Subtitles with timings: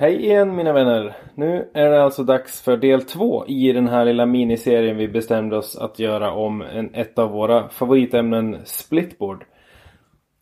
[0.00, 1.16] Hej igen mina vänner!
[1.34, 5.56] Nu är det alltså dags för del två i den här lilla miniserien vi bestämde
[5.56, 9.44] oss att göra om en, ett av våra favoritämnen splitboard.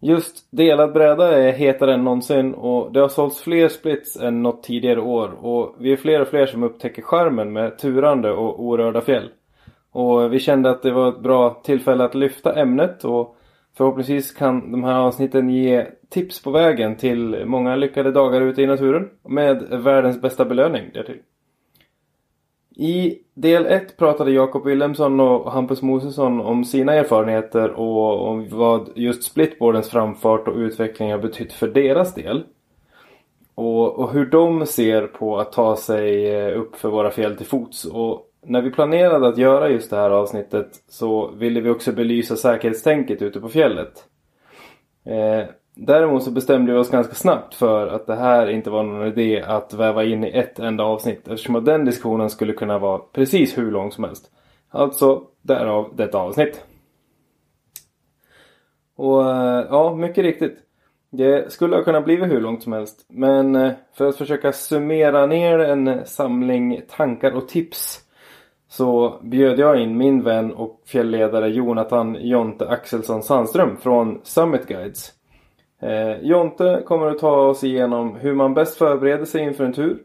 [0.01, 4.63] Just delad bräda är hetare än någonsin och det har sålts fler splits än något
[4.63, 9.01] tidigare år och vi är fler och fler som upptäcker charmen med turande och orörda
[9.01, 9.31] fjäll.
[9.93, 13.37] Och vi kände att det var ett bra tillfälle att lyfta ämnet och
[13.77, 18.67] förhoppningsvis kan de här avsnitten ge tips på vägen till många lyckade dagar ute i
[18.67, 21.19] naturen med världens bästa belöning därtill.
[22.79, 28.89] I del 1 pratade Jakob Willemsson och Hampus Mosesson om sina erfarenheter och om vad
[28.95, 32.45] just splitboardens framfart och utveckling har betytt för deras del.
[33.55, 37.85] Och, och hur de ser på att ta sig upp för våra fjäll till fots.
[37.85, 42.37] Och när vi planerade att göra just det här avsnittet så ville vi också belysa
[42.37, 44.05] säkerhetstänket ute på fjället.
[45.05, 49.07] Eh, däremot så bestämde vi oss ganska snabbt för att det här inte var någon
[49.07, 52.99] idé att väva in i ett enda avsnitt eftersom att den diskussionen skulle kunna vara
[52.99, 54.31] precis hur lång som helst.
[54.71, 56.65] Alltså därav detta avsnitt.
[58.97, 60.59] Och eh, ja, mycket riktigt.
[61.11, 63.07] Det skulle ha kunnat bli hur långt som helst.
[63.09, 68.06] Men eh, för att försöka summera ner en samling tankar och tips
[68.77, 75.13] så bjöd jag in min vän och fjällledare Jonathan Jonte Axelsson Sandström från Summit Guides.
[75.83, 79.99] Eh, Jonte kommer att ta oss igenom hur man bäst förbereder sig inför en tur.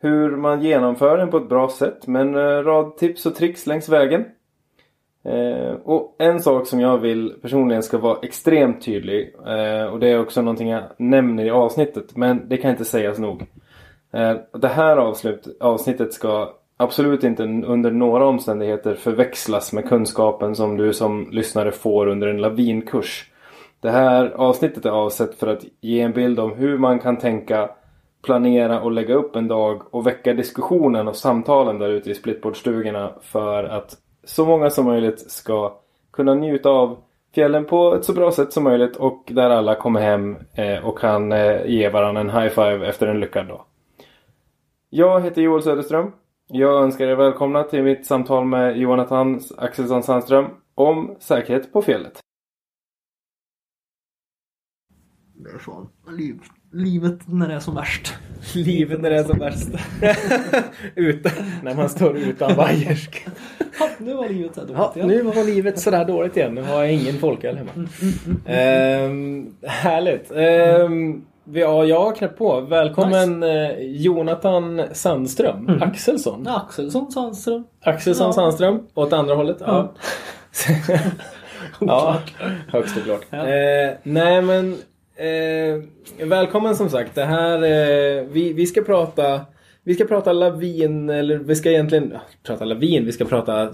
[0.00, 3.66] Hur man genomför den på ett bra sätt med en eh, rad tips och tricks
[3.66, 4.24] längs vägen.
[5.24, 10.08] Eh, och en sak som jag vill personligen ska vara extremt tydlig eh, och det
[10.08, 13.42] är också någonting jag nämner i avsnittet men det kan inte sägas nog.
[14.12, 20.76] Eh, det här avslut, avsnittet ska absolut inte under några omständigheter förväxlas med kunskapen som
[20.76, 23.30] du som lyssnare får under en lavinkurs.
[23.80, 27.70] Det här avsnittet är avsett för att ge en bild om hur man kan tänka,
[28.22, 33.12] planera och lägga upp en dag och väcka diskussionen och samtalen där ute i splitboardstugorna
[33.20, 35.78] för att så många som möjligt ska
[36.12, 36.96] kunna njuta av
[37.34, 40.98] fjällen på ett så bra sätt som möjligt och där alla kommer hem eh, och
[40.98, 43.64] kan eh, ge varandra en high five efter en lyckad dag.
[44.90, 46.12] Jag heter Joel Söderström.
[46.48, 52.20] Jag önskar er välkomna till mitt samtal med Jonathan Axelsson Sandström om säkerhet på fjället.
[55.34, 55.88] Det är så.
[56.10, 56.40] Liv,
[56.72, 58.14] livet när det är som värst.
[58.54, 59.68] Livet när det är som värst.
[60.94, 61.32] utan,
[61.62, 63.26] när man står utan vajersk.
[63.80, 65.08] Ja, nu var livet så här dåligt Ja, igen.
[65.08, 66.54] nu var livet sådär dåligt igen.
[66.54, 67.70] Nu har jag ingen folköl hemma.
[68.46, 70.32] Ehm, härligt.
[70.32, 72.60] Ehm, ja, jag har knäppt på.
[72.60, 75.82] Välkommen eh, Jonathan Sandström.
[75.82, 76.46] Axelsson.
[76.48, 77.64] Axelsson Sandström.
[77.80, 78.32] Axelsson Ja.
[78.32, 78.86] Sandström.
[78.94, 79.56] Åt andra hållet.
[79.60, 79.92] Ja.
[81.80, 82.18] ja,
[82.68, 83.26] högst oklart.
[83.30, 83.46] Ja.
[83.48, 84.76] Eh, nej men
[85.16, 87.14] eh, välkommen som sagt.
[87.14, 89.40] Det här, eh, vi, vi ska prata
[89.86, 93.70] vi ska prata lavin, eller vi ska egentligen ja, prata lavin, vi ska prata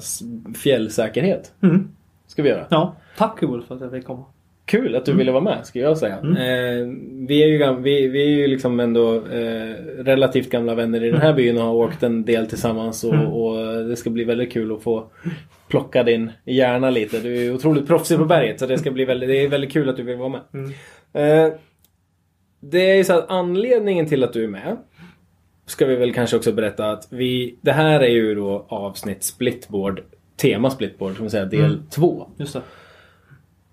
[0.62, 1.52] fjällsäkerhet.
[1.62, 1.88] Mm.
[2.26, 2.66] Ska vi göra.
[2.70, 4.24] Ja, tack Joel för att jag fick komma.
[4.70, 6.14] Kul att du ville vara med, ska jag säga.
[6.14, 6.86] Eh,
[7.28, 11.20] vi är ju, vi, vi är ju liksom ändå eh, relativt gamla vänner i den
[11.20, 14.72] här byn och har åkt en del tillsammans och, och det ska bli väldigt kul
[14.72, 15.10] att få
[15.68, 17.20] plocka din hjärna lite.
[17.20, 19.72] Du är ju otroligt proffsig på berget så det ska bli väldigt, det är väldigt
[19.72, 20.40] kul att du vill vara med.
[21.12, 21.52] Eh,
[22.60, 24.76] det är ju så att anledningen till att du är med
[25.66, 30.02] ska vi väl kanske också berätta att vi, det här är ju då avsnitt splitboard,
[30.36, 32.26] tema splitboard, som vi säga del två.
[32.36, 32.62] Just det.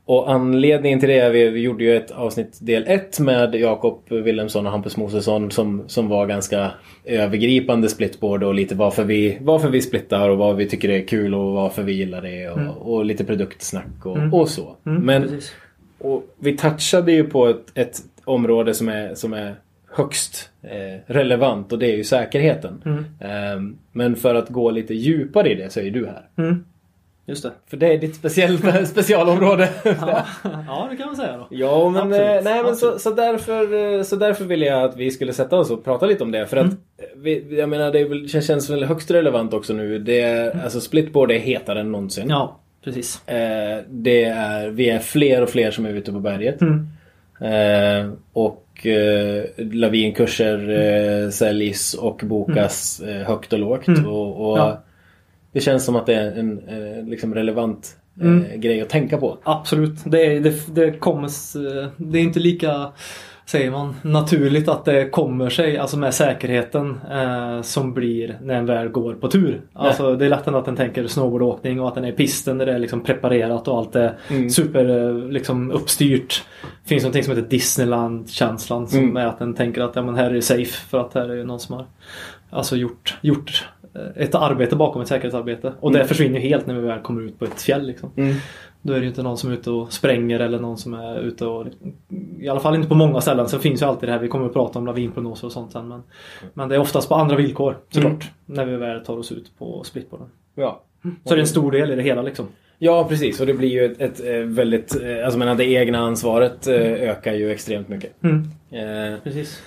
[0.07, 4.00] Och anledningen till det är vi, vi gjorde ju ett avsnitt del 1 med Jakob
[4.09, 6.72] Wilhelmsson och Hampus Mosesson som, som var ganska
[7.06, 11.35] övergripande splitboard och lite varför vi, varför vi splittar och vad vi tycker är kul
[11.35, 14.75] och varför vi gillar det och, och lite produktsnack och, och så.
[14.84, 15.56] Men Precis.
[15.97, 19.56] och vi touchade ju på ett, ett område som är, som är
[19.91, 23.06] högst eh, relevant och det är ju säkerheten.
[23.19, 26.25] Ehm, men för att gå lite djupare i det så är ju du här.
[27.28, 27.34] Mm.
[27.34, 27.52] Just det.
[27.68, 28.58] För det är ditt speciell,
[28.88, 29.70] specialområde.
[29.84, 30.26] Ja.
[30.68, 31.48] ja, det kan man säga då.
[31.50, 33.02] Ja, men, Absolut, eh, nej, men så, absolut.
[33.02, 36.24] så, därför, eh, så därför ville jag att vi skulle sätta oss och prata lite
[36.24, 36.46] om det.
[36.47, 36.78] För att Mm.
[37.16, 40.00] vi, jag menar, det väl, känns, väl högst relevant också nu.
[40.00, 42.29] Det är, alltså splitboard är hetare än någonsin.
[42.29, 43.28] Ja, precis.
[43.28, 46.62] Eh, det är, vi är fler och fler som är ute på berget.
[46.62, 46.88] Mm.
[47.41, 50.70] Eh, och eh, lavinkurser
[51.23, 53.88] eh, säljs och bokas eh, högt och lågt.
[53.88, 54.08] Mm.
[54.08, 54.84] Och, och Ja.
[55.52, 58.61] Det känns som att det är en eh, liksom relevant eh, Mm.
[58.61, 59.38] grej att tänka på.
[59.44, 59.94] Absolut.
[60.05, 61.28] Det, är- det, det kommer...
[61.28, 61.55] s-
[61.97, 62.91] Det är inte lika
[63.46, 68.66] säger man, naturligt att det kommer sig, alltså med säkerheten eh, som blir när en
[68.66, 69.61] väl går på tur.
[69.73, 72.66] Alltså det är lätt att den tänker snowboardåkning och att den är i pisten där
[72.66, 74.49] det är liksom preparerat och allt är Mm.
[74.49, 76.44] super eh, liksom uppstyrt.
[76.84, 79.17] Det finns någonting som heter Disneyland-känslan som Mm.
[79.17, 81.35] är att den tänker att ja, men här är det safe för att här är
[81.35, 81.85] ju någon som har
[82.49, 83.77] alltså gjort, gjort eh,
[84.16, 85.73] ett arbete bakom ett säkerhetsarbete.
[85.79, 87.88] Och det försvinner ju helt när vi väl kommer ut på ett fjäll.
[87.88, 88.11] Liksom.
[88.16, 88.35] Mm.
[88.82, 91.20] Då är det ju inte någon som är ute och spränger eller någon som är
[91.20, 91.67] ute och...
[92.40, 93.47] I alla fall inte på många ställen.
[93.47, 95.88] Sen finns ju alltid det här, vi kommer att prata om lavinprognoser och sånt sen.
[95.88, 96.03] Men,
[96.53, 98.32] men det är oftast på andra villkor såklart.
[98.46, 100.28] När vi väl tar oss ut på splitboarden.
[100.55, 100.82] Ja.
[101.23, 102.46] Så det är en stor del i det hela liksom.
[102.79, 103.40] Ja, precis.
[103.40, 104.96] Och det blir ju ett, ett eh, väldigt...
[105.03, 106.76] eh, Alltså menar, det egna ansvaret eh,
[107.09, 108.23] ökar ju extremt mycket.
[108.23, 109.61] Mm, Eh, precis.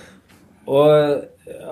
[0.65, 1.17] och eh,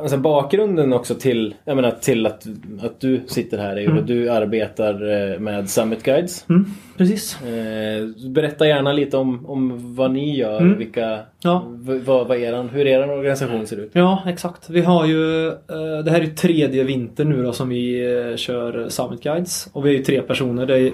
[0.01, 2.47] alltså, bakgrunden också till, jag menar, till att,
[2.83, 4.93] att du sitter här är ju att du arbetar
[5.33, 6.45] eh, med Summit Guides.
[6.49, 6.65] Mm,
[6.97, 7.41] precis.
[7.41, 10.77] Eh, berätta gärna lite om, om vad ni gör, Mm.
[10.77, 11.63] vilka, Ja.
[12.05, 13.89] vad, vad eran, hur er organisation ser ut.
[13.93, 14.69] Ja, exakt.
[14.69, 15.47] Vi har ju...
[15.47, 19.69] eh, det här är ju tredje vinter nu då som vi eh, kör Summit Guides.
[19.73, 20.65] Och vi är ju tre personer.
[20.65, 20.91] Det är,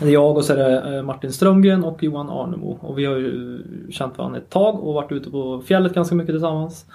[0.00, 2.78] det är jag och så är det eh, Martin Strömgren och Johan Arnemo.
[2.82, 3.58] Och vi har ju
[3.90, 6.86] känt varandra ett tag och varit ute på fjället ganska mycket tillsammans.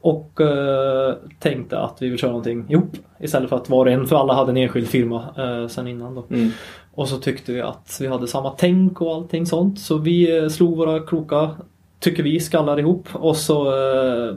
[0.00, 2.96] Och eh, tänkte att vi vill köra någonting ihop.
[3.20, 6.14] Istället för att var och en, för alla hade en enskild firma eh, sen innan
[6.14, 6.24] då.
[6.30, 6.50] Mm.
[6.94, 9.80] Och så tyckte vi att vi hade samma tänk och allting sånt.
[9.80, 11.50] Så vi eh, slog våra kloka,
[11.98, 13.08] tycker vi, skallar ihop.
[13.12, 14.34] Och så eh,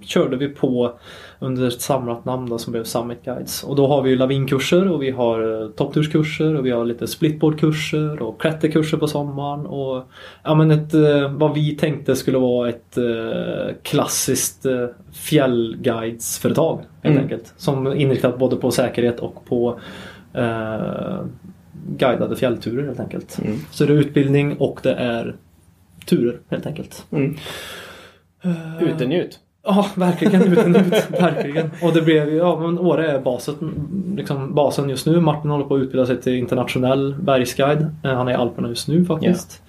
[0.00, 0.98] körde vi på
[1.42, 3.64] under ett samlat namn då, som blev Summit Guides.
[3.64, 7.06] Och då har vi ju lavinkurser och vi har eh, toppturskurser och vi har lite
[7.06, 9.66] splitboardkurser och klätterkurser på sommaren.
[9.66, 10.04] Och
[10.44, 14.66] ja, men ett, eh, vad vi tänkte skulle vara ett eh, klassiskt
[15.12, 17.22] fjällguidesföretag helt Mm.
[17.22, 17.54] enkelt.
[17.56, 19.80] Som inriktat både på säkerhet och på
[20.34, 21.24] eh,
[21.96, 23.38] guidade fjällturer helt enkelt.
[23.44, 23.58] Mm.
[23.70, 25.36] Så det är utbildning och det är
[26.06, 27.06] turer helt enkelt.
[27.10, 27.36] Mm.
[28.80, 29.38] Utennjut.
[29.64, 31.10] Ja, verkligen utan ut.
[31.10, 31.70] verkligen.
[31.82, 33.74] Och det blev ju, ja men Åre är basen,
[34.16, 35.20] liksom basen just nu.
[35.20, 37.82] Martin håller på att utbilda sig till internationell bergsguide.
[38.04, 39.62] Eh, Han är i Alperna just nu faktiskt.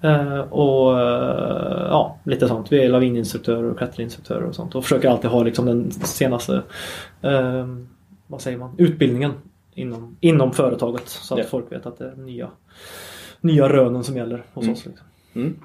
[0.00, 2.72] Eh, och eh, ja, lite sånt.
[2.72, 4.74] Vi är lavininstruktörer och klätterinstruktörer och sånt.
[4.74, 6.62] Och försöker alltid ha liksom den senaste,
[7.22, 7.66] eh,
[8.26, 9.32] vad säger man, utbildningen
[9.74, 11.08] inom, inom företaget.
[11.08, 11.46] Så att Ja.
[11.50, 12.48] folk vet att det är nya,
[13.40, 14.72] nya rönen som gäller hos Mm.
[14.74, 14.86] oss.
[14.86, 15.06] Liksom.
[15.34, 15.56] Mm.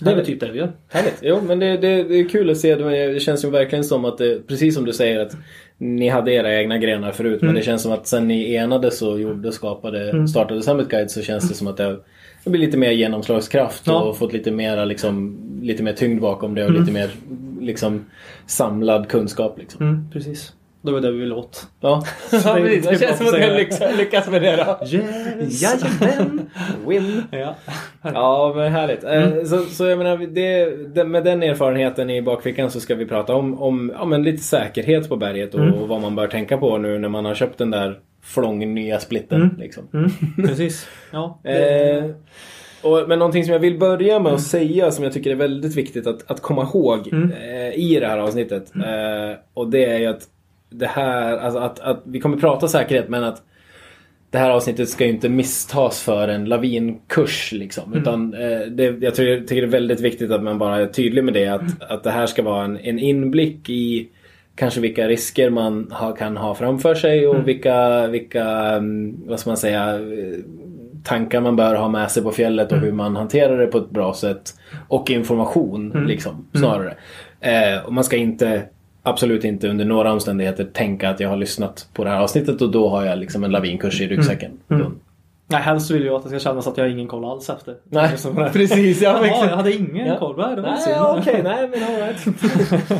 [0.00, 0.72] Det är väl typ det vi gör.
[0.88, 1.18] Härligt.
[1.22, 2.74] Jo, men det, det, det är kul att se.
[2.74, 5.36] Det känns ju verkligen som att det, precis som du säger att
[5.78, 7.40] ni hade era egna grenar förut.
[7.40, 7.60] Men Mm.
[7.60, 10.28] det känns som att sen ni enades och gjorde, skapade, Mm.
[10.28, 12.00] startade Summit Guide så känns det som att det har
[12.44, 14.00] det blir lite mer genomslagskraft Ja.
[14.02, 16.80] och fått lite mer, liksom, lite mer tyngd bakom det och Mm.
[16.80, 17.10] lite mer
[17.60, 18.04] liksom,
[18.46, 19.58] samlad kunskap.
[19.58, 19.86] Liksom.
[19.88, 20.52] Mm, precis.
[20.82, 21.66] Det var det vi ville åt.
[21.80, 22.86] Ja, det är- precis.
[22.88, 24.86] det känns som att jag lyckas, lyckas med det då.
[24.86, 25.62] Yes!
[25.62, 26.50] Jajamän!
[26.86, 27.22] Win!
[27.30, 27.54] Ja.
[28.02, 29.04] Ja, men härligt.
[29.04, 29.46] Eh, Mm.
[29.46, 33.34] Så, så jag menar, det, det, med den erfarenheten i bakfickan så ska vi prata
[33.34, 35.74] om, om ja, men lite säkerhet på berget och, Mm.
[35.74, 38.98] och vad man bör tänka på nu när man har köpt den där flång nya
[39.00, 39.42] splitten.
[39.42, 39.56] Mm.
[39.58, 39.88] Liksom.
[39.94, 40.10] Mm,
[40.48, 40.86] precis.
[41.12, 41.40] Ja.
[41.42, 42.04] det- Eh,
[42.82, 45.76] och, men någonting som jag vill börja med att säga som jag tycker är väldigt
[45.76, 47.32] viktigt att, att komma ihåg Mm.
[47.32, 48.72] eh, i det här avsnittet.
[48.76, 50.22] Eh, och det är ju att
[50.74, 53.42] det här, alltså att, att vi kommer prata säkerhet men att
[54.30, 57.84] det här avsnittet ska ju inte misstas för en lavinkurs liksom.
[57.92, 57.98] Mm.
[58.02, 61.24] Utan eh, det, jag tycker, tycker det är väldigt viktigt att man bara är tydlig
[61.24, 61.48] med det.
[61.48, 64.08] Att, att det här ska vara en, en inblick i
[64.54, 67.46] kanske vilka risker man ha, kan ha framför sig och Mm.
[67.46, 70.38] vilka, vilka mm, vad ska man säga, eh,
[71.04, 72.84] tankar man bör ha med sig på fjället och Mm.
[72.84, 74.54] hur man hanterar det på ett bra sätt.
[74.88, 76.06] Och information Mm.
[76.06, 76.94] liksom, snarare.
[77.40, 78.62] Eh, och man ska inte
[79.02, 82.70] Absolut inte under några omständigheter tänka att jag har lyssnat på det här avsnittet och
[82.70, 84.50] då har jag liksom en lavinkurs i ryggsäcken.
[84.70, 84.82] Mm.
[84.82, 84.90] Då-
[85.46, 87.74] Nej, helst vill jag att det ska kännas att jag har ingen koll alls efter.
[87.84, 88.50] Nej, det.
[88.52, 89.02] precis.
[89.02, 89.50] Ja, Jaha, exakt.
[89.50, 90.18] jag hade ingen Ja.
[90.18, 90.36] koll.
[90.36, 91.40] Det var Nej, ja, okej.
[91.44, 92.26] Nej, men all right.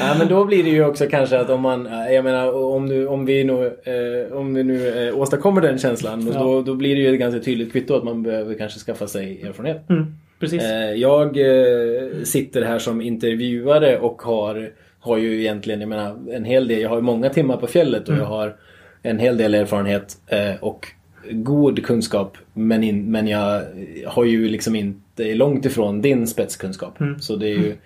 [0.00, 3.06] Nej, men då blir det ju också kanske att om man, jag menar om, nu,
[3.06, 6.38] om vi nu, eh, om vi nu eh, åstadkommer den känslan Ja.
[6.40, 9.42] då, då blir det ju ett ganska tydligt kvitto att man behöver kanske skaffa sig
[9.42, 9.90] erfarenhet.
[9.90, 10.06] Mm,
[10.40, 10.62] precis.
[10.62, 14.70] Eh, jag eh, sitter här som intervjuare och har,
[15.02, 18.02] har ju egentligen, jag menar, en hel del, jag har ju många timmar på fjället
[18.02, 18.20] och Mm.
[18.20, 18.56] jag har
[19.02, 20.86] en hel del erfarenhet eh, och
[21.30, 23.62] god kunskap men, in, men jag
[24.06, 27.00] har ju liksom inte långt ifrån din spetskunskap.
[27.00, 27.20] Mm.
[27.20, 27.76] Så det är ju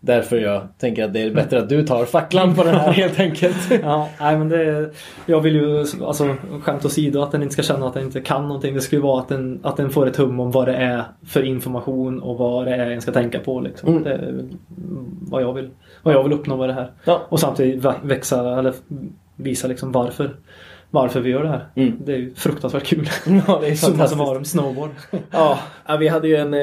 [0.00, 3.20] därför jag tänker att det är bättre att du tar facklan på den här helt
[3.20, 3.56] enkelt.
[3.82, 4.90] Ja, nej men det
[5.26, 8.42] Jag vill ju, alltså skämt åsido, att den inte ska känna att den inte kan
[8.42, 8.74] någonting.
[8.74, 11.42] Det skulle vara att den, att den får ett hum om vad det är för
[11.42, 13.60] information och vad det är en ska tänka på.
[13.60, 13.88] Liksom.
[13.88, 14.02] Mm.
[14.02, 14.44] Det är
[15.30, 15.70] vad jag vill,
[16.06, 16.90] vad jag vill uppnå med det här.
[17.04, 17.26] Ja.
[17.28, 18.74] Och samtidigt vä- växa, eller
[19.36, 20.30] visa liksom varför
[20.90, 21.64] varför vi gör det här.
[21.74, 21.92] Mm.
[22.04, 23.08] Det är ju fruktansvärt kul.
[23.46, 24.90] Ja, det är Summa summarum snowboard.
[25.30, 25.58] Ja,
[26.00, 26.60] vi hade ju en, eh,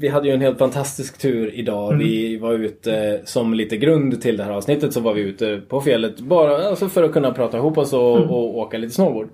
[0.00, 1.92] vi hade ju en helt fantastisk tur idag.
[1.92, 1.98] Mm.
[1.98, 5.80] Vi var ute som lite grund till det här avsnittet så var vi ute på
[5.80, 9.28] fjället bara alltså för att kunna prata ihop oss och, och åka lite snowboard.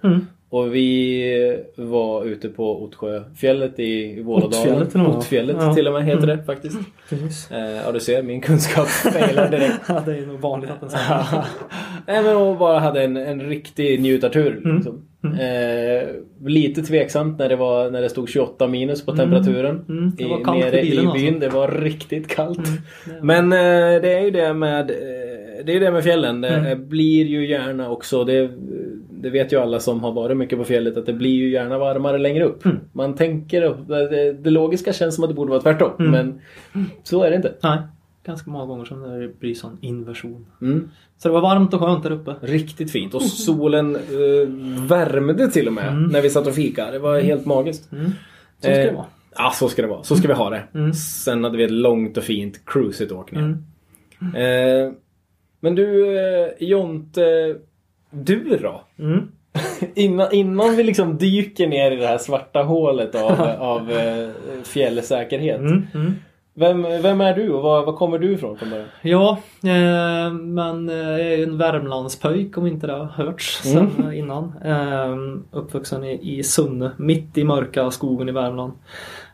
[0.54, 0.66] Mm.
[0.68, 5.06] Och vi var ute på Ottsjöfjället i, Vålådalen.
[5.06, 5.74] Ottfjället Ja.
[5.74, 6.36] till och med heter Mm.
[6.36, 6.78] det faktiskt.
[7.08, 7.50] Precis.
[7.50, 9.80] Eh, ja du ser, min kunskap failar direkt.
[9.88, 11.24] Ja, det är nog vanligt att den säger
[12.06, 14.60] Nej men och bara hade en, en riktig njutartur.
[14.64, 14.76] Mm.
[14.76, 15.02] Liksom.
[15.24, 16.08] Eh,
[16.46, 19.84] lite tveksamt när det, var, när det stod 28 minus på temperaturen.
[19.88, 21.12] Mm, det var kallt i nere i alltså.
[21.14, 21.38] byn.
[21.40, 22.58] Det var riktigt kallt.
[22.58, 23.26] Mm.
[23.26, 24.96] Men eh, det är ju det med eh,
[25.64, 26.40] det är det med fjällen.
[26.40, 26.88] Det Mm.
[26.88, 28.50] blir ju gärna också, det,
[29.10, 31.78] det vet ju alla som har varit mycket på fjället, att det blir ju gärna
[31.78, 32.64] varmare längre upp.
[32.64, 32.76] Mm.
[32.92, 35.90] Man tänker, det, det logiska känns som att det borde vara tvärtom.
[35.98, 36.10] Mm.
[36.12, 36.40] Men
[37.02, 37.54] så är det inte.
[37.62, 37.78] Nej,
[38.26, 40.46] ganska många gånger som det blir sån inversion.
[40.62, 40.90] Mm.
[41.18, 42.34] Så det var varmt och skönt där uppe.
[42.40, 43.14] Riktigt fint.
[43.14, 44.48] Och solen eh,
[44.88, 46.02] värmde till och med Mm.
[46.04, 46.90] när vi satt och fika.
[46.90, 47.92] Det var helt magiskt.
[47.92, 48.04] Mm.
[48.04, 48.10] Så
[48.60, 49.06] ska det Eh, vara.
[49.36, 50.02] Ja, så ska det vara.
[50.02, 50.62] Så ska vi ha det.
[50.74, 50.92] Mm.
[50.94, 53.42] Sen hade vi ett långt och fint cruisigt åkning.
[54.20, 54.34] Mm.
[54.34, 54.92] Eh,
[55.64, 57.56] men du, eh, Jonte.
[58.10, 58.82] Du då?
[58.98, 59.28] Mm.
[59.94, 64.28] Innan, innan vi liksom dyker ner i det här svarta hålet av, av eh,
[64.64, 65.58] fjällsäkerhet.
[65.58, 65.86] Mm.
[65.94, 66.14] Mm.
[66.54, 68.88] Vem, vem är du och var, var kommer du ifrån från början?
[69.02, 73.90] Ja, eh, men eh, jag är ju en Värmlandspöjk om inte det har hörts sen
[74.04, 74.52] eh, innan.
[74.64, 78.72] Eh, uppvuxen i, i Sunne, mitt i mörka skogen i Värmland.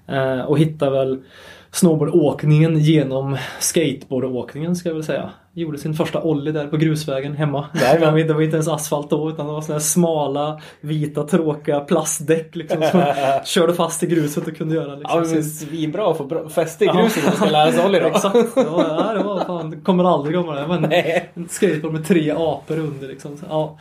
[0.06, 1.22] Eh, och hittade väl
[1.70, 5.30] snowboardåkningen genom skateboardåkningen ska jag väl säga.
[5.54, 7.66] Gjorde sin första ollie där på grusvägen hemma.
[7.74, 8.26] Jajamän.
[8.26, 12.56] det var inte ens asfalt då utan det var såna här smala, vita, tråkiga plastdäck
[12.56, 12.82] liksom.
[12.90, 13.02] Som
[13.44, 15.22] körde fast i gruset och kunde göra liksom.
[15.24, 18.06] Ja, men svinbra att få fäste i gruset när man ska lära sig ollie då.
[18.16, 18.54] Exakt.
[18.54, 20.60] Det var, ja, det var fan, det kommer aldrig glömma det.
[20.60, 21.30] Det var en, Nej.
[21.48, 23.36] skateboard med tre apor under liksom.
[23.36, 23.78] Så, ja.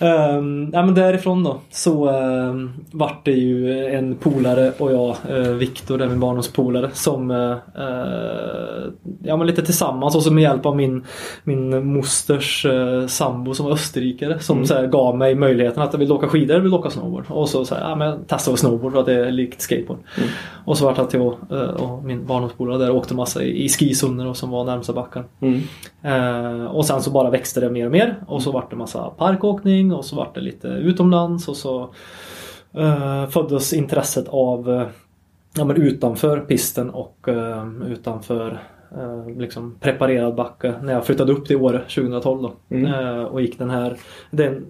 [0.00, 5.52] Um, ja, men därifrån då så um, vart det ju en polare och jag, uh,
[5.52, 7.56] Viktor, min barndomspolare, som uh,
[9.22, 10.97] ja, men lite tillsammans och så med hjälp av min,
[11.44, 16.00] min mosters uh, sambo som var österrikare som så här, gav mig möjligheten att jag
[16.00, 17.24] vill åka skidor, jag vill åka snowboard.
[17.28, 19.98] Och så, så här, ja, men testa snowboard för att det är likt skateboard.
[20.64, 23.68] Och så vart det att jag uh, och min barndomspolare där åkte massa i, i
[23.68, 25.24] skizoner och som var närmsta backen.
[25.40, 25.60] Mm.
[26.02, 29.10] Eh, och sen så bara växte det mer och mer och så vart det massa
[29.10, 31.90] parkåkning och så vart det lite utomlands och så
[32.72, 34.86] eh, föddes intresset av eh,
[35.54, 38.58] ja, men utanför pisten och eh, utanför eh,
[39.36, 42.52] liksom preparerad backe när jag flyttade upp till Åre 2012 då.
[42.76, 42.94] Mm.
[42.94, 43.96] Eh, och gick den här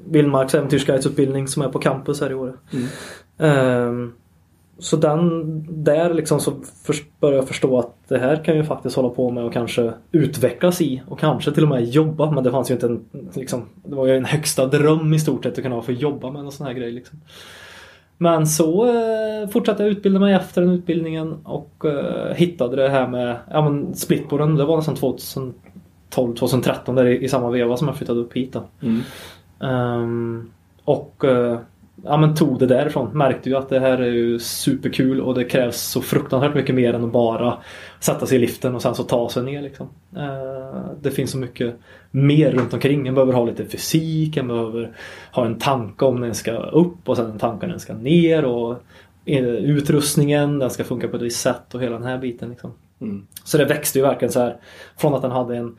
[0.07, 2.53] Vildmarks äventyrsguidesutbildning som är på campus här i Åre.
[3.39, 4.13] Ehm,
[4.79, 6.53] så den där liksom så
[7.21, 10.81] började jag förstå att det här kan jag faktiskt hålla på med och kanske utvecklas
[10.81, 13.95] i och kanske till och med jobba men det fanns ju inte en liksom, Det
[13.95, 16.67] var ju en högsta dröm i stort sett att kunna få jobba med en sån
[16.67, 17.21] här grej liksom.
[18.19, 23.09] Men så eh, fortsatte jag utbilda mig efter den utbildningen och eh, hittade det här
[23.09, 24.57] med ja, men splitboarden.
[24.57, 25.55] Det var nästan 2012,
[26.11, 28.53] 2013 där i, i samma veva som jag flyttade upp hit.
[28.53, 28.63] Då.
[28.81, 29.01] Mm.
[29.61, 30.51] Ehm,
[30.85, 31.59] och eh,
[32.05, 33.19] ja, men tog det därifrån.
[33.19, 36.95] Märkte ju att det här är ju superkul och det krävs så fruktansvärt mycket mer
[36.95, 37.59] än att bara
[38.01, 39.63] sätta sig i liften och sen så ta sig ner.
[39.63, 39.89] Liksom.
[40.17, 41.75] Eh, det finns så mycket
[42.11, 43.07] mer runt omkring.
[43.07, 44.93] En behöver ha lite fysik, en behöver
[45.33, 48.45] ha en tanke om den ska upp och sen en tanke om den ska ner.
[48.45, 48.77] Och
[49.25, 52.51] eh, utrustningen, den ska funka på ett visst sätt och hela den här biten.
[52.51, 52.73] Liksom.
[53.01, 53.27] Mm.
[53.45, 54.57] Så det växte ju verkligen så här.
[54.97, 55.77] Från att den hade en,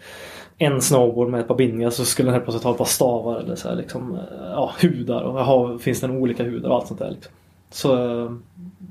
[0.60, 3.40] en snowboard med ett par bindningar så skulle den helt plötsligt ha ett par stavar
[3.40, 5.22] eller så här, liksom, eh, ja, hudar.
[5.22, 7.10] Och jaha, finns det olika hudar och allt sånt där.
[7.12, 7.32] Liksom.
[7.72, 8.32] Så eh,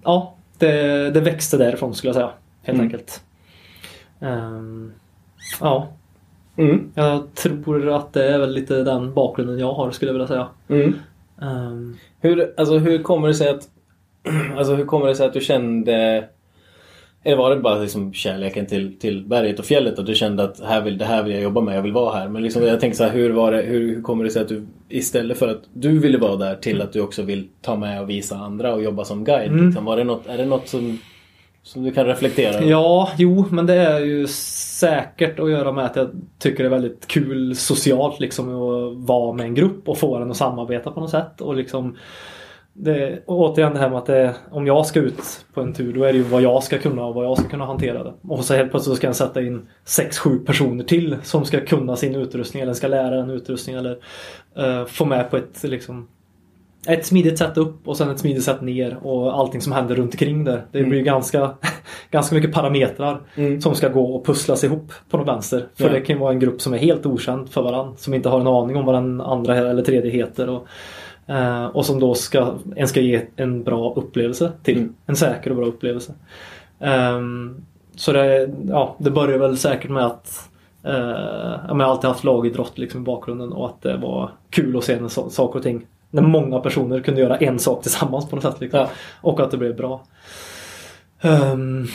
[0.04, 0.72] ja, det,
[1.10, 2.30] det växte därifrån skulle jag säga.
[2.62, 2.86] Helt Mm.
[2.86, 3.22] enkelt.
[4.20, 4.92] Ehm,
[5.60, 5.88] ja,
[6.56, 6.90] Mm.
[6.94, 10.48] jag tror att det är väl lite den bakgrunden jag har skulle jag vilja säga.
[10.68, 10.94] Mm.
[11.42, 13.68] Ehm, Hur, alltså, hur kommer det sig att
[14.56, 16.24] Alltså hur kommer det sig att du kände
[17.28, 20.60] Eller var det bara liksom kärleken till, till berget och fjället att du kände att
[20.60, 22.28] här vill, det här vill jag jobba med, jag vill vara här.
[22.28, 24.48] Men liksom, jag tänker så här, hur, var det, hur, hur kommer det sig att
[24.48, 28.02] du istället för att du ville vara där till att du också vill ta med
[28.02, 29.52] och visa andra och jobba som guide?
[29.52, 29.66] Mm.
[29.66, 30.98] Liksom, var det något, är det något som,
[31.62, 32.70] som du kan reflektera över?
[32.70, 36.80] Ja, jo, men det är ju säkert att göra med att jag tycker det är
[36.80, 41.00] väldigt kul socialt liksom att vara med en grupp och få den att samarbeta på
[41.00, 41.40] något sätt.
[41.40, 41.96] Och liksom
[42.80, 45.92] det, och återigen det här med att det, om jag ska ut på en tur
[45.92, 48.12] då är det ju vad jag ska kunna och vad jag ska kunna hantera det.
[48.28, 52.14] Och så helt plötsligt ska jag sätta in 6-7 personer till som ska kunna sin
[52.14, 53.98] utrustning eller ska lära en utrustning eller
[54.56, 56.08] eh, få med på ett liksom
[56.86, 60.14] ett smidigt sätt upp och sen ett smidigt sätt ner och allting som händer runt
[60.14, 60.64] omkring där.
[60.72, 61.50] Det blir ganska,
[62.10, 63.60] ganska mycket parametrar Mm.
[63.60, 65.66] som ska gå och pusslas ihop på något vänster.
[65.74, 65.90] För Ja.
[65.92, 67.96] det kan ju vara en grupp som är helt okänd för varandra.
[67.96, 70.48] Som inte har en aning om vad den andra eller tredje heter.
[70.48, 70.66] Och,
[71.28, 74.76] Eh, och som då ska, en ska ge en bra upplevelse till.
[74.78, 74.94] Mm.
[75.06, 76.14] En säker och bra upplevelse.
[76.80, 77.64] Ehm,
[77.96, 80.48] så det, ja, det börjar väl säkert med att
[80.82, 84.84] men jag har alltid haft lagidrott liksom i bakgrunden och att det var kul att
[84.84, 88.36] se när so- saker och ting när många personer kunde göra en sak tillsammans på
[88.36, 88.60] något sätt.
[88.60, 88.80] Liksom.
[88.80, 88.88] Ja.
[89.20, 90.00] Och att det blev bra.
[91.20, 91.86] Ehm,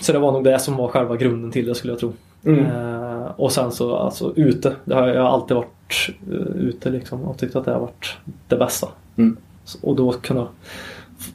[0.00, 2.12] så det var nog det som var själva grunden till det skulle jag tro.
[2.44, 2.66] Mm.
[2.66, 3.03] Eh,
[3.36, 4.76] och sen så alltså ute.
[4.84, 8.16] Det har jag har alltid varit uh, ute liksom och tyckt att det har varit
[8.48, 8.88] det bästa.
[9.16, 9.36] Mm.
[9.82, 10.48] Och då kunna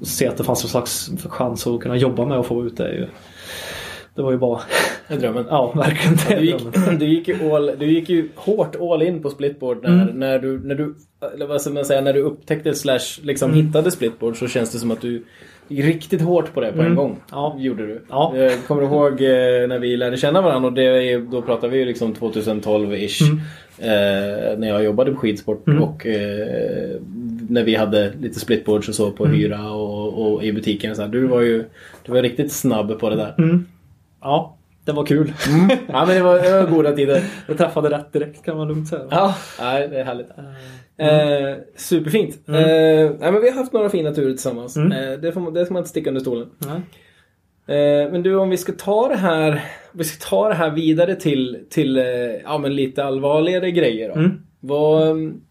[0.01, 2.87] se att det fanns en slags chans att kunna jobba med att få ut det.
[2.87, 3.07] är Ju,
[4.19, 4.59] det var ju bara,
[5.07, 5.45] Det är drömmen.
[5.49, 6.35] ja verkligen det.
[6.35, 9.89] Du gick, du, gick ju all, du gick ju hårt all in på splitboard när,
[10.03, 10.19] Mm.
[10.19, 10.93] när du, när du,
[11.47, 13.65] vad ska man säga, när du upptäckte slash liksom Mm.
[13.65, 15.23] hittade splitboard så känns det som att du
[15.67, 16.95] gick riktigt hårt på det på en Mm.
[16.95, 17.17] gång.
[17.31, 17.55] Ja.
[17.59, 18.01] Gjorde du.
[18.09, 18.33] Ja.
[18.37, 21.67] Eh, Kommer du ihåg eh, när vi lärde känna varandra och det är, då pratar
[21.67, 23.21] vi ju liksom 2012-ish.
[23.31, 23.39] Mm.
[23.81, 25.83] Eh, när jag jobbade på skidsport Mm.
[25.83, 26.95] och eh,
[27.49, 29.37] när vi hade lite splitboards och så på Mm.
[29.37, 30.95] hyra och, och i butiken.
[30.95, 31.63] Så här, du var ju
[32.05, 33.33] du var riktigt snabb på det där.
[34.21, 34.31] Mm.
[34.31, 35.33] Ja, det var kul.
[35.87, 37.23] Ja men det var, det var goda tider.
[37.47, 39.07] Jag träffade rätt direkt kan man lugnt säga.
[39.11, 40.29] Ja, nej, det är härligt.
[40.29, 40.45] Eh,
[40.99, 42.47] Eh, superfint.
[42.47, 42.61] Mm.
[42.61, 44.77] Eh, nej, men vi har haft några fina turer tillsammans.
[44.77, 44.91] Mm.
[44.91, 46.49] Eh, det, får man, det ska man inte sticka under stolen.
[47.67, 49.61] Eh, men du, om vi ska ta det här,
[49.91, 52.03] vi ska ta det här vidare till, till eh,
[52.43, 54.09] ja, men lite allvarligare grejer.
[54.09, 54.15] Då.
[54.15, 54.41] Mm.
[54.59, 55.41] Vad, mm,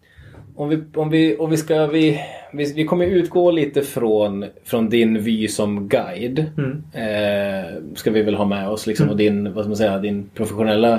[0.59, 2.21] om, vi, om, vi, om vi ska, vi,
[2.53, 6.45] vi, vi kommer utgå lite från, från din vy som guide.
[6.59, 6.83] Mm.
[6.93, 10.31] Eh, ska vi väl ha med oss liksom, och din, vad ska man säga, din
[10.35, 10.95] professionella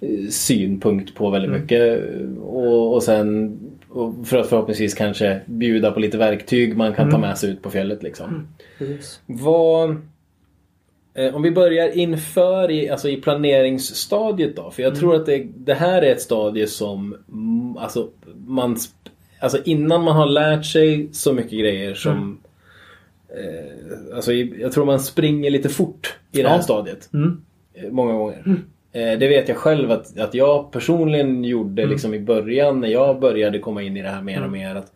[0.00, 1.62] eh, synpunkt på väldigt Mm.
[1.62, 2.00] mycket.
[2.42, 7.16] Och, och sen och för att förhoppningsvis kanske bjuda på lite verktyg man kan ta
[7.16, 7.28] Mm.
[7.28, 8.02] med sig ut på fjället.
[8.02, 8.48] Liksom.
[8.78, 9.20] Precis.
[9.26, 9.96] Vad,
[11.34, 14.70] om vi börjar inför i, alltså i planeringsstadiet då.
[14.70, 18.08] För jag tror att det, det här är ett stadie som mm, alltså,
[18.46, 18.76] man,
[19.40, 22.38] alltså innan man har lärt sig så mycket grejer som
[23.28, 26.62] eh, Alltså jag tror man springer lite fort i det här Ja.
[26.62, 27.08] stadiet.
[27.14, 27.40] Mm.
[27.74, 28.42] eh, Många gånger.
[28.92, 31.92] Eh, Det vet jag själv att, att jag personligen gjorde Mm.
[31.92, 34.74] liksom i början när jag började komma in i det här mer och mer.
[34.74, 34.92] Att,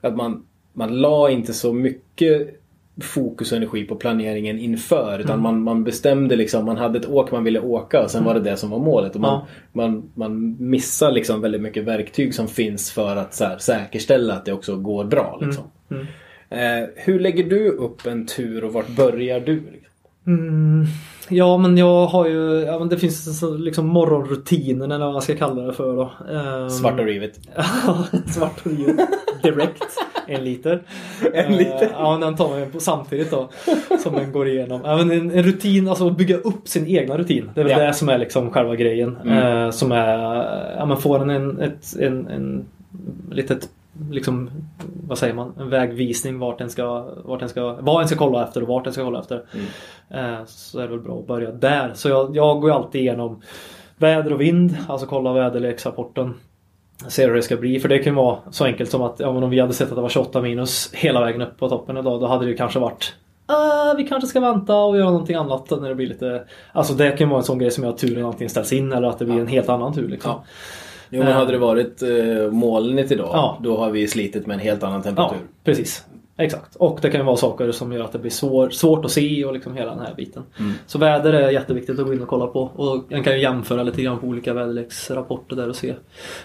[0.00, 2.60] att man, man la inte så mycket
[3.02, 5.18] fokus och energi på planeringen inför.
[5.18, 5.42] Utan Mm.
[5.42, 8.40] man, man bestämde liksom, man hade ett åk man ville åka och sen var det
[8.40, 9.14] det som var målet.
[9.14, 9.46] Och man, Ja.
[9.72, 14.52] man, man missar liksom väldigt mycket verktyg som finns för att här, säkerställa att det
[14.52, 15.38] också går bra.
[15.42, 15.64] Liksom.
[15.90, 16.06] Mm.
[16.50, 19.54] Eh, hur lägger du upp en tur och vart börjar du?
[19.72, 20.86] Liksom?
[21.30, 25.36] Ja men jag har ju, ja, men det finns liksom morgonrutinen eller vad man ska
[25.36, 26.10] kalla det för då.
[26.70, 27.40] Svart och rivet.
[28.34, 29.00] Svart och ljus.
[29.42, 29.84] Direkt.
[30.26, 30.82] En liter.
[31.34, 31.82] En liter?
[31.82, 33.48] Eh, ja, den tar man på samtidigt då.
[34.02, 34.80] Som den går igenom.
[34.84, 37.50] Ja, men en, en rutin, alltså att bygga upp sin egna rutin.
[37.54, 37.86] Det är väl Ja.
[37.86, 39.16] det som är liksom själva grejen.
[39.24, 39.64] Mm.
[39.64, 40.18] Eh, som är,
[40.78, 42.64] ja men får en, ett, en, en
[43.30, 43.68] litet
[44.10, 44.50] liksom,
[45.06, 48.44] vad säger man, en vägvisning vart den ska, vart den ska, vad en ska kolla
[48.44, 49.44] efter och vart den ska kolla efter.
[50.10, 51.90] Eh, så är det väl bra att börja där.
[51.94, 53.42] Så jag, jag går alltid igenom
[53.96, 56.34] väder och vind, alltså kolla väderleksrapporten.
[57.08, 57.80] Ser hur det ska bli.
[57.80, 60.02] För det kan vara så enkelt som att ja, om vi hade sett att det
[60.02, 62.20] var 28 minus hela vägen upp på toppen idag.
[62.20, 63.14] Då hade det kanske varit
[63.48, 66.44] ah, vi kanske ska vänta och göra någonting annat när det blir lite...
[66.72, 69.08] Alltså det kan vara en sån grej som gör att turen antingen ställs in eller
[69.08, 70.30] att det blir en helt annan tur liksom.
[70.30, 70.44] Ja.
[71.10, 73.58] Jo men hade det varit eh, molnigt idag Ja.
[73.62, 75.38] då har vi slitit med en helt annan Ja, temperatur.
[75.64, 76.04] precis.
[76.40, 76.76] Exakt.
[76.76, 79.44] Och det kan ju vara saker som gör att det blir svår, svårt att se
[79.44, 80.42] och liksom hela den här biten.
[80.58, 80.72] Mm.
[80.86, 82.60] Så väder är jätteviktigt att gå in och kolla på.
[82.60, 85.94] Och man kan ju jämföra lite grann på olika väderleksrapporter där och se.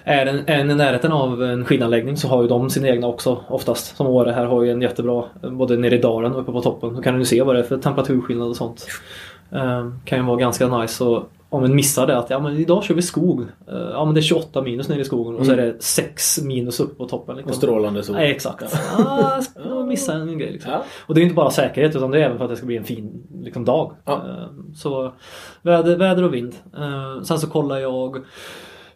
[0.04, 3.98] Är den, i närheten av en skidanläggning så har ju de sina egna också oftast.
[3.98, 6.94] Som Åre här har ju en jättebra, både nere i dalen och uppe på toppen.
[6.96, 8.88] Då kan du se vad det är för temperaturskillnad och sånt.
[9.52, 12.84] Ehm, kan ju vara ganska nice och om en missar det att ja men idag
[12.84, 13.42] kör vi skog.
[13.42, 16.42] Eh, ja men det är 28 minus nere i skogen och så är det 6
[16.42, 17.36] minus uppe på toppen.
[17.36, 17.50] Liksom.
[17.50, 18.16] Och strålande sol.
[18.16, 18.76] Nej, exakt.
[18.98, 20.72] Ah, jag missade en grej liksom.
[20.72, 20.84] Ja.
[21.08, 22.78] Och det är inte bara säkerhet utan det är även för att det ska bli
[22.78, 23.94] en fin liksom, dag.
[24.06, 24.14] Ja.
[24.14, 25.14] Eh, Så
[25.62, 26.56] väder, väder och vind.
[26.78, 28.18] Eh, Sen så kollar jag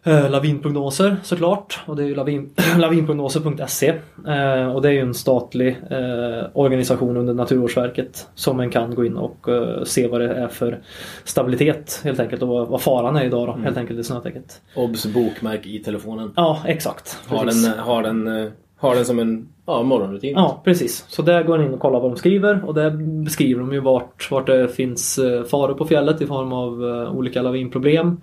[0.08, 1.80] eh, lavinprognoser såklart.
[1.86, 3.88] Och det är ju lavin, lavinprognoser.se.
[4.28, 9.04] Eh, Och det är ju en statlig eh, organisation under Naturvårdsverket som en kan gå
[9.04, 10.78] in och eh, se vad det är för
[11.24, 13.64] stabilitet helt enkelt och vad, vad faran är idag då, Mm.
[13.64, 14.60] helt enkelt i snötäcket.
[14.76, 16.32] Obs bokmärk i telefonen.
[16.36, 17.18] Ja, exakt.
[17.28, 17.64] Har Precis.
[17.66, 20.32] den, har, den, eh, har den som en ja, morgonrutin.
[20.36, 21.04] Ja, precis.
[21.08, 22.90] Så där går man in och kollar vad de skriver och där
[23.24, 25.18] beskriver de ju vart, vart det finns
[25.50, 26.82] faror på fjället i form av
[27.16, 28.20] olika lavinproblem.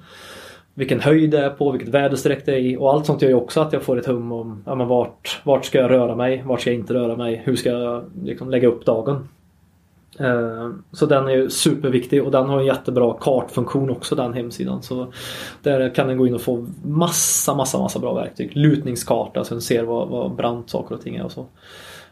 [0.78, 3.36] Vilken höjd det är på, vilket väderstreck det är i och allt sånt gör ju
[3.36, 6.44] också att jag får ett hum om ja, men vart, vart ska jag röra mig,
[6.46, 9.28] vart ska jag inte röra mig, hur ska jag liksom lägga upp dagen.
[10.20, 14.84] Eh, så den är ju superviktig och den har en jättebra kartfunktion också den hemsidan.
[14.84, 15.14] Så
[15.62, 18.52] där kan den gå in och få massa, massa, massa bra verktyg.
[18.54, 21.46] Lutningskarta så den ser vad, vad brant saker och ting är och så.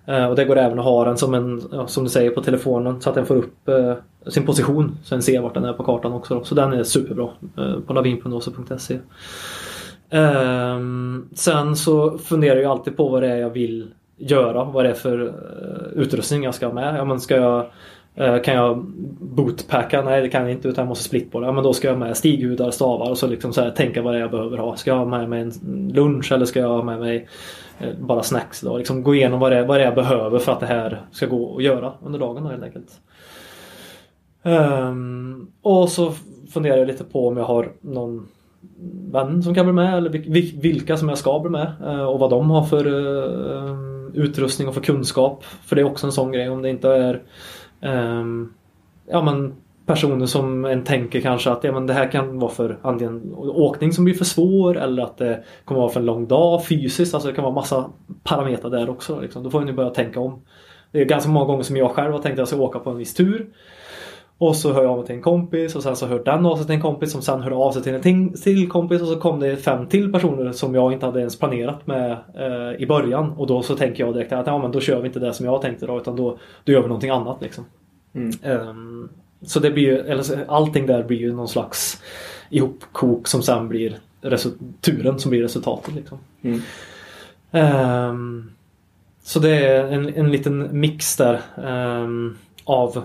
[0.06, 3.02] Eh, och det går även att ha den som en, som du säger på telefonen
[3.02, 3.94] så att den får upp eh,
[4.28, 4.98] sin position.
[5.04, 6.36] Så den ser vart den är på kartan också.
[6.36, 6.44] Då.
[6.44, 9.00] Så den är superbra eh, på lavinprognoser.se.
[10.10, 13.88] Ehm, sen så funderar jag alltid på vad det är jag vill
[14.18, 14.64] göra.
[14.64, 16.96] Vad det är för eh, utrustning jag ska ha med.
[16.98, 17.66] Ja, men ska jag,
[18.16, 18.86] eh, kan jag
[19.20, 20.02] bootpacka?
[20.02, 21.48] Nej det kan jag inte utan jag måste splitboarda.
[21.48, 24.02] Ja, men då ska jag ha med stighudar, stavar och så liksom så här, tänka
[24.02, 24.76] vad det är jag behöver ha.
[24.76, 27.24] Ska jag ha med mig en lunch eller ska jag ha med mig eh,
[27.80, 28.62] Eh, bara snacks?
[28.62, 28.78] Då?
[28.78, 31.02] Liksom gå igenom vad det, är, vad det är jag behöver för att det här
[31.12, 33.02] ska gå att göra under dagen då, helt enkelt.
[34.44, 36.12] Um, och så
[36.54, 38.28] funderar jag lite på om jag har någon
[39.12, 40.10] vän som kan bli med eller
[40.62, 43.78] vilka som jag ska bli med eh, och vad de har för eh,
[44.14, 45.44] utrustning och för kunskap.
[45.44, 47.22] För det är också en sån grej om det inte är
[47.82, 48.54] ehm,
[49.06, 49.54] ja, men
[49.86, 53.94] personer som en tänker kanske att ja, men det här kan vara för antingen åkning
[53.94, 57.14] som blir för svår eller att det kommer vara för en lång dag fysiskt.
[57.14, 57.86] Alltså det kan vara massa
[58.24, 59.22] parametrar där också.
[59.22, 59.44] Liksom.
[59.44, 60.42] Då får ni börja tänka om.
[60.92, 62.90] Det är ganska många gånger som jag själv har tänkt att jag ska åka på
[62.90, 63.50] en viss tur.
[64.38, 66.56] Och så hör jag av mig till en kompis och sen så hör den av
[66.56, 69.16] sig till en kompis som sen hör av sig till en till kompis och så
[69.16, 73.32] kom det fem till personer som jag inte hade ens planerat med eh, i början.
[73.32, 75.46] Och då så tänker jag direkt att ja, men då kör vi inte det som
[75.46, 77.42] jag tänkte då utan då, då gör vi någonting annat.
[77.42, 77.66] Liksom.
[78.44, 79.10] Ehm,
[79.46, 82.02] så det blir ju, eller allting där blir ju någon slags
[82.50, 83.98] ihopkok som sen blir
[84.82, 85.96] turen som blir resultatet.
[85.96, 86.18] Liksom.
[86.42, 86.62] Mm.
[87.52, 88.52] Ehm,
[89.24, 93.04] så det är en, en liten mix där ehm, av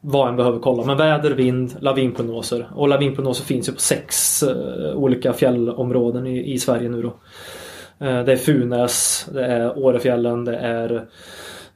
[0.00, 0.84] vad en behöver kolla.
[0.84, 2.66] Men väder, vind, lavinprognoser.
[2.74, 7.14] Och lavinprognoser finns ju på sex eh, olika fjällområden i, i Sverige nu då.
[8.06, 11.06] Eh, det är Funäs, det är Årefjällen, det är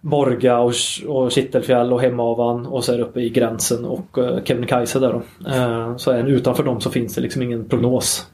[0.06, 0.72] Borga och,
[1.06, 5.12] och Kittelfjäll och Hemavan och så är det uppe i gränsen och uh, Kebnekaise där
[5.12, 5.50] då.
[5.50, 8.26] Eh, så även utanför dem så finns det liksom ingen prognos.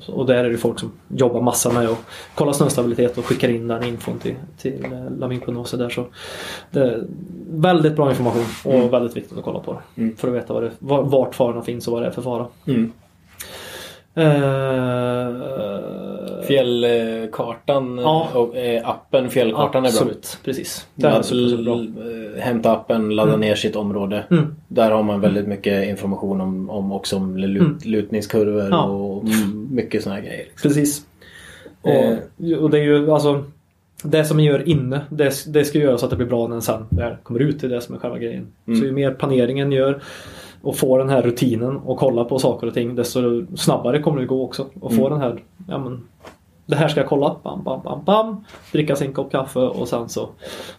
[0.00, 1.98] Så- och där är det folk som jobbar massa med att
[2.34, 5.88] kolla snöstabilitet och skickar in den infon till, till uh, lavinprognoser där.
[5.90, 6.04] Så
[7.50, 9.78] väldigt bra information och väldigt viktigt att kolla på.
[9.96, 10.16] Mm.
[10.16, 12.46] För att veta vad det, var- vart farorna finns och vad det är för fara.
[12.66, 12.92] Mm.
[14.16, 15.28] Eh,
[16.46, 18.28] Fjällkartan Ja.
[18.34, 19.98] och eh, appen Fjällkartan är bra.
[19.98, 20.86] Absolut, precis.
[20.94, 21.74] Den är Ladda- super, super bra.
[21.74, 24.24] l- Hämta appen, ladda ner sitt område.
[24.30, 24.54] Mm.
[24.68, 28.70] Där har man väldigt mycket information om, om också om lut, lutningskurvor Mm.
[28.72, 28.84] Ja.
[28.84, 30.44] och mm, mycket sådana grejer.
[30.44, 30.68] Liksom.
[30.68, 31.06] Precis.
[31.82, 32.58] Och, Eh.
[32.58, 33.44] och det är ju alltså
[34.02, 36.54] Det som man gör inne, det, det ska göra så att det blir bra när
[36.54, 36.86] den sen
[37.22, 37.60] kommer ut.
[37.60, 38.46] Det är det som är själva grejen.
[38.66, 38.80] Mm.
[38.80, 40.00] Så ju mer planeringen gör
[40.66, 44.26] och får den här rutinen och kolla på saker och ting desto snabbare kommer det
[44.26, 44.66] gå också.
[44.80, 45.18] Och få Mm.
[45.18, 46.00] den här, ja men
[46.66, 48.44] det här ska jag kolla, bam, bam, bam, bam.
[48.72, 50.28] Dricka sin kopp kaffe och sen så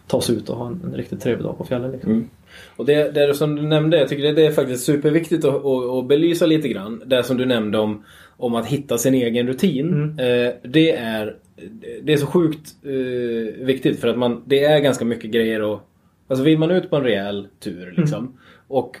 [0.06, 1.92] ta sig ut och ha en, en riktigt trevlig dag på fjällen.
[1.92, 2.12] Liksom.
[2.12, 2.28] Mm.
[2.76, 5.90] Och det, det som du nämnde, jag tycker det, det är faktiskt superviktigt att, att,
[5.90, 7.02] att belysa lite grann.
[7.06, 8.04] Det som du nämnde om,
[8.36, 9.88] om att hitta sin egen rutin.
[9.88, 10.10] Mm.
[10.18, 11.36] Eh, det, är,
[12.02, 15.80] det är så sjukt eh, viktigt för att man, det är ganska mycket grejer och
[16.30, 18.38] Alltså vill man ut på en rejäl tur liksom.
[18.68, 18.96] Och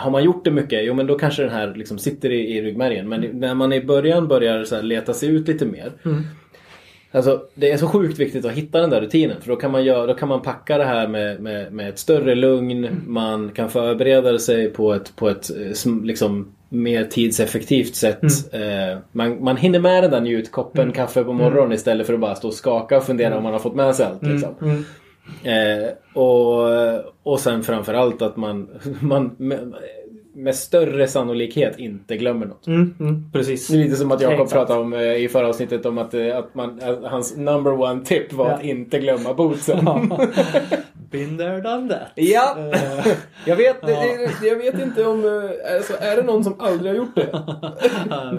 [0.00, 2.62] har man gjort det mycket, jo men då kanske den här liksom sitter i, i
[2.62, 3.08] ryggmärgen.
[3.08, 5.92] Men när man i början börjar så leta sig ut lite mer.
[6.04, 6.22] Mm.
[7.12, 9.40] Alltså det är så sjukt viktigt att hitta den där rutinen.
[9.40, 11.98] För då kan man, göra, då kan man packa det här med, med, med ett
[11.98, 13.02] större lugn.
[13.06, 18.22] Man kan förbereda sig på ett, på ett eh, liksom, mer tidseffektivt sätt.
[18.52, 22.34] Eh, man, man hinner med den där njutkoppen kaffe på morgonen istället för att bara
[22.34, 24.22] stå och skaka och fundera om man har fått med sig allt.
[24.22, 24.84] Liksom.
[25.44, 25.88] Eh,
[26.22, 26.68] och,
[27.22, 28.68] och sen framförallt att man,
[29.00, 29.74] man med,
[30.34, 32.66] med större sannolikhet inte glömmer något.
[32.66, 33.68] Mm, mm, precis.
[33.68, 34.52] Det är lite som att Jakob Exakt.
[34.52, 38.04] pratade om eh, i förra avsnittet om att, eh, att, man, att hans number one
[38.04, 38.54] tip var Ja.
[38.54, 39.78] att inte glömma bootsen.
[41.10, 42.12] Been there, done that.
[42.14, 42.56] Ja!
[42.72, 43.06] Eh,
[43.46, 43.76] Jag vet,
[44.42, 45.24] jag vet inte om...
[45.24, 47.42] eh, Alltså, är det någon som aldrig har gjort det?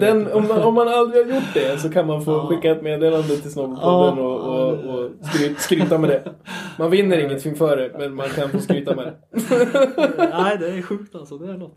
[0.00, 2.82] Den, om, man, om man aldrig har gjort det så kan man få skicka ett
[2.82, 6.22] meddelande till Snobbpodden och, och, och skryt, skryta med det.
[6.78, 9.14] Man vinner ingenting för det, men man kan få skryta med det.
[10.32, 11.38] Nej, det är sjukt alltså.
[11.38, 11.76] Det är något.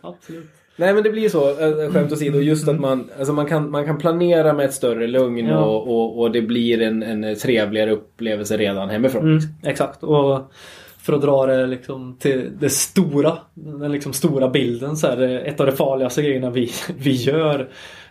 [0.00, 0.50] Absolut.
[0.78, 3.84] Nej men det blir så, äh, skämt åsido, just att man, alltså man, kan, man
[3.84, 5.58] kan planera med ett större lugn Ja.
[5.64, 9.22] och, och, och det blir en, en trevligare upplevelse redan hemifrån.
[9.22, 10.02] Mm, exakt.
[10.02, 10.52] Och
[10.98, 15.40] för att dra det liksom till det stora, den liksom stora bilden så är det
[15.40, 17.68] ett av de farligaste grejerna vi, vi gör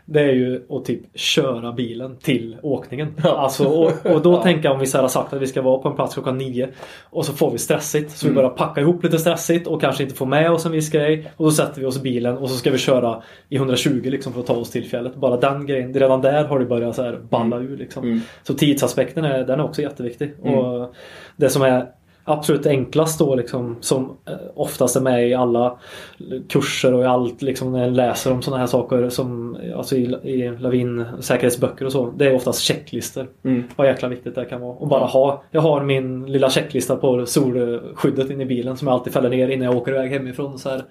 [0.10, 3.14] det är ju att typ köra bilen till åkningen.
[3.24, 3.38] Ja.
[3.38, 4.44] Alltså, och, och då Ja.
[4.44, 6.14] tänker jag om vi så här har sagt att vi ska vara på en plats
[6.14, 6.70] klockan nio
[7.04, 8.12] och så får vi stressigt.
[8.12, 8.36] Så vi Mm.
[8.36, 11.32] börjar packa ihop lite stressigt och kanske inte får med oss en viss grej.
[11.38, 14.34] Och då sätter vi oss i bilen och så ska vi köra i 120 liksom
[14.34, 15.16] för att ta oss till fjället.
[15.16, 18.04] Bara den grejen, redan där har det börjat så här balla ur liksom.
[18.04, 18.20] Mm.
[18.44, 20.34] Så tidsaspekten är, den är också jätteviktig.
[20.44, 20.54] Mm.
[20.60, 20.94] Och
[21.36, 21.86] det som är
[22.28, 25.80] absolut enklast då liksom som eh, oftast är med i alla
[26.50, 30.04] kurser och i allt liksom när jag läser om sådana här saker som alltså i,
[30.24, 32.14] i lavinsäkerhetsböcker och så.
[32.18, 33.28] Det är oftast checklistor.
[33.44, 33.64] Mm.
[33.76, 34.76] Vad jäkla viktigt det kan vara.
[34.76, 35.44] Och bara ha.
[35.52, 39.48] Jag har min lilla checklista på solskyddet inne i bilen som jag alltid fäller ner
[39.48, 40.60] innan jag åker iväg hemifrån.
[40.60, 40.84] Så här.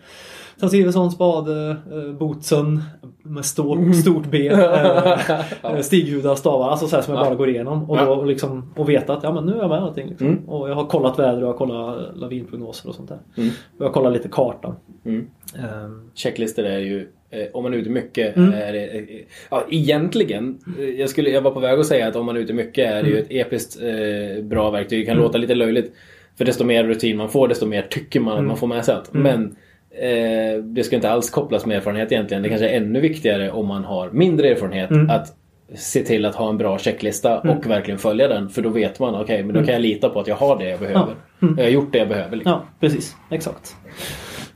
[0.60, 2.82] Sen Siversson, spade, eh, bootsen
[3.22, 4.48] med stort, stort B.
[5.62, 6.68] Eh, Stighudar, stavar.
[6.70, 7.26] Alltså så som jag Ja.
[7.28, 7.90] bara går igenom.
[7.90, 10.08] Och, då liksom, och veta att ja, men nu är jag med allting.
[10.08, 10.26] Liksom.
[10.26, 10.48] Mm.
[10.48, 13.18] Och jag har kollat väder och jag har kollat lavinprognoser och sånt där.
[13.36, 13.48] Mm.
[13.48, 14.74] Och jag har kollat lite kartan.
[15.04, 15.26] Mm.
[15.58, 18.52] Ehm, Checklistor är ju, eh, om man är ute mycket, Mm.
[18.54, 19.04] är det, eh,
[19.50, 22.40] ja, egentligen, eh, jag, skulle, jag var på väg att säga att om man är
[22.40, 25.00] ute mycket är det ju ett episkt eh, bra verktyg.
[25.00, 25.22] Det kan Mm.
[25.24, 25.92] låta lite löjligt.
[26.38, 28.48] För desto mer rutin man får, desto mer tycker man att Mm.
[28.48, 29.14] man får med sig allt.
[29.14, 29.22] Mm.
[29.22, 29.56] Men
[30.02, 32.42] eh, det ska inte alls kopplas med erfarenhet egentligen.
[32.42, 35.10] Det kanske är ännu viktigare om man har mindre erfarenhet Mm.
[35.10, 35.36] att
[35.74, 37.56] se till att ha en bra checklista Mm.
[37.58, 38.48] och verkligen följa den.
[38.48, 40.68] För då vet man, okej, men då kan jag lita på att jag har det
[40.70, 41.14] jag behöver.
[41.40, 41.46] Ja.
[41.46, 41.58] Mm.
[41.58, 42.36] Jag har gjort det jag behöver.
[42.36, 42.52] Liksom.
[42.52, 43.16] Ja, precis.
[43.30, 43.76] Exakt.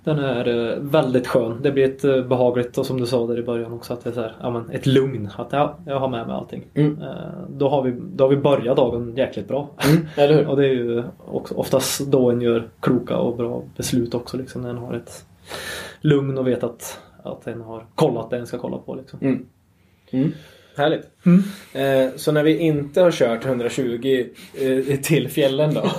[0.04, 1.58] Den är eh, väldigt skön.
[1.62, 4.10] Det blir ett eh, behagligt och som du sa där i början också att det
[4.10, 5.28] är så här, ja, men ett lugn.
[5.36, 6.64] Att ja, jag har med mig allting.
[6.74, 6.98] Mm.
[7.48, 9.70] Då, har vi, då har vi börjat dagen jäkligt bra.
[9.90, 10.46] Mm, eller hur?
[10.50, 14.36] Och det är ju också, oftast då en gör kloka och bra beslut också.
[14.36, 15.24] Liksom, när en har ett
[16.00, 18.94] lugn och vet att, att en har kollat det en ska kolla på.
[18.94, 19.18] Liksom.
[19.22, 19.46] Mm.
[20.10, 20.32] Mm.
[20.76, 21.02] Härligt.
[21.26, 21.42] Mm.
[21.72, 24.24] Eh, så när vi inte har kört 120
[24.60, 25.80] eh, till fjällen då?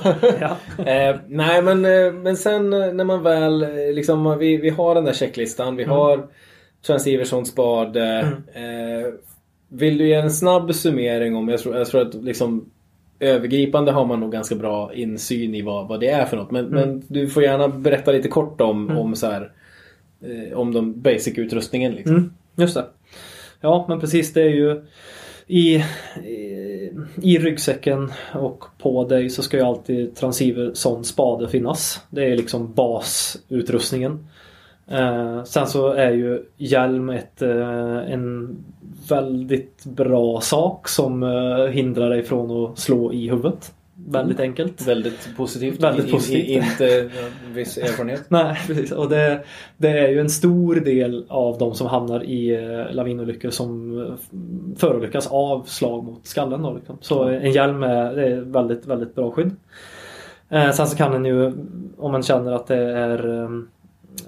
[0.85, 4.95] Eh, nej men, eh, men sen eh, när man väl eh, liksom, vi, vi har
[4.95, 5.75] den där checklistan.
[5.75, 5.95] Vi Mm.
[5.95, 6.27] har
[6.81, 8.31] Sven Iverssons spade.
[8.53, 9.13] Eh,
[9.69, 12.69] vill du ge en snabb summering om, jag tror, jag tror att liksom
[13.21, 16.51] Övergripande har man nog ganska bra insyn i vad, vad det är för något.
[16.51, 18.97] Men, men du får gärna berätta lite kort om, Mm.
[18.97, 19.51] om, så här,
[20.21, 21.91] eh, om de basic utrustningen.
[21.93, 22.15] Liksom.
[22.15, 22.85] Mm, just det.
[23.61, 24.81] Ja, men precis det är ju
[25.47, 25.75] i,
[26.25, 32.01] i, i ryggsäcken och på dig så ska ju alltid transceiver sån spade finnas.
[32.09, 34.27] Det är liksom basutrustningen.
[34.87, 38.57] Eh, sen så är ju hjälm ett, eh, en
[39.09, 43.73] väldigt bra sak som eh, hindrar dig från att slå i huvudet.
[44.07, 44.87] Väldigt enkelt.
[44.87, 45.79] Väldigt positivt.
[45.83, 46.47] Väldigt I- i- positivt.
[46.49, 47.09] inte
[47.53, 48.23] viss erfarenhet.
[48.29, 48.91] Nej, precis.
[48.91, 49.43] Och det,
[49.77, 54.13] det är ju en stor del av de som hamnar i eh, lavinolyckor som eh,
[54.77, 56.61] förolyckas av slag mot skallen.
[56.61, 56.97] Då, liksom.
[57.01, 59.51] Så en hjälm är, är väldigt, väldigt bra skydd.
[60.49, 61.45] Eh, sen så kan den ju,
[61.97, 63.49] om man känner att det är eh,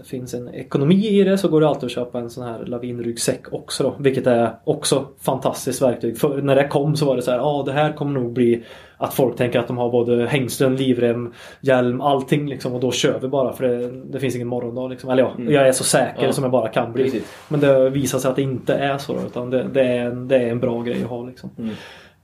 [0.05, 3.53] finns en ekonomi i det så går det alltid att köpa en sån här lavinryggsäck
[3.53, 3.95] också då.
[3.99, 6.17] Vilket är också fantastiskt verktyg.
[6.17, 8.33] För när det kom så var det så här, ja ah, det här kommer nog
[8.33, 8.63] bli
[8.97, 12.73] att folk tänker att de har både hängslen, livrem, hjälm, allting liksom.
[12.73, 15.09] Och då kör vi bara för det, det finns ingen morgondag liksom.
[15.09, 16.31] Eller ja, jag är så säker Ja.
[16.33, 17.03] som jag bara kan bli.
[17.03, 17.23] Precis.
[17.49, 20.27] Men det visar sig att det inte är så då, utan det, det, är, en,
[20.27, 21.49] det är en bra grej att ha liksom.
[21.57, 21.75] Mm.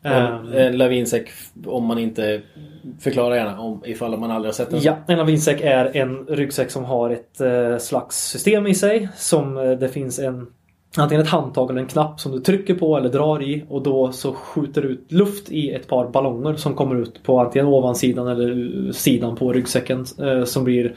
[0.03, 1.29] Ehm, Och En lavinsäck,
[1.65, 2.41] om man inte
[2.99, 4.81] förklarar gärna om ifall man aldrig har sett den.
[4.81, 9.09] Ja, en lavinsäck är en ryggsäck som har ett eh, slags system i sig.
[9.15, 10.47] Som eh, det finns en
[10.97, 14.11] Antingen ett handtag eller en knapp som du trycker på eller drar i och då
[14.11, 18.91] så skjuter ut luft i ett par ballonger som kommer ut på antingen ovansidan eller
[18.91, 20.95] sidan på ryggsäcken eh, som blir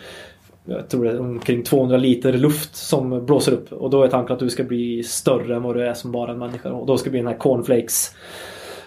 [0.65, 4.35] jag tror det är omkring 200 liter luft som blåser upp och då är tanken
[4.35, 6.97] att du ska bli större än vad du är som bara en människa och då
[6.97, 8.15] ska det bli den här cornflakes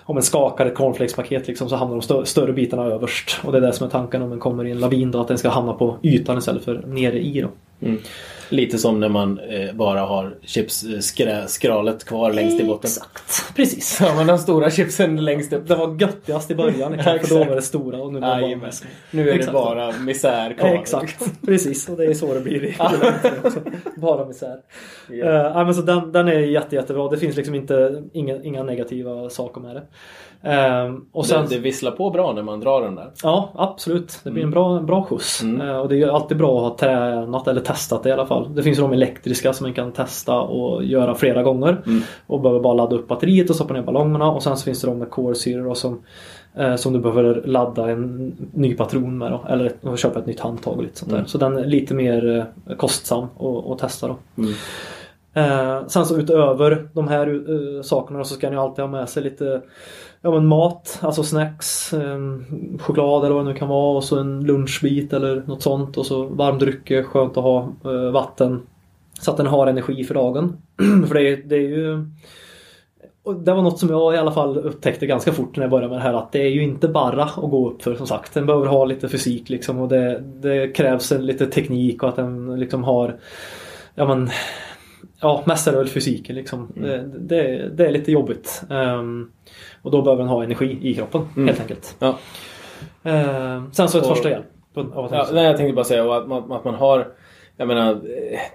[0.06, 3.40] om en skakar ett cornflakespaket liksom, så hamnar de stö större bitarna överst.
[3.44, 5.28] Och det är det som är tanken om den kommer i en lavin då, att
[5.28, 7.50] den ska hamna på ytan istället för nere i då.
[7.88, 8.02] Mm.
[8.50, 12.90] Lite som när man eh, bara har chipsskralet kvar längst i botten.
[12.90, 13.98] Exakt, precis.
[14.02, 15.68] Ja, men de stora chipsen längst upp.
[15.68, 18.56] Det var göttigast i början liksom, för då var det stora och nu var det
[18.56, 18.72] bara.
[19.12, 20.70] Nu är det bara misär kvar.
[20.70, 21.90] Exakt, precis.
[21.90, 22.76] Och det är så det blir i
[23.44, 23.60] också.
[23.96, 24.58] Bara misär.
[25.10, 25.16] Ja.
[25.16, 25.50] Ja.
[25.50, 27.10] Uh, men så den, den är jätte, jättebra.
[27.10, 29.84] Det finns liksom inte inga, inga negativa saker med det.
[30.46, 33.12] Ehm, och sen, det, det visslar på bra när man drar den där.
[33.24, 34.20] Ja, absolut.
[34.24, 35.42] Det blir en bra, en bra skjuts.
[35.44, 35.70] Mm.
[35.70, 38.56] Eh, och det är alltid bra att ha tränat eller testat det i alla fall.
[38.56, 41.82] Det finns ju de elektriska som man kan testa och göra flera gånger.
[41.86, 42.02] Mm.
[42.28, 44.32] Och behöver bara ladda upp batteriet och stoppa ner ballongerna.
[44.32, 46.02] Och sen så finns det de med kolsyror som,
[46.56, 49.32] eh, som du behöver ladda en ny patron med.
[49.32, 51.18] Då, eller ett, köpa ett nytt handtag och lite sånt där.
[51.18, 51.28] Mm.
[51.28, 53.28] Så den är lite mer eh, kostsam
[53.72, 54.18] att testa då.
[54.38, 54.54] Mm.
[55.38, 59.24] Eh, sen så utöver de här eh, sakerna så ska ni alltid ha med sig
[59.24, 59.62] lite
[60.26, 62.18] ja, men mat, alltså snacks, eh,
[62.80, 66.06] choklad eller vad det nu kan vara och så en lunchbit eller något sånt och
[66.06, 68.62] så varm dryck, skönt att ha eh, vatten.
[69.20, 70.58] Så att den har energi för dagen.
[71.08, 72.06] för det är, det är ju
[73.24, 75.90] och det var något som jag i alla fall upptäckte ganska fort när jag började
[75.90, 78.34] med det här att det är ju inte bara att gå upp för som sagt.
[78.34, 82.16] Den behöver ha lite fysik liksom och det, det krävs en, lite teknik och att
[82.16, 83.16] den liksom har
[83.96, 84.30] Ja men
[85.22, 86.72] Ja, mest är det väl fysiken liksom.
[86.76, 88.62] Det, det, det är lite jobbigt.
[88.70, 89.30] Ehm,
[89.82, 91.48] och då behöver den ha energi i kroppen Mm.
[91.48, 91.96] helt enkelt.
[92.00, 92.18] Ja.
[93.04, 94.46] Eh, sen så ett Och- första hjälp.
[94.76, 97.08] Ja, nej, jag tänkte bara säga att, man, att man har
[97.58, 98.02] jag menar,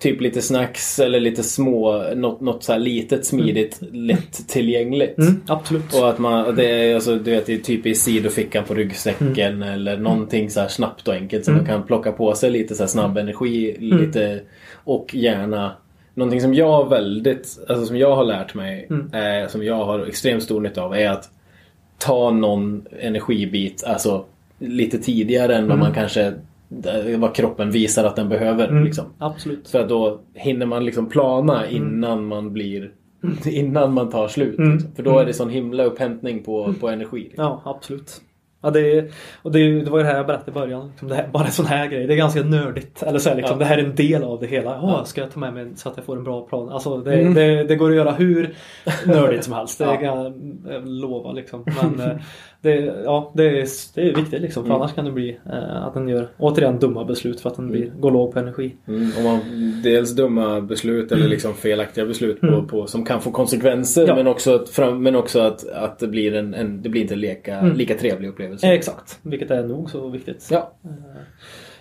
[0.01, 5.19] typ lite snacks eller lite små, något, något så här litet, smidigt, lätt tillgängligt.
[5.19, 5.95] Mm, absolut.
[5.95, 9.33] Och att man, det är, alltså, du vet, det är typ i sidofickan på ryggsäcken
[9.39, 9.63] Mm.
[9.63, 12.87] eller någonting så här snabbt och enkelt så man kan plocka på sig lite så
[12.87, 13.77] snabb energi.
[13.79, 13.99] Mm.
[13.99, 14.41] Lite,
[14.85, 15.73] och gärna
[16.15, 19.43] Någonting som jag väldigt, alltså som jag har lärt mig, Mm.
[19.43, 21.31] eh, som jag har extremt stor nytta av är att
[21.99, 24.25] ta någon energibit alltså
[24.59, 26.33] lite tidigare än vad man kanske
[27.19, 28.69] vad kroppen visar att den behöver.
[28.69, 29.05] Mm, Liksom.
[29.19, 29.69] Absolut.
[29.69, 32.91] För att då hinner man liksom plana innan man blir
[33.47, 34.59] Innan man tar slut.
[34.59, 34.73] Mm.
[34.73, 34.93] Liksom.
[34.95, 37.19] För då är det sån himla upphämtning på, på energi.
[37.23, 37.45] Liksom.
[37.45, 38.21] Ja, absolut.
[38.63, 39.11] Ja, det, är,
[39.43, 40.87] och det, är- det var ju det här jag berättade i början.
[40.89, 42.07] Liksom det här, bara en sån här grej.
[42.07, 43.03] Det är ganska nördigt.
[43.03, 43.59] Eller så här, liksom, Ja.
[43.59, 44.71] Det här är en del av det hela.
[44.71, 46.69] Ja, ska jag ta med mig så att jag får en bra plan?
[46.69, 47.35] Alltså, det, Mm.
[47.35, 48.55] det, det går att göra hur
[49.07, 49.79] nördigt som helst.
[49.79, 49.97] Det Ja.
[49.97, 51.33] kan jag lova.
[51.33, 51.65] Liksom.
[51.83, 52.21] Men
[52.63, 54.63] det, ja, det, är, det är viktigt liksom.
[54.65, 54.81] För Mm.
[54.83, 57.91] annars kan det bli eh, att den gör återigen dumma beslut för att den blir,
[58.01, 58.77] går låg på energi.
[58.89, 59.41] Mm, och man,
[59.85, 64.15] dels dumma beslut eller liksom felaktiga beslut på, på, som kan få konsekvenser Ja.
[64.15, 67.15] men också, att, fram, men också att, att det blir en, en det blir inte
[67.15, 68.67] en leka, lika trevlig upplevelse.
[68.67, 70.49] Eh, exakt, vilket är nog så viktigt.
[70.51, 70.73] Ja.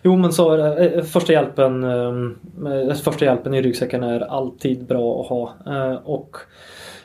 [0.03, 5.21] Jo men så är eh, första hjälpen eh, Första hjälpen i ryggsäcken är alltid bra
[5.21, 5.53] att ha.
[5.67, 6.37] Eh, Och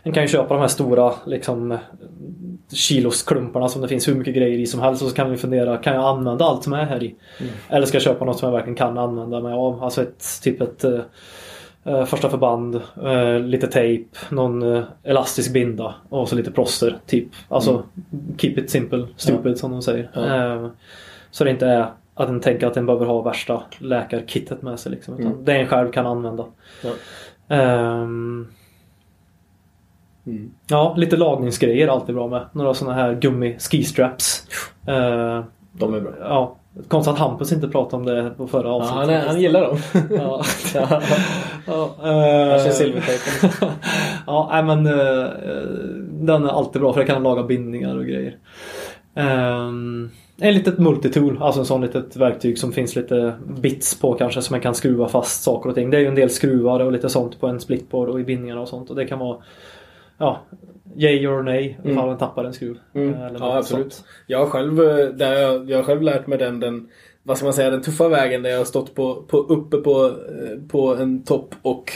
[0.03, 1.79] en kan ju köpa de här stora liksom eh,
[2.73, 5.77] kilosklumparna som det finns hur mycket grejer i som helst och så kan vi fundera,
[5.77, 7.15] kan jag använda allt som är här i?
[7.69, 9.85] Eller ska jag köpa något som jag verkligen kan använda mig av?
[9.85, 11.01] Alltså ett typ ett eh,
[11.85, 16.99] eh, första förband, eh, lite tejp, någon eh, elastisk binda och så lite plåster.
[17.07, 17.29] Typ.
[17.49, 17.83] Alltså
[18.39, 20.11] keep it simple, stupid som de säger.
[20.15, 20.55] Ja.
[20.55, 20.69] Eh,
[21.31, 24.93] så det inte är att den tänker att den behöver ha värsta läkarkittet med sig.
[24.93, 25.45] Liksom, utan Mm.
[25.45, 26.45] det en själv kan använda.
[26.83, 26.91] Ja.
[27.57, 28.47] Ehm,
[30.27, 30.51] Mm.
[30.71, 32.47] ja, lite lagningsgrejer är alltid bra med.
[32.53, 34.47] Några sådana här gummi skistraps.
[34.89, 36.13] Uh, De är bra.
[36.21, 36.57] ja,
[36.89, 38.97] konstigt att Hampus inte pratade om det på förra Ja, avsnittet.
[38.97, 39.77] han, är, han gillar dem.
[40.11, 40.43] Ja.
[40.75, 41.03] Ja.
[41.67, 43.51] ja, Han kör eh, silvertejpen.
[44.27, 45.29] ja, nej, men eh,
[46.11, 48.37] den är alltid bra för det kan laga bindningar och grejer.
[49.17, 50.11] Um,
[50.41, 54.55] en litet multitool, alltså en sån litet verktyg som finns lite bits på kanske som
[54.55, 55.91] man kan skruva fast saker och ting.
[55.91, 58.61] Det är ju en del skruvar och lite sånt på en splitboard och i bindningarna
[58.61, 59.37] och sånt och det kan vara
[60.19, 60.41] Ja,
[60.97, 62.07] yay or nej ifall Mm.
[62.07, 62.79] man tappar en skruv.
[62.95, 63.15] Mm.
[63.15, 63.93] Eller Ja, absolut.
[63.93, 64.09] sånt.
[64.27, 66.89] Jag har själv, eh, där jag, jag har själv lärt mig den, den,
[67.23, 70.07] vad ska man säga, den tuffa vägen där jag har stått på, på, uppe på,
[70.07, 71.93] eh, på en topp och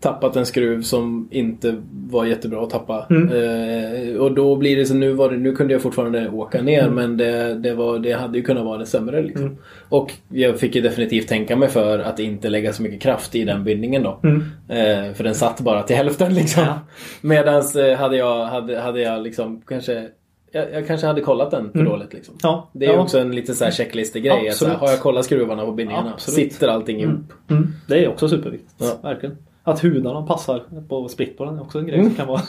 [0.00, 1.76] tappat en skruv som inte
[2.10, 3.06] var jättebra att tappa.
[3.10, 3.28] Mm.
[3.28, 6.82] Eh, och då blir det så, nu, var det, nu kunde jag fortfarande åka ner
[6.82, 6.94] Mm.
[6.94, 9.22] men det, det, var, det hade ju kunnat vara det sämre.
[9.22, 9.46] Liksom.
[9.46, 9.56] Mm.
[9.88, 13.44] Och jag fick ju definitivt tänka mig för att inte lägga så mycket kraft i
[13.44, 14.20] den bindningen då.
[14.22, 14.42] Mm.
[14.68, 16.62] Eh, för den satt bara till hälften liksom.
[16.62, 16.80] Ja.
[17.20, 20.08] Medans eh, hade jag, hade, hade jag liksom kanske
[20.52, 21.92] jag, jag kanske hade kollat den för Mm.
[21.92, 22.34] dåligt liksom.
[22.42, 23.00] Ja, Det är ja.
[23.00, 24.52] också en liten så här checklistegrej.
[24.78, 26.10] Har jag kollat skruvarna på bindningarna?
[26.14, 26.52] Absolut.
[26.52, 27.20] Sitter allting ihop?
[27.50, 27.68] Mm.
[27.88, 28.74] Det är också superviktigt.
[28.78, 28.98] Ja.
[29.02, 29.36] Verkligen.
[29.64, 32.10] Att hudarna passar på splitboarden är också en grej Mm.
[32.10, 32.40] som kan vara...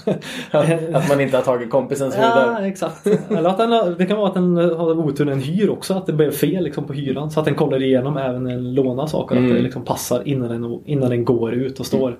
[0.97, 2.63] att man inte har tagit kompisens Ja, hudar.
[2.63, 3.07] exakt.
[3.07, 5.93] Eller att den, det kan vara att den har oturen en hyr också.
[5.93, 7.31] Att det blev fel liksom, på hyran.
[7.31, 9.35] Så att den kollar igenom även när den lånar saker.
[9.35, 9.49] Mm.
[9.51, 12.19] Att det liksom passar innan den, innan den går ut och står.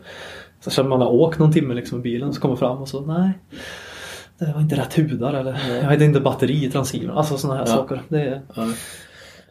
[0.60, 3.02] Så känner man har åkt någon timme liksom, i bilen så kommer fram och så
[3.02, 3.32] nej.
[4.40, 7.18] Det var inte rätt hudar eller jag hade inte batteri i transceivern.
[7.18, 7.76] Alltså sådana här Ja.
[7.76, 8.02] saker.
[8.08, 8.64] Det är, Ja.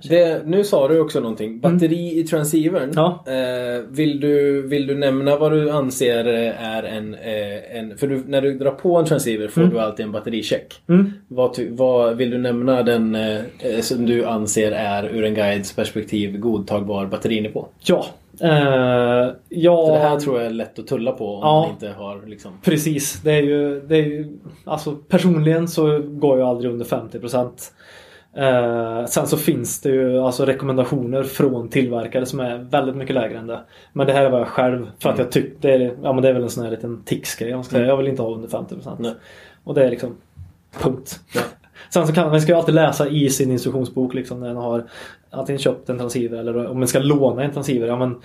[0.09, 1.61] Det, nu sa du också någonting.
[1.61, 2.93] Batteri i transceivern.
[2.95, 3.25] Ja.
[3.27, 7.15] Eh, vill, du, vill du nämna vad du anser är en...
[7.15, 9.73] Eh, en för du, när du drar på en transceiver får Mm.
[9.75, 10.83] du alltid en battericheck.
[10.89, 11.13] mm.
[11.29, 15.73] Vad, vad vill du nämna den eh, eh, som du anser är ur en guides
[15.77, 17.67] perspektiv godtagbar batterinivå?
[17.85, 18.05] Ja.
[18.43, 18.49] Eh,
[19.49, 19.87] ja.
[19.87, 21.61] För det här tror jag är lätt att tulla på om Ja.
[21.61, 22.53] man inte har liksom...
[22.65, 23.21] Precis.
[23.25, 27.49] Det är ju, det är ju, alltså personligen så går jag aldrig under 50%.
[28.35, 33.38] Eh, sen så finns det ju alltså rekommendationer från tillverkare som är väldigt mycket lägre
[33.38, 33.61] än det.
[33.93, 36.23] Men det här är vad jag själv, för att jag tyckte, det är, ja men
[36.23, 37.51] det är väl en sån här liten tics-grej.
[37.51, 37.87] Jag, säga.
[37.87, 38.97] jag vill inte ha under 50%.
[38.99, 39.14] Nej.
[39.64, 40.16] Och det är liksom
[40.79, 41.21] punkt.
[41.35, 41.40] Ja.
[41.90, 44.85] Sen så kan man ska ju alltid läsa i sin instruktionsbok liksom när man har
[45.31, 47.87] antingen köpt en transceiver eller om man ska låna en transceiver.
[47.87, 48.16] Ja, men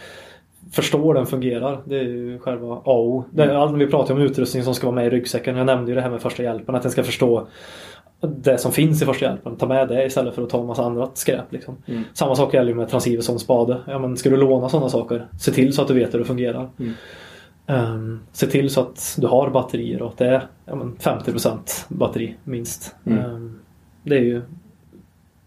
[0.72, 1.82] förstår den fungerar.
[1.86, 3.24] Det är ju själva A och O.
[3.32, 3.80] Det är Mm.
[3.80, 5.56] vi pratar om utrustning som ska vara med i ryggsäcken.
[5.56, 6.76] Jag nämnde ju det här med första hjälpen.
[6.76, 7.48] Att den ska förstå
[8.22, 9.56] det som finns i första hjälpen.
[9.56, 11.52] Ta med det istället för att ta en massa annat skräp.
[11.52, 11.78] Liksom.
[11.86, 12.04] Mm.
[12.14, 13.82] Samma sak gäller med transceiver som spade.
[13.88, 16.26] Ja, men ska du låna sådana saker, se till så att du vet hur det
[16.26, 16.70] fungerar.
[16.80, 16.94] Mm.
[17.68, 21.86] Ehm, se till så att du har batterier och att det är ja, men 50%
[21.88, 22.96] batteri minst.
[23.06, 23.20] Mm.
[23.20, 23.60] Ehm,
[24.04, 24.42] det är ju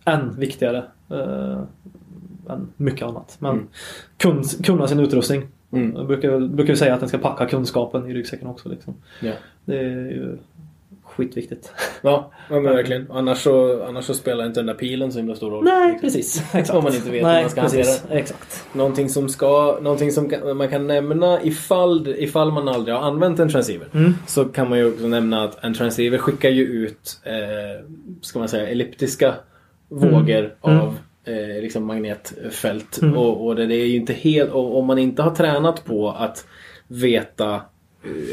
[0.04, 1.58] än viktigare eh,
[2.48, 3.36] än mycket annat.
[3.38, 3.66] Men Mm.
[4.16, 5.42] kun, kunna sin utrustning.
[5.72, 5.96] Mm.
[5.96, 8.68] Jag brukar, brukar vi säga att den ska packa kunskapen i ryggsäcken också.
[8.68, 8.94] Liksom.
[9.22, 9.32] Ja.
[9.64, 10.38] Det är ju
[11.18, 11.72] skitviktigt.
[12.02, 13.10] Ja, men verkligen.
[13.10, 15.64] Annars så, annars så spelar inte den där pilen så himla stor roll.
[15.64, 16.42] Nej, precis.
[16.54, 16.70] Exakt.
[16.70, 18.00] Om man inte vet hur Nej, man ska precis.
[18.00, 18.64] hantera Exakt.
[18.72, 23.38] Någonting som, ska, någonting som kan, man kan nämna ifall, ifall man aldrig har använt
[23.40, 23.88] en transceiver.
[23.94, 24.14] Mm.
[24.26, 27.84] Så kan man ju också nämna att en transceiver skickar ju ut eh,
[28.22, 29.34] ska man säga, elliptiska
[29.88, 30.80] vågor Mm.
[30.80, 30.94] av
[31.24, 33.02] eh, liksom magnetfält.
[33.02, 33.16] Mm.
[33.16, 36.10] Och, och det, det är ju inte helt, och om man inte har tränat på
[36.10, 36.46] att
[36.88, 37.60] veta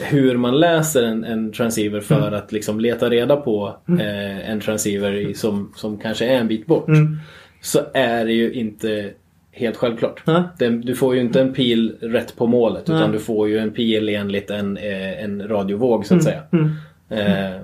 [0.03, 2.33] hur man läser en, en transceiver för Mm.
[2.33, 6.87] att liksom leta reda på eh, en transceiver som, som kanske är en bit bort.
[6.87, 7.17] Mm.
[7.61, 9.11] Så är det ju inte
[9.51, 10.21] helt självklart.
[10.25, 10.43] Nej.
[10.59, 12.97] Den, du får ju inte en pil rätt på målet Nej.
[12.97, 16.41] utan du får ju en pil enligt en, eh, en radiovåg så att säga.
[16.51, 16.71] Mm.
[17.09, 17.55] Eh,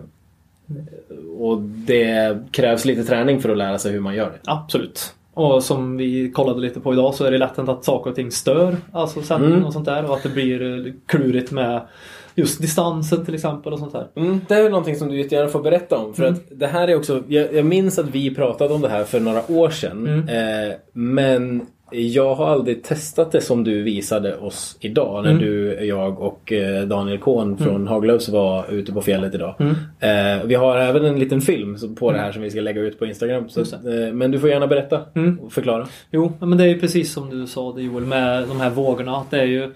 [1.37, 4.39] och det krävs lite träning för att lära sig hur man gör det.
[4.51, 5.13] Absolut.
[5.33, 8.31] Och som vi kollade lite på idag så är det lätt att saker och ting
[8.31, 8.77] stör.
[8.91, 9.65] Alltså sändning Mm.
[9.65, 10.05] och sånt där.
[10.09, 11.81] Och att det blir eh, klurigt med
[12.35, 14.07] just distansen till exempel och sånt där.
[14.15, 16.13] Mm, det är någonting som du jättegärna får berätta om.
[16.13, 16.33] För Mm.
[16.33, 19.19] att det här är också, jag, jag minns att vi pratade om det här för
[19.19, 20.07] några år sedan.
[20.07, 20.27] Mm.
[20.69, 25.23] Eh, men jag har aldrig testat det som du visade oss idag.
[25.23, 25.43] När Mm.
[25.43, 29.55] du, jag och eh, Daniel Kohn från Haglöfs var ute på fjället idag.
[29.59, 29.75] Mm.
[29.99, 32.99] Eh, vi har även en liten film på det här som vi ska lägga ut
[32.99, 33.49] på Instagram.
[33.49, 35.39] Så, eh, men du får gärna berätta Mm.
[35.39, 35.87] och förklara.
[36.11, 39.23] Jo, men det är ju precis som du sa det Joel med de här vågorna.
[39.29, 39.71] Det är ju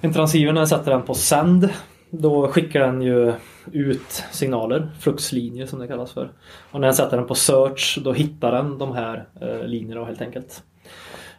[0.00, 1.68] en transceiver när jag sätter den på sänd.
[2.10, 3.32] Då skickar den ju
[3.72, 6.30] ut signaler, fluxlinjer som det kallas för.
[6.70, 10.22] Och när jag sätter den på search då hittar den de här eh, linjerna helt
[10.22, 10.62] enkelt.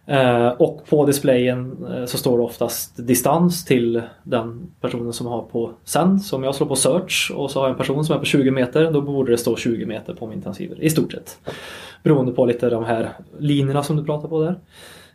[0.06, 5.42] Eh, och på displayen eh, så står det oftast distans till den personen som har
[5.42, 6.22] på sänd.
[6.22, 8.26] Så om jag slår på search och så har jag en person som är på
[8.26, 11.38] 20 meter då borde det stå 20 meter på min transceiver i stort sett.
[12.04, 14.56] Beroende på lite de här linjerna som du pratar på där.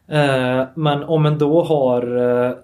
[0.08, 2.56] Eh, men om en då har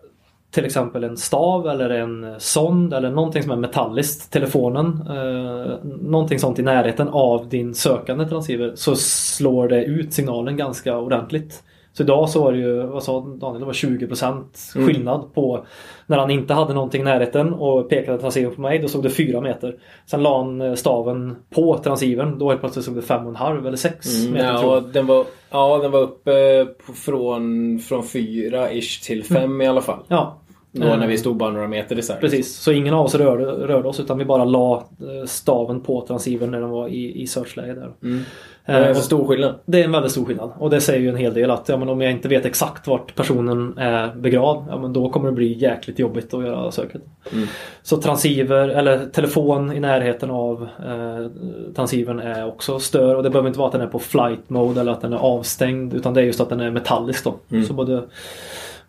[0.52, 6.38] till exempel en stav eller en sond eller någonting som är metalliskt, telefonen, eh, någonting
[6.38, 11.62] sånt i närheten av din sökande transceiver så slår det ut signalen ganska ordentligt.
[11.94, 15.66] Så idag så var det ju, vad sa Daniel, det var 20% skillnad på
[16.06, 19.10] när han inte hade någonting i närheten och pekade transceivern på mig, då stod det
[19.10, 19.76] 4 meter.
[20.06, 24.18] Sen la han eh, staven på transceivern, då helt plötsligt stod det 5,5 eller 6
[24.20, 24.58] Mm, meter.
[24.58, 24.92] tror ja, jag.
[24.92, 29.98] den var, ja, den var uppe från, från fyra ish till fem i alla fall.
[30.08, 30.38] Ja.
[30.74, 32.16] Då Eh, när vi stod bara några meter isär.
[32.20, 36.00] Precis, så ingen av oss rörde, rörde oss utan vi bara la eh, staven på
[36.06, 37.92] transceivern när den var i, i searchläge där.
[38.02, 38.22] Mm.
[38.64, 39.54] Eh, Det är en och så stor skillnad.
[39.66, 41.76] det är en väldigt stor skillnad och det säger ju en hel del att ja,
[41.76, 45.32] men om jag inte vet exakt vart personen är begravd ja, men då kommer det
[45.32, 47.02] bli jäkligt jobbigt att göra söket.
[47.32, 47.48] Mm.
[47.82, 51.26] Så transceiver eller telefon i närheten av eh,
[51.74, 54.80] transceivern är också stör och det behöver inte vara att den är på flight mode
[54.80, 57.34] eller att den är avstängd utan det är just att den är metallisk då.
[57.50, 57.64] Mm.
[57.64, 58.02] Så både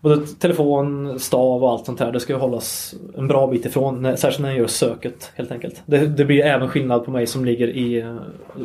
[0.03, 4.17] Både telefon, stav och allt sånt här det ska ju hållas en bra bit ifrån.
[4.17, 5.81] Särskilt när jag gör söket helt enkelt.
[5.85, 8.15] Det, det blir även skillnad på mig som ligger, i,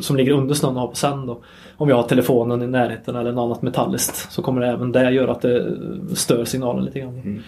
[0.01, 1.26] som ligger under snön och har på sänd.
[1.26, 1.39] då.
[1.76, 5.11] Om jag har telefonen i närheten eller något annat metalliskt så kommer det även det
[5.11, 5.76] göra att det
[6.14, 7.43] stör signalen lite grann.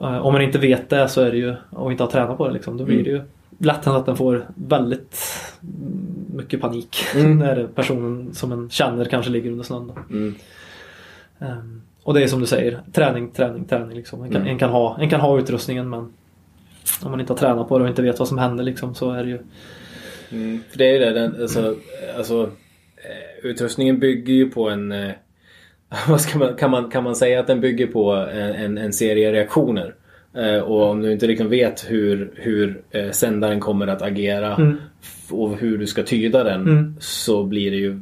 [0.00, 2.46] Eh, Om man inte vet det så är det ju, och inte har tränat på
[2.48, 3.20] det liksom, då blir det ju
[3.58, 5.16] lätt hänt att den får väldigt
[6.34, 7.38] mycket panik Mm.
[7.38, 9.92] när personen som en känner kanske ligger under snön.
[10.10, 10.34] Mm.
[11.38, 13.96] Ehm, och det är som du säger, träning, träning, träning.
[13.96, 14.22] Liksom.
[14.22, 14.52] En, kan, Mm.
[14.52, 15.98] en, kan ha, en kan ha utrustningen men
[17.02, 19.10] om man inte har tränat på det och inte vet vad som händer liksom, så
[19.12, 19.38] är det ju...
[20.32, 20.60] Mm.
[20.70, 21.74] För det är ju det, den, alltså,
[22.16, 22.42] alltså
[22.96, 24.92] eh, utrustningen bygger ju på en...
[24.92, 25.10] eh,
[26.08, 28.92] Vad ska man, kan, man, kan man säga att den bygger på en, en, en
[28.92, 29.94] serie reaktioner?
[30.34, 32.82] Eh, och om du inte liksom vet hur, hur
[33.12, 34.76] sändaren kommer att agera Mm.
[35.30, 36.94] och hur du ska tyda den Mm.
[37.00, 38.00] så blir det ju...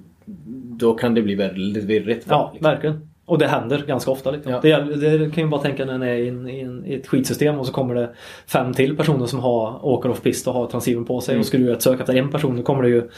[0.79, 2.27] Då kan det bli väldigt virrigt.
[2.29, 2.71] Ja, liksom.
[2.71, 3.06] verkligen.
[3.27, 4.31] Och det händer ganska ofta.
[4.31, 4.53] Liksom.
[4.53, 4.61] Ja.
[4.61, 7.07] Det, det kan ju bara tänka när man är i, en, i, en, i ett
[7.07, 8.11] skitsystem och så kommer det
[8.47, 11.33] fem till personer som har, åker off-pist och har transceivern på sig.
[11.33, 11.41] Mm.
[11.41, 13.09] Och ska du göra ett sök efter en person då kommer det ju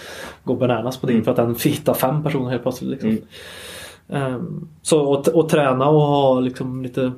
[0.45, 1.25] gå bananas på din Mm.
[1.25, 2.91] för att den hittar fem personer helt plötsligt.
[2.91, 3.09] Liksom.
[3.09, 3.23] Mm.
[4.09, 7.13] Ehm, så att, att träna och ha liksom lite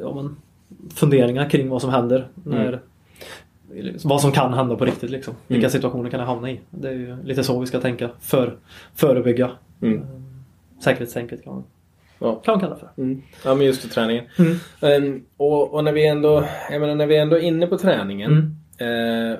[0.00, 0.36] ja, men,
[0.94, 2.28] funderingar kring vad som händer.
[2.44, 2.80] När,
[4.04, 5.10] Vad som kan hända på riktigt.
[5.10, 5.34] Liksom.
[5.46, 5.70] Vilka Mm.
[5.70, 6.60] situationer kan jag hamna i?
[6.70, 8.10] Det är ju lite så vi ska tänka.
[8.20, 8.56] För,
[8.94, 9.50] förebygga.
[9.82, 10.02] Mm.
[10.82, 11.64] Säkerhetstänket kan man,
[12.18, 12.34] Ja.
[12.34, 12.88] kan man kalla för.
[12.98, 13.22] Mm.
[13.44, 14.24] Ja, men just det, träningen.
[14.38, 14.56] Mm.
[14.80, 18.56] Ehm, och, och när vi ändå, jag menar, när vi ändå är inne på träningen.
[18.78, 19.32] Mm.
[19.32, 19.38] Eh,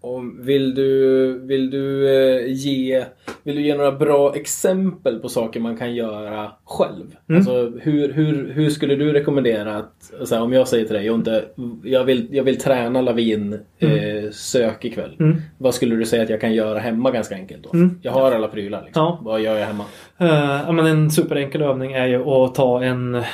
[0.00, 3.04] och vill du, vill, du, eh, ge,
[3.42, 7.16] vill du ge några bra exempel på saker man kan göra själv?
[7.28, 7.38] Mm.
[7.38, 11.44] Alltså, hur, hur, hur skulle du rekommendera att, här, om jag säger till dig, Jonte,
[11.84, 15.16] jag vill, jag vill träna lavin eh, sök ikväll.
[15.20, 15.36] Mm.
[15.58, 17.70] Vad skulle du säga att jag kan göra hemma ganska enkelt då?
[17.72, 17.98] Mm.
[18.02, 19.02] Jag har alla prylar liksom.
[19.02, 19.18] Ja.
[19.22, 19.84] Vad gör jag hemma?
[20.18, 23.24] Eh, ja, men en superenkel övning är ju att ta en eh,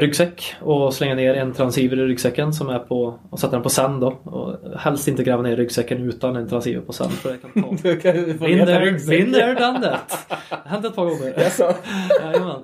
[0.00, 3.68] ryggsäck och slänga ner en transceiver i ryggsäcken som är på och sätta den på
[3.70, 4.06] sänd då.
[4.06, 7.76] Och helst inte gräva ner ryggsäcken utan en transceiver på sänd för det kan ta
[7.82, 10.26] Du kan Been there, been there, done that.
[10.50, 11.34] Det hänt ett par gånger.
[11.36, 11.74] Jaså?
[12.20, 12.62] Jajamän.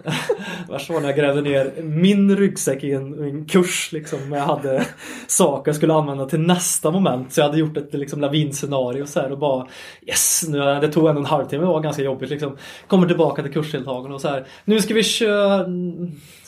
[0.68, 4.32] Värst var när jag grävde ner min ryggsäck i en, en kurs liksom.
[4.32, 4.84] Jag hade
[5.26, 7.32] saker jag skulle använda till nästa moment.
[7.32, 9.66] Så jag hade gjort ett liksom, lavinscenario så här och bara
[10.06, 10.44] Yes!
[10.48, 11.64] Nu, det tog ändå en halvtimme.
[11.64, 12.56] Det var ganska jobbigt liksom.
[12.86, 14.46] Kommer tillbaka till kursdeltagarna och så här.
[14.64, 15.66] Nu ska vi köra...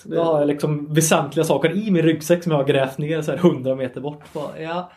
[0.04, 3.30] Då har jag liksom väsentliga saker i min ryggsäck som jag har grävt ner så
[3.30, 4.22] här 100 meter bort.
[4.32, 4.90] Bara, ja.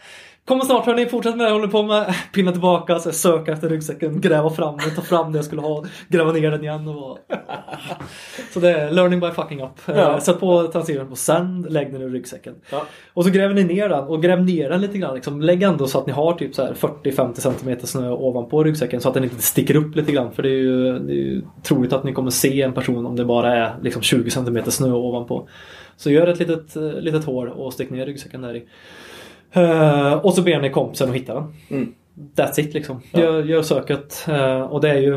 [0.48, 2.16] Kommer snart hörni, fortsätt med det jag håller på med.
[2.34, 5.86] Pinna tillbaka, så söka efter ryggsäcken, gräva fram den, ta fram det jag skulle ha,
[6.08, 7.20] gräva ner den igen och.
[8.54, 9.72] Så det är learning by fucking up.
[9.86, 10.20] Ja.
[10.20, 12.56] Sätt på transceivern på sänd, lägg den i ryggsäcken.
[12.72, 12.86] Ja.
[13.14, 15.16] Och så gräver ni ner den och gräv ner den lite grann.
[15.16, 15.42] Liksom.
[15.42, 19.08] Lägg ändå så att ni har typ så här 40-50 cm snö ovanpå ryggsäcken så
[19.08, 20.32] att den inte sticker upp lite grann.
[20.32, 23.16] För det är ju, det är ju troligt att ni kommer se en person om
[23.16, 25.48] det bara är liksom 20 cm snö ovanpå.
[25.98, 28.66] Så gör ett litet, eh, litet hål och stick ner ryggsäcken där i.
[29.56, 31.54] Eh, och så ber ni kompisen att hitta den.
[31.70, 31.94] Mm.
[32.36, 33.02] That's it liksom.
[33.12, 33.20] Ja.
[33.20, 34.26] Gör, gör söket.
[34.28, 35.14] Eh, och det är ju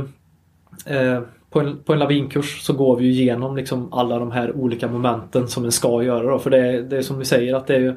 [0.86, 1.20] eh,
[1.50, 4.88] på, en, på en lavinkurs så går vi ju igenom liksom alla de här olika
[4.88, 6.30] momenten som en ska göra.
[6.30, 6.38] Då.
[6.38, 7.94] För det är, det är som vi säger att det är ju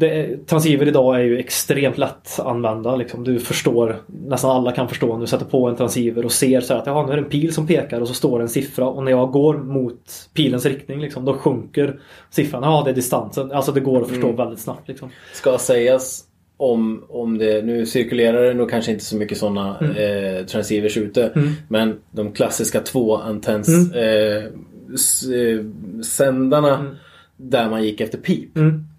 [0.00, 2.96] det är, transceiver idag är ju extremt lätt använda.
[2.96, 3.24] Liksom.
[3.24, 6.74] Du förstår, nästan alla kan förstå när du sätter på en transceiver och ser så
[6.74, 8.86] att jaha, nu är det en pil som pekar och så står det en siffra
[8.88, 11.98] och när jag går mot pilens riktning liksom, då sjunker
[12.30, 12.62] siffran.
[12.62, 13.52] Ja, det är distansen.
[13.52, 14.36] Alltså det går att förstå Mm.
[14.36, 14.88] väldigt snabbt.
[14.88, 15.10] Liksom.
[15.32, 16.24] Ska sägas
[16.56, 21.26] om, om det, nu cirkulerar det nog kanske inte så mycket sådana eh, transceivers ute.
[21.26, 21.52] Mm.
[21.68, 23.92] Men de klassiska två antenns Mm.
[23.92, 25.64] eh, eh,
[26.02, 26.94] sändarna Mm.
[27.36, 28.56] där man gick efter pip.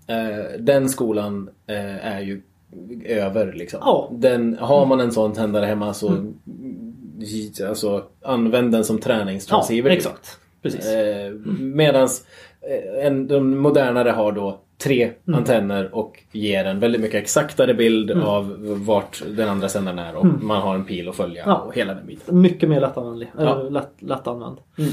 [0.09, 2.41] Eh, den skolan eh, är ju
[3.05, 3.79] över liksom.
[3.83, 4.09] Ja.
[4.11, 6.33] Den, har man en sån tändare hemma så Mm.
[7.69, 9.89] alltså, använd den som Ja, träningstransceiver.
[9.89, 10.39] exakt.
[10.61, 10.85] Precis.
[10.93, 12.25] Eh, medans
[12.61, 18.11] eh, en, de modernare har då tre antenner och ger en väldigt mycket exaktare bild
[18.11, 18.55] av
[18.85, 21.55] vart den andra sändaren är och man har en pil att följa Ja.
[21.55, 22.41] och hela den biten.
[22.41, 23.31] Mycket mer lättanvändlig.
[23.37, 23.41] Ja.
[23.41, 24.57] Eller lätt, lättanvänd.
[24.77, 24.91] Mm.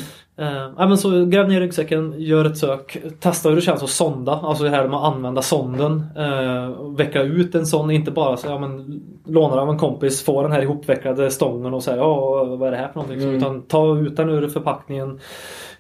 [0.77, 2.99] Men så gräv ner ryggsäcken, gör ett sök.
[3.21, 4.33] Testa hur det känns att sonda.
[4.33, 6.07] Alltså det här med att använda sonden.
[6.17, 7.91] Eh, veckla ut en sån.
[7.91, 11.83] Inte bara så, ja, men, låna av en kompis, få den här ihopvecklade stången och
[11.83, 13.23] säga ja vad är det här för någonting.
[13.23, 13.35] Mm.
[13.37, 15.21] Utan ta ut den ur förpackningen.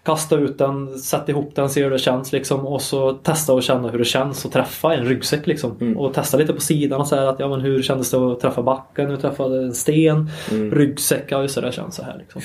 [0.06, 2.66] Kasta ut den, sätt ihop den, se hur det känns liksom.
[2.66, 5.76] Och så testa och känna hur det känns att träffa en ryggsäck liksom.
[5.80, 5.96] Mm.
[5.96, 8.62] Och testa lite på sidan och säga att ja men hur kändes det att träffa
[8.62, 9.10] backen?
[9.10, 10.30] Hur träffade en sten?
[10.50, 10.74] Mm.
[10.74, 12.42] Ryggsäck, ja just det, det känns så här liksom.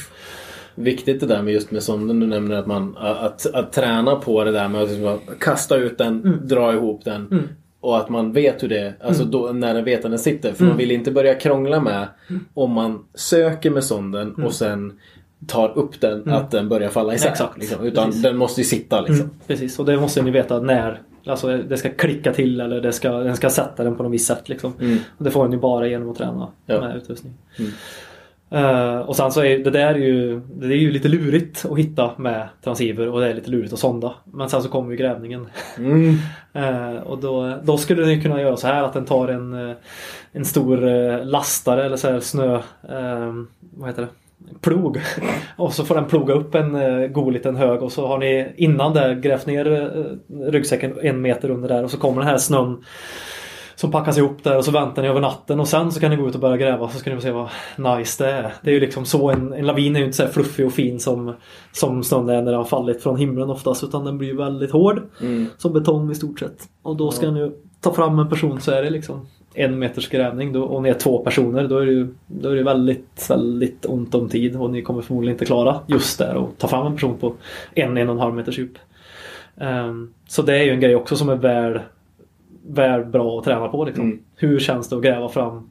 [0.75, 4.43] Viktigt det där med just med sonden du nämner att man att, att träna på
[4.43, 7.27] det där med att liksom kasta ut den, dra ihop den.
[7.31, 7.43] Mm.
[7.81, 10.53] Och att man vet hur det är, alltså då, när den vet att den sitter.
[10.53, 10.69] För Mm.
[10.69, 12.07] man vill inte börja krångla med
[12.53, 14.93] om man söker med sonden och sen
[15.47, 17.25] tar upp den, att den börjar falla isär.
[17.27, 17.31] Mm.
[17.33, 17.57] Exakt.
[17.57, 17.85] Liksom.
[17.85, 18.21] Utan Precis.
[18.23, 19.15] den måste ju sitta liksom.
[19.15, 21.01] Mm, precis, och det måste ni veta när.
[21.25, 24.27] Alltså det ska klicka till eller det ska, den ska sätta den på något visst
[24.27, 24.49] sätt.
[24.49, 24.73] Liksom.
[24.79, 24.97] Mm.
[25.17, 26.81] Och det får ni bara genom att träna Ja.
[26.81, 27.33] med utrustning.
[27.59, 27.71] Mm.
[28.53, 32.11] Eh, och sen så är det där ju, det är ju lite lurigt att hitta
[32.17, 34.13] med transceiver och det är lite lurigt att sonda.
[34.23, 35.47] Men sen så kommer ju grävningen.
[35.77, 36.15] Mm.
[36.53, 39.75] Eh, och då, då skulle ni kunna göra så här att den tar en, eh,
[40.31, 40.77] en stor
[41.25, 42.55] lastare eller så här snö...
[42.89, 44.07] Eh, vad heter det?
[44.61, 45.01] Plog.
[45.57, 48.53] Och så får den ploga upp en eh, god liten hög och så har ni
[48.57, 52.37] innan det grävt ner eh, ryggsäcken en meter under där och så kommer den här
[52.37, 52.83] snön
[53.81, 56.17] som packas ihop där och så väntar ni över natten och sen så kan ni
[56.17, 57.49] gå ut och börja gräva så ska ni få se vad
[57.97, 58.53] nice det är.
[58.61, 60.99] Det är ju liksom så en, en lavin är ju inte så fluffig och fin
[60.99, 61.33] som,
[61.71, 65.01] som snön är när den har fallit från himlen oftast utan den blir väldigt hård.
[65.21, 65.45] Mm.
[65.57, 66.63] Som betong i stort sett.
[66.81, 70.53] Och då ska ni ta fram en person så är det liksom en meters grävning
[70.53, 74.15] då, och ni är två personer då är det då är det väldigt, väldigt ont
[74.15, 77.17] om tid och ni kommer förmodligen inte klara just där och ta fram en person
[77.17, 77.33] på
[77.73, 78.77] en, en och en halv meters djup.
[79.57, 81.79] Ehm, så det är ju en grej också som är väl,
[82.67, 83.85] väl bra att träna på.
[83.85, 84.03] Liksom.
[84.03, 84.19] Mm.
[84.35, 85.69] Hur känns det att gräva fram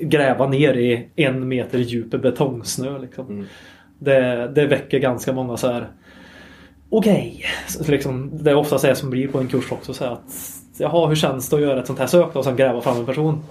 [0.00, 2.98] gräva ner i en meter djup betongsnö.
[2.98, 3.26] Liksom.
[3.26, 3.44] Mm.
[3.98, 5.88] Det, det väcker ganska många så här
[6.94, 9.94] Okej, Så liksom, det är oftast det som blir på en kurs också.
[9.94, 10.16] Så här
[10.78, 13.06] Jaha, hur känns det att göra ett sånt här sök och sen gräva fram en
[13.06, 13.42] person?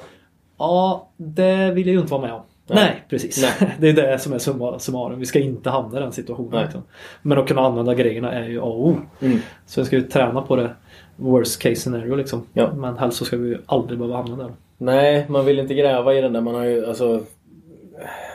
[0.58, 2.42] Ja, det vill jag ju inte vara med om.
[2.68, 2.84] Nej.
[2.84, 3.42] Nej, precis.
[3.62, 3.76] Nej.
[3.80, 5.20] Det är det som är summa summarum.
[5.20, 6.64] Vi ska inte hamna i den situationen.
[6.64, 6.82] Liksom.
[7.22, 8.98] Men att kunna använda grejerna är ju A och O.
[9.20, 9.40] Mm.
[9.66, 10.70] Så jag ska ju träna på det
[11.16, 12.46] worst case scenario liksom.
[12.54, 12.74] Ja.
[12.74, 14.52] Men helst så ska vi ju aldrig behöva hamna där.
[14.78, 16.42] Nej, man vill inte gräva i den där.
[16.42, 17.24] Man har ju alltså...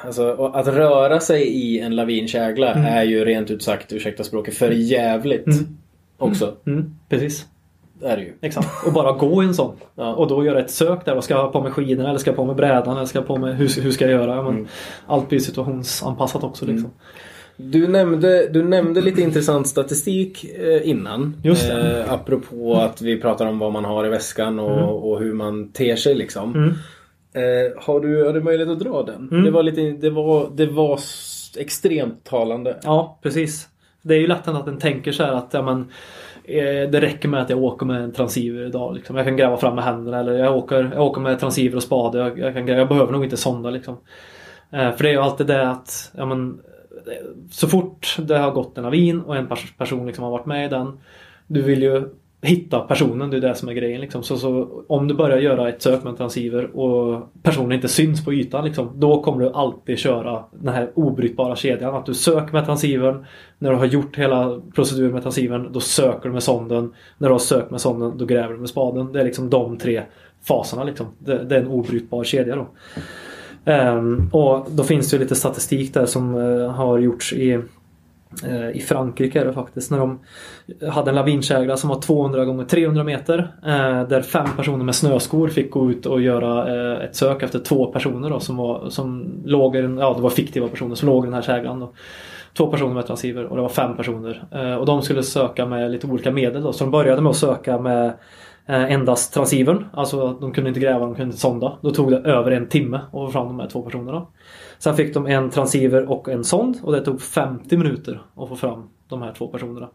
[0.04, 4.70] Alltså att röra sig i en lavinkägla är ju rent ut sagt, ursäkta språket, för
[4.70, 5.46] jävligt.
[5.46, 5.78] Mm.
[6.18, 6.54] Också.
[6.66, 7.46] Mm, precis.
[8.00, 8.32] Det är det ju.
[8.42, 8.86] Exakt.
[8.86, 9.76] Och bara gå i en sån.
[9.94, 10.14] Ja.
[10.14, 11.14] Och då göra ett sök där.
[11.14, 12.08] Vad ska jag ha på mig skidorna?
[12.08, 12.96] Eller ska jag ha på mig brädan?
[12.96, 13.54] Eller ska jag på mig...
[13.54, 14.42] Hur, hur ska jag göra?
[14.42, 14.66] Men Mm.
[15.06, 16.90] Allt blir situationsanpassat också liksom.
[17.56, 21.36] Du nämnde, du nämnde lite intressant statistik eh, innan.
[21.44, 22.00] Just det.
[22.04, 24.84] Eh, apropå att vi pratar om vad man har i väskan och, Mm.
[24.88, 26.74] och hur man ter sig liksom.
[27.34, 29.28] Eh, har, du, har du möjlighet att dra den?
[29.30, 29.44] Mm.
[29.44, 31.00] Det var, lite, det var, det var
[31.58, 32.76] extremt talande.
[32.82, 33.68] Ja, precis.
[34.02, 35.86] Det är ju lätt att en tänker så här att ja, men,
[36.48, 38.94] Eh, det räcker med att jag åker med en transceiver idag.
[38.94, 39.16] Liksom.
[39.16, 42.18] Jag kan gräva fram med händerna eller jag åker, jag åker med transceiver och spade.
[42.18, 43.96] Jag, jag, kan, gräva- jag behöver nog inte sonda liksom.
[44.70, 46.60] Eh, för det är ju alltid det att ja, men,
[47.06, 47.12] eh,
[47.50, 50.66] så fort det har gått en avin och en pers- person liksom har varit med
[50.66, 50.98] i den.
[51.46, 52.08] Du vill ju
[52.42, 54.00] hitta personen, det är det som är grejen.
[54.00, 54.22] Liksom.
[54.22, 58.24] Så, så om du börjar göra ett sök med en transceiver och personen inte syns
[58.24, 58.64] på ytan.
[58.64, 61.94] Liksom, då kommer du alltid köra den här obrytbara kedjan.
[61.94, 63.24] Att du söker med transceivern.
[63.58, 66.92] När du har gjort hela proceduren med transceivern, då söker du med sonden.
[67.18, 69.12] När du har sökt med sonden, då gräver du med spaden.
[69.12, 70.02] Det är liksom de tre
[70.48, 70.84] faserna.
[70.84, 71.06] Liksom.
[71.18, 72.66] Det, det är en obrytbar kedja då.
[73.72, 77.60] Um, och då finns det lite statistik där som uh, har gjorts i
[78.44, 80.20] Eh, i Frankrike är det faktiskt när de
[80.90, 83.38] hade en lavinkägla som var 200 gånger 300 meter.
[83.66, 87.58] Eh, där fem personer med snöskor fick gå ut och göra eh, ett sök efter
[87.58, 91.08] två personer då, som, var, som låg i den, ja det var fiktiva personer som
[91.08, 91.80] låg i den här käglan.
[91.80, 91.92] Då.
[92.56, 94.44] Två personer med transceiver och det var fem personer.
[94.80, 96.72] Och de skulle söka med lite olika medel då.
[96.72, 98.12] Så de började med att söka med
[98.66, 99.84] endast transceivern.
[99.92, 101.78] Alltså de kunde inte gräva, de kunde inte sonda.
[101.80, 104.26] Då tog det över en timme att få fram de här två personerna.
[104.78, 108.56] Sen fick de en transceiver och en sond och det tog 50 minuter att få
[108.56, 109.88] fram de här två personerna.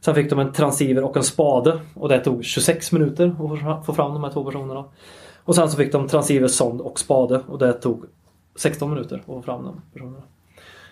[0.00, 3.56] Sen fick de en transceiver och en spade och det tog 26 minuter att få
[3.56, 4.84] fra- få fram de här två personerna.
[5.44, 8.04] Och sen så fick de transceiver, sond och spade och det tog
[8.56, 10.22] 16 minuter att få fram de personerna.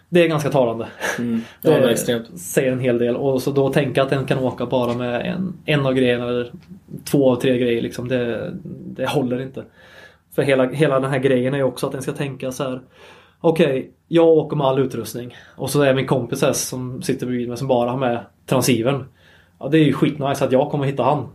[0.08, 0.86] Det är ganska talande.
[1.18, 1.40] Mm.
[1.62, 2.40] Det men extremt.
[2.40, 3.16] säger en hel del.
[3.16, 6.52] Och så då tänka att den kan åka bara med en, en av grejerna eller
[7.04, 7.82] två av tre grejer.
[7.82, 8.52] Liksom, det,
[8.86, 9.64] det håller inte.
[10.34, 12.80] För hela, hela den här grejen är ju också att den ska tänka så här.
[13.40, 15.34] Okej, jag åker med all utrustning.
[15.56, 19.04] Och så är min kompis här som sitter bredvid mig som bara har med transceivern.
[19.60, 21.26] Ja, det är ju skitnice att jag kommer hitta han.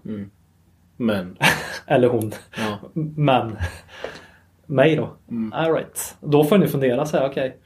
[0.97, 1.37] Men.
[1.87, 2.31] Eller hon.
[2.57, 2.89] Ja.
[3.15, 3.57] Men
[4.65, 5.09] mig då?
[5.53, 6.15] All right.
[6.21, 7.57] Då får ni fundera så här, okej.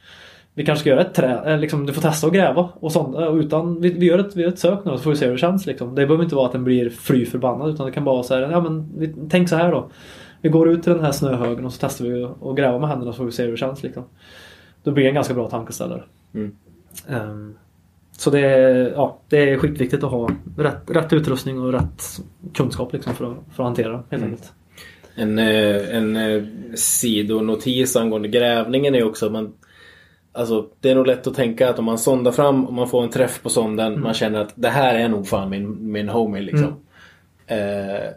[0.54, 3.16] Vi kanske ska göra ett trä, eh, liksom, du får testa att gräva och sånt.
[3.16, 5.26] eh, Utan, vi, vi, gör ett, vi gör ett sök nu så får vi se
[5.26, 5.66] hur det känns.
[5.66, 5.96] Liksom.
[5.96, 8.36] Det behöver inte vara att den blir fly förbannad utan det kan bara vara så
[8.36, 8.90] här, ja men
[9.30, 9.90] tänk så här då.
[10.42, 13.12] Vi går ut till den här snöhögen och så testar vi att gräva med händerna
[13.12, 13.84] så får vi se hur det känns.
[13.84, 14.04] Liksom.
[14.84, 16.04] Då blir det en ganska bra tankeställare.
[16.34, 16.56] Mm.
[17.10, 17.56] Ehm,
[18.12, 22.04] så det är, ja, det är skitviktigt att ha rätt, rätt utrustning och rätt
[22.54, 24.54] kunskap liksom, för, att, för att hantera helt enkelt.
[25.16, 26.44] En, eh, en eh,
[26.76, 29.54] sidonotis angående grävningen är också att man
[30.32, 33.04] Alltså det är nog lätt att tänka att om man sondar fram och man får
[33.04, 34.02] en träff på sonden.
[34.02, 36.76] Man känner att det här är nog fan min, min homie liksom.
[37.48, 38.10] Eh,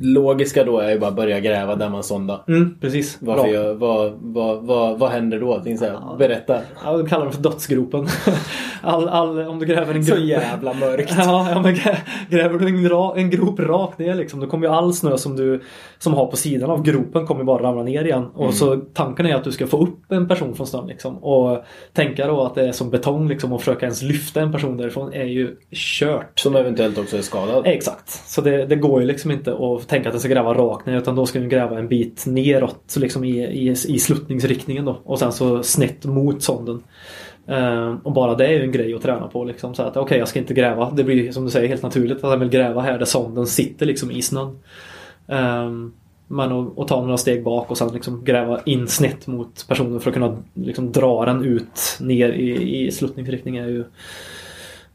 [0.00, 2.44] logiska då är ju bara börja gräva där man sondar.
[2.48, 3.18] Mm, precis.
[3.20, 3.52] Varför Bra.
[3.52, 5.62] jag, vad, vad, vad, vad händer då?
[5.66, 6.60] Är så här, berätta.
[6.84, 8.06] Ja, de kallar det för dödsgropen.
[8.82, 10.24] All, all, om du gräver en Så grop...
[10.24, 11.14] jävla mörkt.
[11.18, 11.96] Ja, ja men grä-
[12.30, 15.36] gräver du en, ra, en grop rakt ner liksom, då kommer ju all snö som
[15.36, 15.60] du
[15.98, 18.26] som har på sidan av gropen kommer bara ramla ner igen.
[18.34, 21.16] Och så tanken är att du ska få upp en person från snön liksom.
[21.24, 24.76] Och tänka då att det är som betong liksom och försöka ens lyfta en person
[24.76, 26.38] därifrån är ju kört.
[26.38, 27.66] Som eventuellt också är skadad.
[27.66, 28.10] Exakt.
[28.10, 30.98] Så det, det går ju liksom inte att tänka att den ska gräva rakt ner
[30.98, 34.98] utan då ska den gräva en bit neråt liksom i, i, i sluttningsriktningen då.
[35.04, 36.82] Och sen så snett mot sonden.
[37.50, 39.44] Uh, och bara det är ju en grej att träna på.
[39.44, 40.90] Liksom, så att okej, jag ska inte gräva.
[40.90, 43.86] Det blir som du säger helt naturligt att han vill gräva här där sonden sitter
[43.86, 44.58] liksom i snön.
[45.28, 45.92] Ehm,
[46.26, 50.10] men att, ta några steg bak och sen liksom gräva in snett mot personen för
[50.10, 53.84] att kunna liksom dra den ut ner i, i sluttningsriktning är ju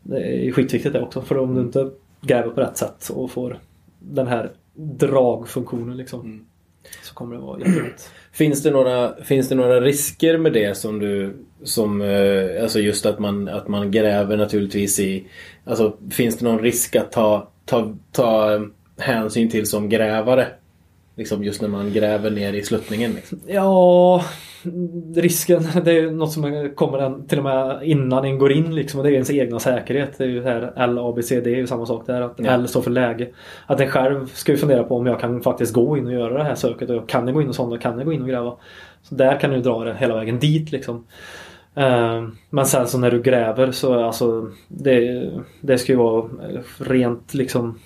[0.03, 1.21] det är ju skitviktigt det också.
[1.21, 1.89] För om du inte
[2.21, 3.59] gräver på rätt sätt och får
[3.99, 6.45] den här dragfunktionen liksom.
[7.03, 8.09] Så kommer det vara jättejobbigt.
[8.31, 13.05] Finns det, några, finns det några risker med det som du som eh, alltså just
[13.05, 15.27] att man, att man gräver naturligtvis i
[15.65, 18.61] Alltså finns det någon risk att ta, ta, ta eh,
[18.97, 20.47] hänsyn till som grävare?
[21.15, 23.39] Liksom just när man gräver ner i sluttningen liksom.
[23.47, 24.25] Ja,
[25.15, 25.63] risken.
[25.83, 28.99] Det är något som kommer en, till och med innan en går in liksom.
[28.99, 30.17] Och det är ens egna säkerhet.
[30.17, 32.21] Det är ju här L, A, B, C, D är ju samma sak där.
[32.21, 32.51] Att Ja.
[32.51, 33.27] L står för läge.
[33.65, 36.37] Att en själv ska ju fundera på om jag kan faktiskt gå in och göra
[36.37, 36.89] det här söket.
[36.89, 37.77] Och kan jag gå in och sonda?
[37.77, 38.53] Kan jag gå in och gräva?
[39.03, 41.03] Så där kan du dra det hela vägen dit liksom.
[41.75, 45.29] Eh, Men sen så när du gräver så alltså det,
[45.61, 46.25] det ska ju vara
[46.77, 47.79] rent liksom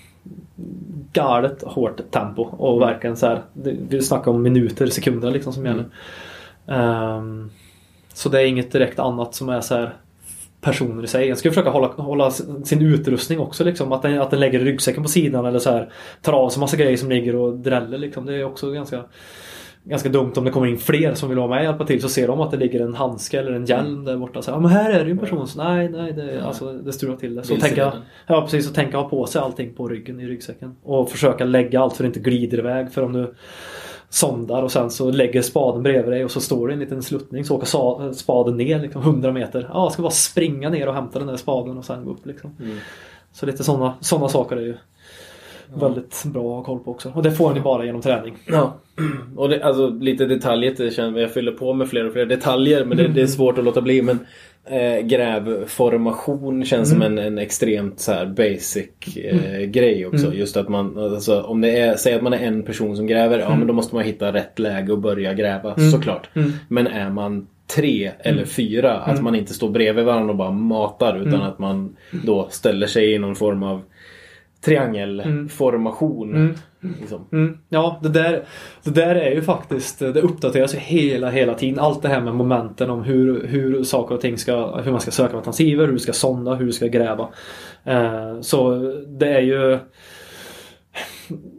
[1.13, 3.41] galet hårt tempo och verkligen så här.
[3.89, 5.85] Vi snackar om minuter, sekunder liksom som gäller.
[6.69, 7.49] Ehm,
[8.13, 9.93] så det är inget direkt annat som är så här
[10.61, 11.27] personer i sig.
[11.27, 13.91] Jag ska försöka hålla, hålla sin utrustning också liksom.
[13.91, 15.91] Att den, att den lägger ryggsäcken på sidan eller så här
[16.21, 18.25] tar av sig massa grejer som ligger och dräller liksom.
[18.25, 19.03] Det är också ganska
[19.83, 22.09] ganska dumt om det kommer in fler som vill vara med och hjälpa till så
[22.09, 24.41] ser de att det ligger en handske eller en hjälm där borta.
[24.41, 25.47] Så, ja men här är det ju en person.
[25.47, 27.43] Så, nej, nej, det, alltså, det strular till det.
[27.43, 27.93] Så tänka,
[28.27, 30.75] ja precis, så tänka ha på sig allting på ryggen i ryggsäcken.
[30.83, 32.91] Och försöka lägga allt så det inte glider iväg.
[32.91, 33.33] För om du
[34.09, 37.45] sondar och sen så lägger spaden bredvid dig och så står det en liten sluttning
[37.45, 39.69] så åker spaden ner liksom 100 meter.
[39.73, 42.25] Ja, jag ska bara springa ner och hämta den där spaden och sen gå upp
[42.25, 42.55] liksom.
[42.59, 42.77] Mm.
[43.31, 44.77] Så lite sådana såna saker är ju
[45.73, 47.11] väldigt bra att ha koll på också.
[47.15, 48.37] Och det får ni bara genom träning.
[48.45, 48.73] Ja.
[49.35, 52.85] Och det, alltså lite detaljer, det känner jag fyller på med fler och fler detaljer
[52.85, 54.01] men det, det är svårt att låta bli.
[54.01, 54.19] Men
[54.65, 60.33] eh, grävformation känns som en, en extremt så här basic eh, grej också.
[60.33, 63.39] Just att man, alltså, om det är, säg att man är en person som gräver,
[63.39, 66.29] ja men då måste man hitta rätt läge och börja gräva såklart.
[66.67, 71.27] Men är man tre eller fyra, att man inte står bredvid varandra och bara matar
[71.27, 71.95] utan att man
[72.25, 73.81] då ställer sig i någon form av
[74.61, 76.55] triangelformation.
[76.99, 77.25] Liksom.
[77.31, 78.43] Mm, ja, det där,
[78.83, 81.79] det där är ju faktiskt, det uppdateras ju hela, hela tiden.
[81.79, 85.11] Allt det här med momenten om hur, hur saker och ting ska, hur man ska
[85.11, 87.29] söka alternativer, hur du ska sonda, hur du ska gräva.
[87.83, 88.75] Eh, så
[89.07, 89.79] det är ju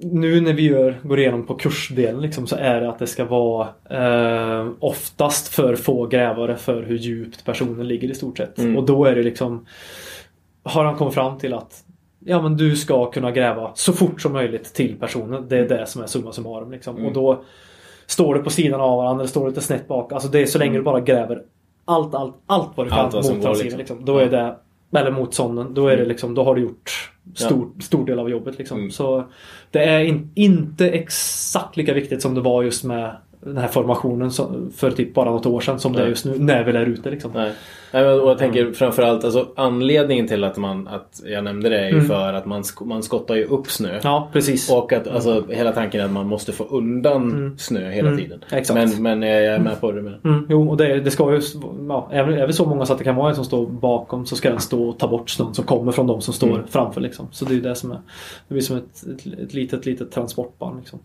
[0.02, 3.24] nu när vi gör, går igenom på kursdelen liksom, så är det att det ska
[3.24, 8.58] vara eh, oftast för få grävare för hur djupt personen ligger i stort sett.
[8.76, 9.66] Och då är det liksom
[10.62, 11.84] Har han kommit fram till att
[12.24, 15.48] Ja men du ska kunna gräva så fort som möjligt till personen.
[15.48, 16.70] Det är det som är summa summarum.
[16.70, 17.06] Liksom.
[17.06, 17.42] Och då
[18.10, 20.12] Står det på sidan av varandra eller står lite snett bak.
[20.12, 21.42] Alltså det är så länge du bara gräver
[21.84, 23.56] allt, allt, allt vad du kan mot transiven.
[23.56, 23.78] liksom.
[23.78, 24.04] Liksom.
[24.04, 24.56] Då är det
[24.98, 25.74] eller mot sonden.
[25.74, 28.58] Då är det liksom, då har du gjort stor, stor del av jobbet.
[28.58, 28.78] Liksom.
[28.78, 28.90] Mm.
[28.90, 29.24] Så
[29.70, 34.30] det är in, inte exakt lika viktigt som det var just med den här formationen
[34.30, 36.10] som, för typ bara något år sedan som det är Nej.
[36.10, 37.10] just nu när vi lär ut det.
[37.10, 37.30] Liksom.
[37.34, 37.52] Nej.
[37.92, 41.78] Nej, men- och jag tänker framförallt alltså anledningen till att, man, att jag nämnde det
[41.80, 44.00] är ju för att man, man skottar ju upp snö.
[44.02, 44.70] Ja, precis.
[44.72, 48.44] Och att alltså, hela tanken är att man måste få undan snö hela tiden.
[48.50, 48.74] exakt.
[48.98, 50.02] Men, men jag är med på det.
[50.02, 50.14] Men...
[50.24, 51.40] Mm, jo, och det, det ska ju...
[51.88, 54.26] Ja, är, är vi så många så att det kan vara en som står bakom
[54.26, 56.66] så ska den stå och ta bort snön som kommer från de som står Mm.
[56.66, 57.00] framför.
[57.00, 57.28] Liksom.
[57.32, 57.98] Så det är det som är...
[58.48, 60.76] Det blir som ett, ett, ett litet, litet transportband.
[60.78, 60.98] Liksom.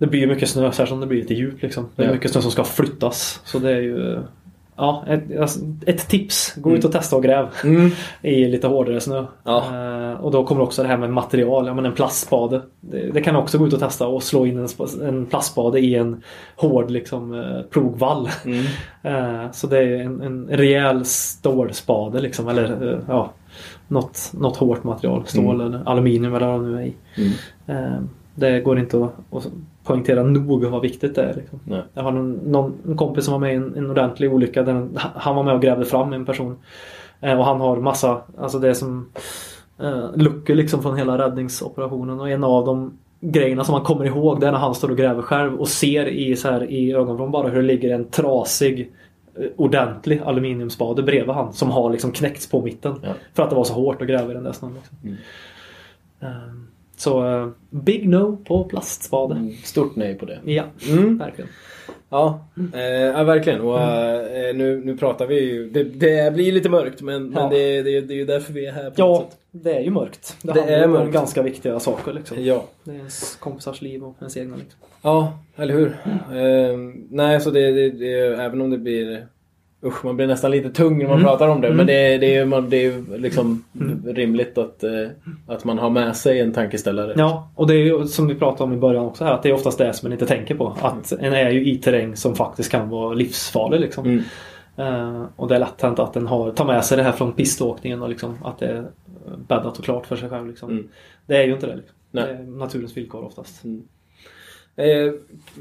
[0.00, 0.10] Mm.
[0.10, 1.62] Det blir mycket snö, särskilt om det blir lite djup.
[1.62, 1.86] Liksom.
[1.96, 2.12] Det är Ja.
[2.12, 3.40] mycket snö som ska flyttas.
[3.44, 4.18] Så det är ju...
[4.76, 6.54] Ja, ett, alltså, ett tips.
[6.56, 7.90] Gå ut och testa och gräv Mm.
[8.22, 9.24] i lite hårdare snö.
[9.44, 9.64] Ja.
[9.74, 11.66] Eh, och då kommer också det här med material.
[11.66, 12.62] Ja, men en plastspade.
[12.80, 14.68] Det, det kan också gå ut och testa och slå in en,
[15.08, 16.22] en plastspade i en
[16.56, 18.28] hård liksom, eh, plogvall.
[18.44, 18.64] Mm.
[19.02, 22.48] Eh, så det är en, en rejäl stålspade liksom.
[22.48, 23.32] Eller eh, ja,
[23.88, 25.22] något, något hårt material.
[25.26, 26.94] Stål eller aluminium eller vad det nu är i.
[27.16, 27.32] Mm.
[27.66, 28.00] Eh,
[28.34, 29.48] det går inte att, att
[29.84, 31.34] poängtera nog vad viktigt det är.
[31.34, 31.60] Liksom.
[31.94, 34.62] Jag har någon, någon kompis som var med i en, en ordentlig olycka.
[34.62, 36.58] Där han var med och grävde fram en person.
[37.20, 39.08] Eh, och han har massa, alltså det som
[39.78, 42.20] eh, luckor liksom från hela räddningsoperationen.
[42.20, 44.96] Och en av de grejerna som man kommer ihåg det är när han står och
[44.96, 48.92] gräver själv och ser i, så här, i ögonvrån bara hur det ligger en trasig
[49.38, 52.94] eh, ordentlig aluminiumspade bredvid han som har liksom knäckts på mitten.
[53.02, 53.12] Ja.
[53.34, 54.74] För att det var så hårt att gräva i den där snön.
[54.74, 54.98] Liksom.
[55.02, 55.16] Mm.
[56.20, 56.54] Eh,
[57.00, 59.52] Så eh, big no på plastspade.
[59.64, 60.38] Stort nej på det.
[60.44, 61.18] Ja, Mm.
[61.18, 61.50] verkligen.
[62.08, 63.60] Ja, eh, verkligen.
[63.60, 65.70] Och, eh, nu, nu pratar vi ju...
[65.70, 67.40] Det, det blir lite mörkt men, Ja.
[67.40, 69.90] men det, det, det är ju därför vi är här på Ja, det är ju
[69.90, 70.36] mörkt.
[70.42, 71.12] Det, Det är ju om mörkt.
[71.12, 72.44] ganska viktiga saker liksom.
[72.44, 72.64] Ja.
[72.84, 74.78] Det är ens kompisars liv och ens egna liksom.
[75.02, 75.86] Ja, eller hur?
[76.32, 76.76] Eh,
[77.10, 79.26] nej, så det, det, även om det blir...
[79.84, 81.72] Usch, man blir nästan lite tung när man pratar om det.
[81.74, 83.64] Men det, det, är ju- man, det är liksom
[84.06, 84.90] rimligt att, eh,
[85.46, 87.14] att man har med sig en tankeställare.
[87.16, 89.48] Ja, och det är ju som vi pratade om i början också här att det
[89.48, 90.76] är oftast det som man inte tänker på.
[90.82, 94.04] Att en är ju i terräng som faktiskt kan vara livsfarlig liksom.
[94.06, 94.22] Mm.
[94.76, 97.32] Eh, och det är lätt hänt att den har, tar med sig det här från
[97.32, 98.84] piståkningen och liksom att det är
[99.48, 100.46] bäddat och klart för sig själv.
[100.48, 100.70] Liksom.
[100.70, 100.88] Mm.
[101.26, 101.76] Det är ju inte det.
[101.76, 101.96] Liksom.
[102.10, 103.62] Det är naturens villkor oftast.
[104.80, 105.12] Eh,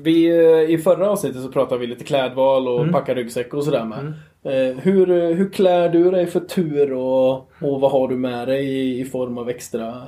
[0.01, 3.85] vi, eh, I förra avsnittet så pratade vi lite klädval och packa ryggsäck och sådär
[3.85, 4.13] med.
[4.43, 8.47] Eh, hur, eh, hur klär du dig för tur och, och vad har du med
[8.47, 10.03] dig i, i form av extra?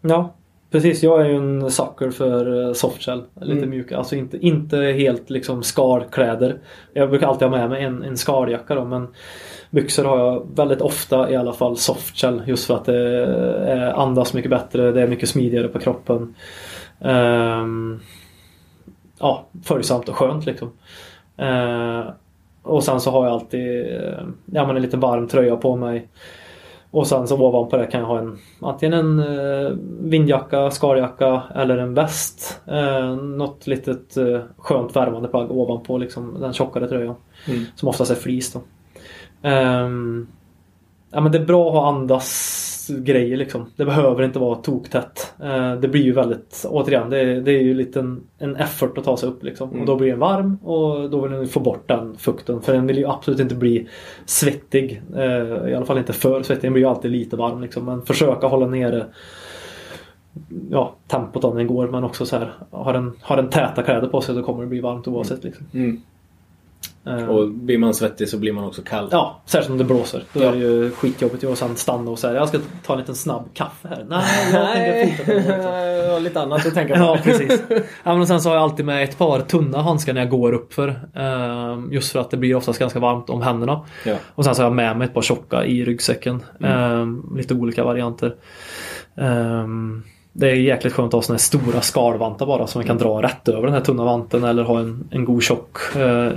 [0.00, 0.32] Ja,
[0.70, 1.02] precis.
[1.02, 3.22] Jag är ju en sucker för eh, softshell.
[3.40, 3.70] Lite Mm.
[3.70, 3.98] mjuka.
[3.98, 6.56] Alltså inte, inte helt liksom skalkläder.
[6.92, 9.08] Jag brukar alltid ha med mig en, en skaljacka då men
[9.70, 12.42] byxor har jag väldigt ofta i alla fall softshell.
[12.46, 14.92] Just för att det andas mycket bättre.
[14.92, 16.34] Det är mycket smidigare på kroppen.
[17.00, 18.00] Ehm,
[19.22, 20.72] ja, följsamt och skönt liksom.
[21.36, 22.04] Eh,
[22.62, 26.08] och sen så har jag alltid eh, ja, men en liten varm tröja på mig.
[26.90, 31.78] Och sen så ovanpå det kan jag ha en antingen en eh, vindjacka, skaljacka eller
[31.78, 32.60] en väst.
[32.66, 37.14] Eh, något litet eh, skönt värmande plagg ovanpå liksom, den tjockare tröjan.
[37.48, 37.64] Mm.
[37.74, 38.62] Som oftast är fleece då.
[39.48, 40.26] Ehm,
[41.10, 43.66] ja men det är bra att ha andas säkerhetsgrejer liksom.
[43.76, 45.34] Det behöver inte vara toktätt.
[45.42, 48.98] Eh, det blir ju väldigt, återigen, det är, det är ju lite en, en effort
[48.98, 49.80] att ta sig upp liksom.
[49.80, 52.62] Och då blir den varm och då vill den få bort den fukten.
[52.62, 53.88] För den vill ju absolut inte bli
[54.26, 55.02] svettig.
[55.16, 56.62] Eh, I alla fall inte för svettig.
[56.62, 57.84] Den blir ju alltid lite varm liksom.
[57.84, 59.06] Men försöka hålla nere
[60.70, 64.08] ja, tempot om den går men också så här har den, har den täta kläder
[64.08, 65.44] på sig så kommer det bli varmt oavsett.
[65.44, 65.66] Liksom.
[65.74, 66.02] Mm.
[67.06, 69.08] Eh, Och blir man svettig så blir man också kall.
[69.10, 70.24] Ja, särskilt om det blåser.
[70.32, 70.48] Då Ja.
[70.48, 73.48] är det ju skitjobbigt att sen stanna och säga jag ska ta en liten snabb
[73.54, 74.06] kaffe här.
[74.08, 75.34] Nej, jag tänker.
[75.34, 75.54] Liksom.
[75.54, 77.00] Jag har lite annat att tänka på.
[77.00, 77.62] Ja, precis.
[78.04, 80.52] Ja, men sen så har jag alltid med ett par tunna handskar när jag går
[80.52, 80.88] uppför.
[81.16, 83.80] Eh, just för att det blir oftast ganska varmt om händerna.
[84.04, 84.14] Ja.
[84.34, 86.42] Och sen så har jag med mig ett par tjocka i ryggsäcken.
[86.64, 87.06] Eh,
[87.36, 88.34] lite olika varianter.
[90.32, 93.22] Det är jäkligt skönt att ha såna här stora skalvantar bara som man kan dra
[93.22, 96.32] rätt över den här tunna vanten eller ha en, en god tjock eh,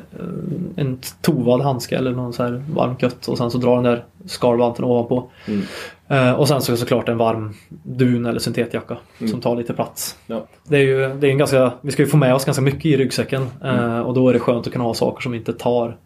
[0.76, 4.04] en tovad handske eller någon så här varm kött och sen så dra den där
[4.26, 5.30] skalvanten ovanpå.
[5.48, 5.62] Mm.
[6.08, 8.98] Eh, och sen så såklart en varm dun eller syntetjacka
[9.32, 10.18] som tar lite plats.
[10.28, 10.46] Ja.
[10.64, 12.86] Det är ju det är en ganska, vi ska ju få med oss ganska mycket
[12.86, 15.98] i ryggsäcken eh, och då är det skönt att kunna ha saker som inte tar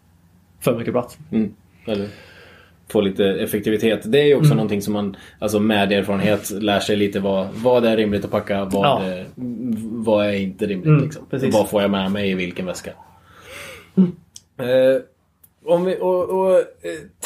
[0.60, 1.18] för mycket plats.
[1.30, 1.54] Mm.
[1.86, 2.08] Eller
[2.90, 4.00] få lite effektivitet.
[4.12, 4.56] Det är ju också Mm.
[4.56, 8.64] någonting som man alltså med erfarenhet lär sig lite vad, vad är rimligt att packa,
[8.64, 9.02] vad, Ja.
[9.02, 9.26] är,
[10.04, 10.86] vad är inte rimligt.
[10.86, 11.50] Mm, liksom.
[11.52, 12.90] Vad får jag med mig i vilken väska.
[14.58, 15.02] Eh,
[15.64, 16.64] om vi, och, och eh,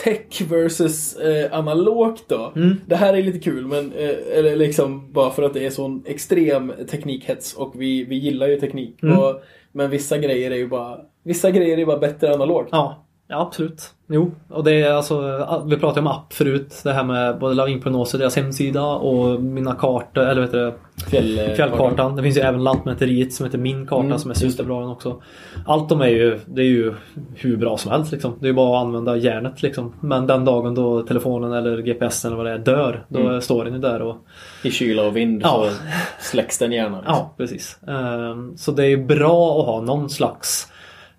[0.05, 2.53] tech versus eh, analogt då.
[2.57, 2.77] Mm.
[2.87, 6.03] Det här är lite kul men eh, eller liksom bara för att det är sån
[6.07, 9.03] extrem teknikhets och vi, vi gillar ju teknik.
[9.03, 9.19] Mm.
[9.19, 9.43] Och,
[9.73, 12.69] men vissa grejer är ju bara Vissa grejer är bara bättre analogt.
[12.73, 13.94] Ja, ja absolut.
[14.09, 15.21] Jo, och det är alltså,
[15.67, 16.81] vi pratade om app förut.
[16.85, 20.75] Det här med både lavinprognoser, deras hemsida och mina kartor, eller vad heter det?
[21.11, 22.17] Fjäll, Fjällkartan.
[22.17, 25.23] Det finns ju även Lantmäteriet som heter Min karta Mm, som är superbra också.
[25.67, 26.95] Allt de är ju, det är ju
[27.35, 28.37] hur bra som helst liksom.
[28.41, 29.95] Det är ju bara att använda hjärnet liksom.
[30.01, 33.41] Men den dagen då telefonen eller GPSen eller vad det är dör, då Mm.
[33.41, 34.17] står den ju där och
[34.63, 35.69] I kyla och vind Ja.
[35.69, 36.97] så släcks den gärna.
[36.97, 37.15] Liksom.
[37.15, 37.79] Ja, precis.
[37.89, 40.73] Ehm, Så det är bra att ha någon slags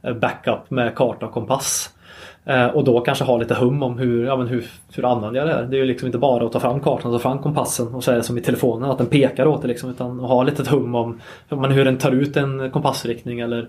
[0.04, 1.90] eh, backup med karta och kompass.
[2.46, 5.50] Eh, Och då kanske ha lite hum om hur, ja, men hur, hur använder jag
[5.50, 5.64] det här?
[5.64, 8.04] Det är ju liksom inte bara att ta fram kartan och ta fram kompassen och
[8.04, 9.90] så är det som i telefonen att den pekar åt det liksom.
[9.90, 11.20] Utan att ha lite hum om
[11.50, 13.68] men hur den tar ut en kompassriktning eller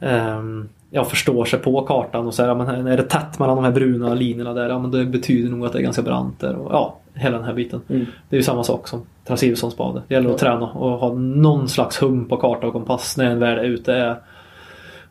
[0.00, 3.56] ehm, ja, förstår sig på kartan och så här, ja, men är det tätt mellan
[3.56, 6.40] de här bruna linjerna där, ja men det betyder nog att det är ganska brant
[6.40, 6.54] där.
[6.56, 7.80] Och, ja, hela den här biten.
[7.88, 8.06] Mm.
[8.28, 10.02] Det är ju samma sak som Transilsson spade.
[10.08, 13.38] Det gäller att träna och ha någon slags hum på karta och kompass när en
[13.38, 14.16] väl är ute är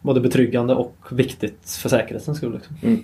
[0.03, 2.53] både betryggande och viktigt för säkerhetens skull.
[2.53, 2.75] Liksom.
[2.83, 3.03] Mm.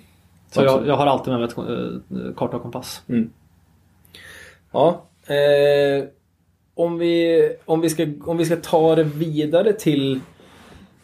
[0.52, 3.02] Så jag, jag har alltid med mig ett eh, karta och kompass.
[4.72, 5.06] Ja.
[5.28, 6.04] Eh,
[6.74, 10.20] om, vi, om, vi ska, om vi ska ta det vidare till,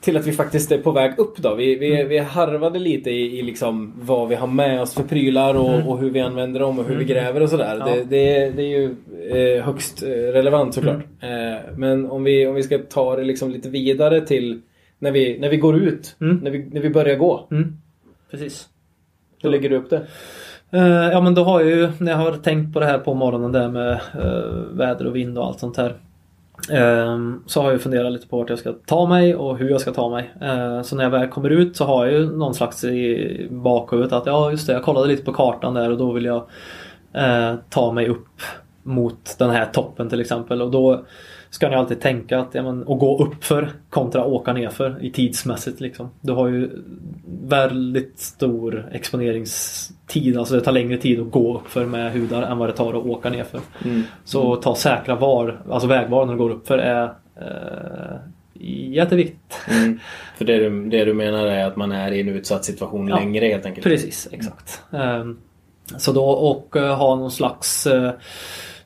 [0.02, 1.56] till att vi faktiskt är på väg upp då.
[1.56, 5.56] Vi, vi, vi harvade lite i, i liksom vad vi har med oss för prylar
[5.56, 7.78] och, och hur vi använder dem och hur vi gräver och sådär.
[7.80, 7.86] Ja.
[7.86, 8.96] Det, det, det är ju
[9.30, 11.04] eh, högst eh, relevant såklart.
[11.20, 14.62] Eh, men om vi, om vi ska ta det liksom lite vidare till
[15.00, 16.16] när vi, när vi går ut.
[16.22, 16.38] Mm.
[16.38, 17.48] När, vi, när vi börjar gå.
[17.52, 17.78] Mm.
[18.32, 18.70] Precis.
[19.44, 20.08] Hur lägger du upp det?
[20.72, 23.14] Eh, ja men då har jag ju, när jag har tänkt på det här på
[23.14, 25.96] morgonen där med eh, väder och vind och allt sånt här.
[26.72, 29.82] eh, så har jag funderat lite på vart jag ska ta mig och hur jag
[29.82, 30.34] ska ta mig.
[30.42, 34.14] Eh, så när jag väl kommer ut så har jag ju någon slags i bakhuvudet
[34.14, 36.46] att ja just det, jag kollade lite på kartan där och då vill jag
[37.70, 38.42] ta mig upp
[38.84, 40.62] mot den här toppen till exempel.
[40.62, 41.06] Och då
[41.56, 45.80] ska ni alltid tänka att ja, men, att gå uppför kontra åka nerför i tidsmässigt.
[45.82, 46.10] Liksom.
[46.22, 46.70] Du har ju
[47.42, 50.38] väldigt stor exponeringstid.
[50.38, 53.06] Alltså det tar längre tid att gå uppför med hudar än vad det tar att
[53.06, 53.60] åka nerför.
[54.24, 57.04] Så att ta säkra var, alltså vägval när du går uppför är
[57.42, 58.18] eh,
[58.94, 59.60] jätteviktigt.
[59.68, 60.00] Mm.
[60.38, 63.16] För det du, det du menar är att man är i en utsatt situation Ja.
[63.16, 63.84] längre helt enkelt?
[63.84, 64.82] Precis, exakt.
[64.92, 65.38] Ehm,
[65.98, 68.12] Så då och eh, ha någon slags eh,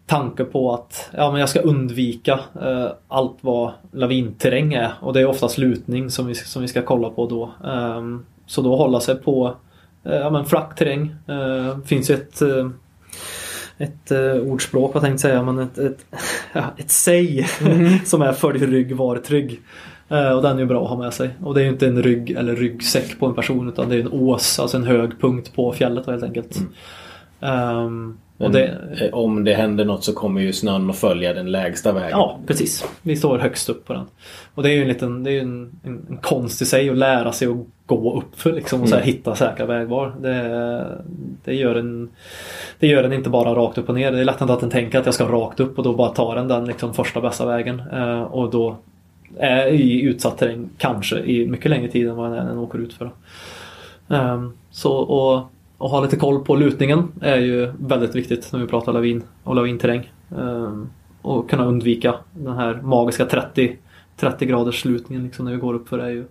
[0.10, 4.94] tanke på att ja, men jag ska undvika eh, allt vad lavinterräng är.
[5.02, 7.68] Och det är oftast lutning som vi, som vi ska kolla på då.
[7.70, 9.56] Ehm, Så då hålla sig på
[10.04, 11.16] eh, ja, men flack terräng.
[11.28, 12.70] Eh, finns ju ett eh,
[13.82, 16.06] ett uh, ordspråk, jag tänkte säga, men ett, ett,
[16.54, 17.44] ja, ett säg
[18.06, 19.62] som är följ rygg, var trygg.
[20.10, 21.30] Eh, och den är ju bra att ha med sig.
[21.44, 24.00] Och det är ju inte en rygg eller ryggsäck på en person utan det är
[24.00, 26.60] en ås, alltså en hög punkt på fjället helt enkelt.
[27.40, 31.34] Ehm, och Men, det, eh, Om det händer något så kommer ju snön att följa
[31.34, 32.10] den lägsta vägen.
[32.12, 32.86] Ja, precis.
[33.02, 34.06] Vi står högst upp på den.
[34.56, 36.98] Och det är ju en liten, det är en, en, en konst i sig att
[36.98, 39.14] lära sig att gå upp för liksom och så här, Mm.
[39.16, 40.12] hitta säkra vägval.
[40.22, 40.98] Det,
[41.44, 42.10] det, gör en,
[42.80, 44.12] det gör en inte bara rakt upp och ner.
[44.12, 46.36] Det är lätt att den tänker att jag ska rakt upp och då bara tar
[46.36, 47.82] den den liksom första bästa vägen.
[47.94, 48.78] Eh, och då
[49.38, 53.12] är i utsatt terräng kanske i mycket längre tid än vad den åker ut för.
[54.10, 58.68] Ehm, så och och ha lite koll på lutningen är ju väldigt viktigt när vi
[58.68, 60.12] pratar lavin och lavinterräng.
[60.38, 60.90] Ehm,
[61.22, 63.78] och kunna undvika den här magiska 30,
[64.18, 66.26] 30 graders lutningen liksom när vi går upp för det är ju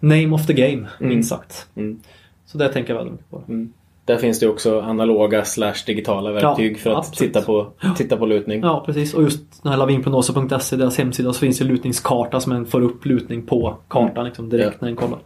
[0.00, 1.68] name of the game, minst sagt.
[1.74, 2.00] Mm.
[2.46, 3.42] Så det tänker jag väldigt mycket på.
[3.48, 3.72] Mm.
[4.04, 7.18] Där finns det också analoga slash digitala verktyg Ja, för att absolut.
[7.32, 8.60] titta på, titta på lutning.
[8.62, 9.14] Ja, precis.
[9.14, 13.06] Och just den här lavinprognoser.se, deras hemsida, så finns det lutningskarta som en får upp
[13.06, 14.76] lutning på kartan liksom, direkt Ja.
[14.80, 15.18] när en kollar.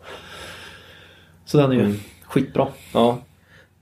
[1.45, 1.97] Så den är ju Mm.
[2.25, 2.67] skitbra.
[2.95, 3.19] Ja.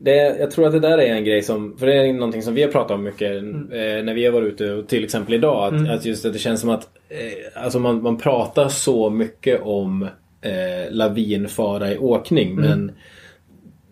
[0.05, 2.55] Det, jag tror att det där är en grej som, för det är någonting som
[2.55, 3.73] vi har pratat om mycket Mm.
[3.73, 5.75] eh, när vi har varit ute och till exempel idag.
[5.75, 9.61] Att, att just att det känns som att eh, alltså man, man pratar så mycket
[9.63, 10.03] om
[10.41, 12.65] eh, lavinfara i åkning Mm.
[12.65, 12.93] men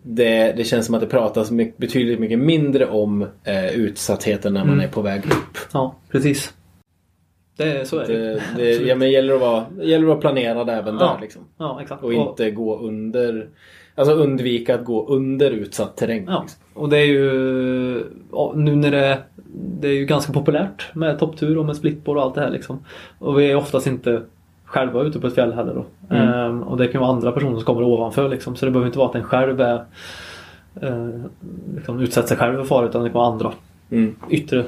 [0.03, 4.61] det, det känns som att det pratas mycket, betydligt mycket mindre om eh, utsattheten när
[4.65, 4.85] man Mm.
[4.85, 5.57] är på väg upp.
[5.73, 6.53] Ja, precis.
[7.57, 8.17] Det, så är det.
[8.17, 11.13] Det, det, ja, men gäller att vara, gäller att vara planerad även Ja.
[11.15, 11.21] där.
[11.21, 11.41] Liksom.
[11.57, 11.81] Ja.
[12.01, 13.47] Och inte gå under,
[14.01, 16.25] alltså undvika att gå under utsatt terräng.
[16.27, 16.61] Ja, liksom.
[16.73, 18.03] och det är ju
[18.55, 19.19] nu när det,
[19.79, 22.79] det är ju ganska populärt med topptur och med splitboard och allt det här liksom.
[23.19, 24.21] Och vi är oftast inte
[24.65, 25.85] själva ute på ett fjäll heller då.
[26.15, 26.29] Mm.
[26.29, 28.55] Ehm, och det kan vara andra personer som kommer ovanför liksom.
[28.55, 29.85] Så det behöver inte vara att en själv är
[30.81, 31.07] eh,
[31.75, 33.53] liksom utsätter sig själv för fara utan det kan vara andra
[33.91, 34.15] Mm.
[34.29, 34.65] yttre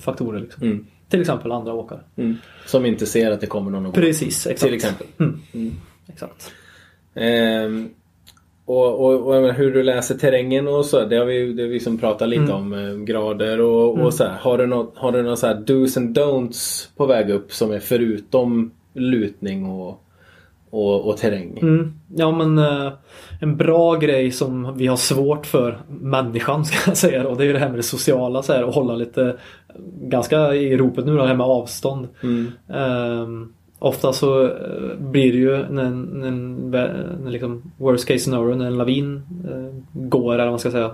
[0.00, 0.62] faktorer liksom.
[0.62, 0.86] Mm.
[1.08, 2.00] Till exempel andra åkare.
[2.16, 2.36] Mm.
[2.66, 4.00] Som inte ser att det kommer någon att gå.
[4.00, 4.60] Precis, exakt.
[4.60, 5.06] Till exempel.
[5.18, 5.40] Mm.
[5.52, 5.72] Mm.
[6.06, 6.52] Exakt.
[7.14, 7.88] Ehm,
[8.66, 11.04] och, och, och menar, hur du läser terrängen och så.
[11.04, 12.54] Det har vi, det har vi som pratat lite Mm.
[12.54, 12.72] om.
[12.72, 14.36] eh, grader och, och så här.
[14.40, 17.72] Har du något, har du något så här do's and don'ts på väg upp som
[17.72, 20.04] är förutom lutning och,
[20.70, 21.58] och, och terräng?
[21.62, 21.92] Mm.
[22.16, 22.92] Ja men eh,
[23.40, 27.34] en bra grej som vi har svårt för människan ska jag säga då.
[27.34, 29.36] Det är ju det här med det sociala så här, och hålla lite
[30.02, 32.08] ganska i ropet nu då, det här med avstånd.
[32.22, 32.52] Mm.
[33.20, 33.52] Um,
[33.84, 36.30] ofta så eh, blir det ju när, när,
[37.22, 40.90] när liksom worst case scenario när en lavin eh, går eller vad man ska säga.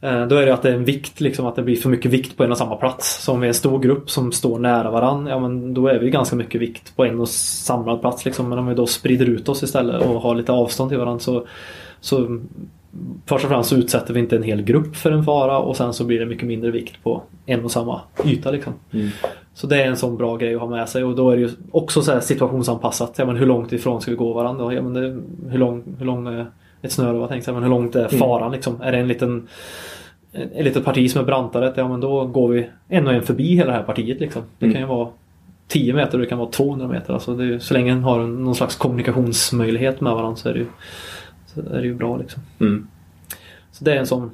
[0.00, 2.10] Eh, då är det att det är en vikt, liksom att det blir för mycket
[2.10, 3.24] vikt på en och samma plats.
[3.24, 5.98] Så om vi är en stor grupp som står nära varandra, ja men då är
[5.98, 8.24] vi ganska mycket vikt på en och samlad plats.
[8.24, 8.48] Liksom.
[8.48, 11.46] Men om vi då sprider ut oss istället och har lite avstånd till varandra så,
[12.00, 12.40] så
[13.26, 15.92] Först och främst så utsätter vi inte en hel grupp för en fara och sen
[15.92, 18.50] så blir det mycket mindre vikt på en och samma yta.
[18.50, 18.72] Liksom.
[18.92, 19.08] Mm.
[19.54, 21.42] Så det är en sån bra grej att ha med sig och då är det
[21.42, 23.14] ju också så situationsanpassat.
[23.16, 24.74] Ja, men hur långt ifrån ska vi gå varandra?
[24.74, 25.20] Ja, men det,
[25.50, 26.46] hur lång, hur lång är
[26.82, 27.18] ett snöre?
[27.18, 27.54] Vad tänkte jag?
[27.54, 28.80] Men hur långt är faran liksom?
[28.82, 29.48] Är det en liten
[30.32, 31.72] ett litet parti som är brantare?
[31.76, 34.42] Ja men då går vi en och en förbi hela det här partiet liksom.
[34.58, 34.74] Det Mm.
[34.74, 35.08] kan ju vara
[35.68, 37.12] 10 meter och det kan vara 200 meter.
[37.14, 40.66] Alltså ju- så länge en har någon slags kommunikationsmöjlighet med varandra så är det ju,
[41.72, 42.42] är det ju bra liksom.
[42.60, 42.86] Mm.
[43.72, 44.30] Så det är en sån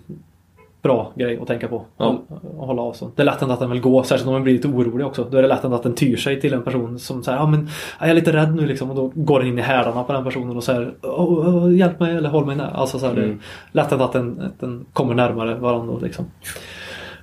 [0.83, 1.85] bra grej att tänka på.
[1.97, 2.23] Ja.
[2.29, 3.13] Att hålla avstånd.
[3.17, 5.29] Det är lätt att den vill gå, särskilt om man blir lite orolig också.
[5.31, 7.69] Då är det lätt att den tyr sig till en person som säger ja men
[8.01, 10.25] jag är lite rädd nu liksom och då går den in i hälarna på den
[10.25, 12.69] personen och säger "Åh, åh, hjälp mig eller håll mig nära.
[12.71, 13.37] Alltså så här, det Mm.
[13.73, 16.25] är lätt att den, att den kommer närmare varandra liksom.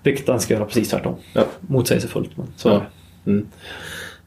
[0.03, 1.15] Vilket den ska göra precis tvärtom.
[1.33, 1.41] Ja.
[1.59, 2.81] Motsägelsefullt men så Ja.
[3.25, 3.47] Mm.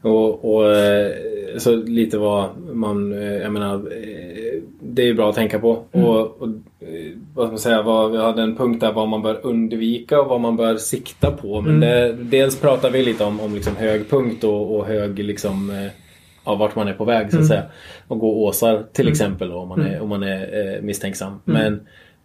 [0.01, 1.11] Och, och eh,
[1.57, 4.44] så lite vad man, eh, jag menar, eh,
[4.81, 5.83] det är bra att tänka på.
[5.91, 6.07] Mm.
[6.07, 6.47] Och, och
[6.79, 10.21] eh, vad ska man säga, vad, vi hade en punkt där vad man bör undvika
[10.21, 11.61] och vad man bör sikta på.
[11.61, 11.79] Men Mm.
[11.89, 15.91] det, dels pratar vi lite om, om liksom hög punkt och, och hög liksom eh,
[16.45, 17.47] ja, vart man är på väg så att Mm.
[17.47, 17.63] säga.
[18.07, 19.11] Och gå åsar till Mm.
[19.11, 20.01] exempel då, om man är, Mm.
[20.01, 21.39] om man är eh, misstänksam.
[21.45, 21.73] Men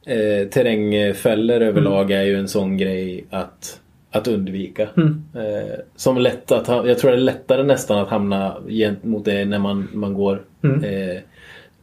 [0.07, 3.81] eh, terrängfällor överlag är ju en sån grej att,
[4.11, 4.89] att undvika.
[4.97, 5.25] Mm.
[5.35, 9.45] Eh, som lätt att, ha- jag tror det är lättare nästan att hamna gentemot det
[9.45, 10.85] när man, man går Mm.
[10.85, 11.21] eh,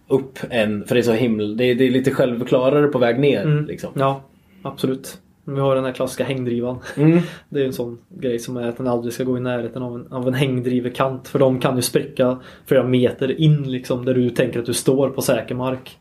[0.08, 3.20] upp än, för det är så himla, det är, det är lite självklarare på väg
[3.20, 3.42] ner.
[3.42, 3.66] Mm.
[3.66, 3.90] Liksom.
[3.94, 4.22] Ja,
[4.62, 5.18] absolut.
[5.46, 6.80] Vi har den här klassiska hängdrivan.
[6.98, 7.20] Mm.
[7.50, 9.96] Det är en sån grej som är att den aldrig ska gå i närheten av
[9.96, 11.28] en, av en hängdrivekant.
[11.28, 15.10] För de kan ju spricka flera meter in liksom där du tänker att du står
[15.10, 15.98] på säker mark.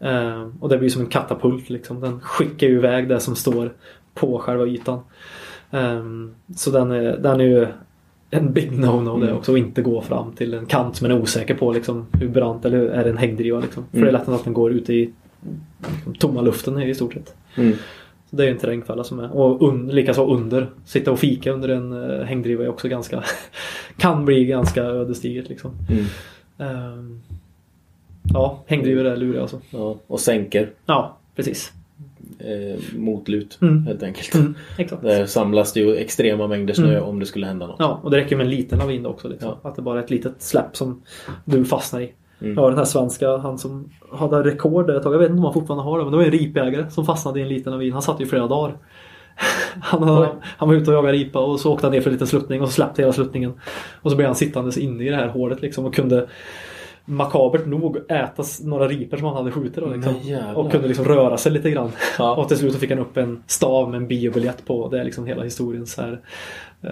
[0.00, 2.00] Eh, och det blir som en katapult liksom.
[2.00, 3.72] Den skickar ju iväg det som står
[4.14, 5.00] på själva ytan.
[5.70, 6.04] Eh,
[6.56, 7.66] så den är, den är ju
[8.36, 9.36] en big no-no det Mm.
[9.36, 9.52] också.
[9.52, 12.64] Att inte gå fram till en kant som man är osäker på liksom, hur brant
[12.64, 13.84] eller är det en hängdriva liksom.
[13.90, 14.04] För Mm.
[14.04, 15.12] det är lätt att den går ute i
[15.96, 17.34] liksom, tomma luften i stort sett.
[17.56, 17.72] Mm.
[18.30, 19.36] Så det är en terrängfälla som är.
[19.36, 20.70] Och un, likaså under.
[20.84, 23.24] Sitta och fika under en uh, hängdriva är också ganska
[23.96, 25.70] kan bli ganska ödesdigert liksom.
[25.90, 26.04] Mm.
[26.58, 27.20] Ehm,
[28.32, 29.60] ja, hängdrivor är luriga alltså.
[29.70, 31.72] Ja, och sänker Ja, precis.
[32.38, 33.86] Eh, motlut Mm.
[33.86, 34.34] helt enkelt.
[34.34, 34.54] Mm.
[35.02, 37.04] Där samlas det ju extrema mängder snö Mm.
[37.04, 37.76] om det skulle hända något.
[37.78, 39.28] Ja, och det räcker med en liten lavin då också.
[39.28, 39.52] Liksom.
[39.62, 41.02] Att det bara är ett litet släpp som
[41.44, 42.12] du fastnar i.
[42.40, 42.54] Mm.
[42.54, 45.14] Ja, den här svenska, han som hade rekord där ett tag.
[45.14, 47.38] Jag vet inte om han fortfarande har det, men det var en ripjägare som fastnade
[47.38, 47.92] i en liten lavin.
[47.92, 48.76] Han satt ju flera dagar.
[49.80, 50.28] Han, Oj.
[50.42, 52.62] han var ute och jagade ripa och så åkte han ner för en liten sluttning
[52.62, 53.52] och så släppte hela sluttningen.
[54.02, 56.26] Och så blev han sittandes inne i det här hålet liksom och kunde
[57.04, 60.14] makabert nog äta några ripor som han hade skjutit då, liksom.
[60.56, 61.92] Och kunde liksom röra sig lite grann.
[62.18, 62.36] Ja.
[62.42, 64.88] Och till slut fick han upp en stav med en biobiljett på.
[64.88, 66.20] Det är liksom hela historien så här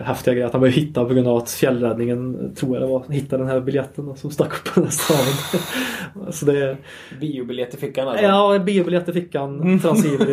[0.04, 0.46] häftiga grejer.
[0.46, 3.42] Att han var ju hittad på grund av att fjällräddningen, tror jag det var, hittade
[3.42, 6.32] den här biljetten som stack upp på den här staven.
[6.32, 6.76] så det
[7.20, 8.24] Biobiljett i fickan alltså.
[8.24, 10.26] ja, biobiljett i fickan, transceiver,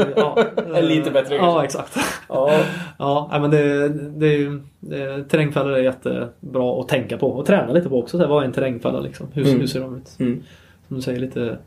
[0.00, 0.38] eh, ja.
[0.76, 1.64] eh, Lite bättre Ja, kanske.
[1.64, 1.98] exakt.
[2.28, 2.60] Ja.
[2.98, 7.98] Ja, men det, det det, terrängfällor är jättebra att tänka på och träna lite på
[7.98, 8.16] också.
[8.16, 9.26] Så här, vad är en terrängfälla liksom?
[9.32, 9.60] Hur, Mm.
[9.60, 10.10] hur ser de ut?
[10.18, 10.42] Mm.
[10.88, 11.58] Som du säger, lite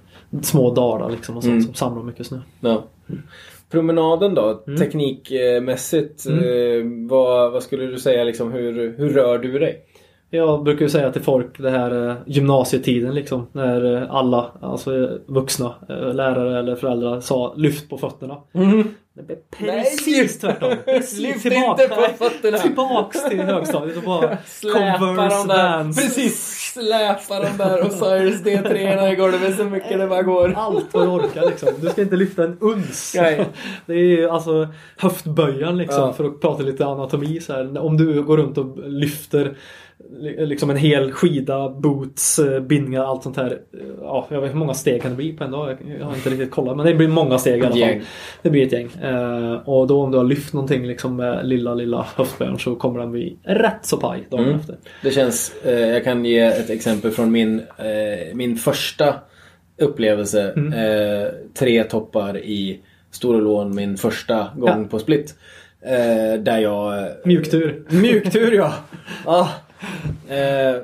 [0.41, 1.63] små dalar liksom och sånt Mm.
[1.65, 2.39] som samlar mycket snö.
[2.59, 2.83] Ja.
[3.71, 4.79] Promenaden då, Mm.
[4.79, 6.25] teknikmässigt.
[6.27, 6.33] Eh,
[7.09, 9.83] vad, vad skulle du säga liksom, hur, hur rör du dig?
[10.29, 13.47] Jag brukar ju säga till folk det här eh, gymnasietiden liksom.
[13.51, 15.75] När eh, alla, alltså vuxna,
[16.13, 18.37] lärare eller föräldrar sa lyft på fötterna.
[19.13, 20.73] Det blev precis tvärtom.
[20.85, 21.83] Precis Lyft tillbaka.
[21.83, 22.57] inte på fötterna.
[22.57, 25.83] Tillbaks till högstadiet och bara Släpa Converse dem där.
[25.83, 26.66] Precis.
[26.77, 30.53] Släpa dem där Osiris D3 i golvet så mycket det bara går.
[30.57, 31.69] Allt vad du orkar liksom.
[31.81, 33.13] Du ska inte lyfta en uns.
[33.17, 33.45] Nej.
[33.85, 34.67] Det är ju alltså
[34.97, 36.13] höftböjan liksom Ja.
[36.13, 37.77] för att prata lite anatomi så här.
[37.79, 39.57] Om du går runt och lyfter
[40.19, 43.59] liksom en hel skida, boots, eh, bindningar, allt sånt här.
[44.01, 45.77] Ja, jag vet hur många steg kan det bli på en dag?
[45.99, 47.99] Jag- har inte riktigt kollat men det blir många steg i alla fall.
[48.41, 48.89] Det blir ett gäng.
[49.03, 52.99] Eh, och då om du har lyft någonting liksom med lilla, lilla höftböjan så kommer
[52.99, 54.59] den bli rätt så paj dagen Mm.
[54.59, 54.75] efter.
[55.03, 59.13] Det känns, eh, jag kan ge ett exempel från min, eh, min första
[59.81, 60.53] upplevelse.
[60.55, 60.73] Mm.
[60.73, 61.27] Eh,
[61.59, 62.79] tre toppar i
[63.11, 64.87] Storolån min första gång Ja.
[64.89, 65.35] på split.
[65.81, 66.97] Eh, där jag...
[66.99, 67.83] eh, Mjuktur.
[67.89, 68.73] Mjuktur ja!
[69.25, 69.47] ah.
[70.29, 70.81] Eh,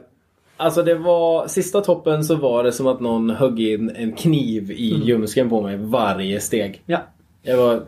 [0.58, 4.72] alltså det var, sista toppen så var det som att någon högg in en kniv
[4.72, 5.08] i Mm.
[5.08, 6.82] ljumsken på mig varje steg.
[6.86, 6.98] Ja.
[7.44, 7.82] Det var eh,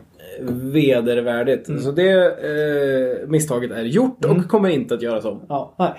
[0.50, 1.68] vedervärdigt.
[1.68, 1.80] Mm.
[1.82, 5.40] Så det eh, misstaget är gjort och kommer inte att göras om.
[5.48, 5.92] Ja, nej.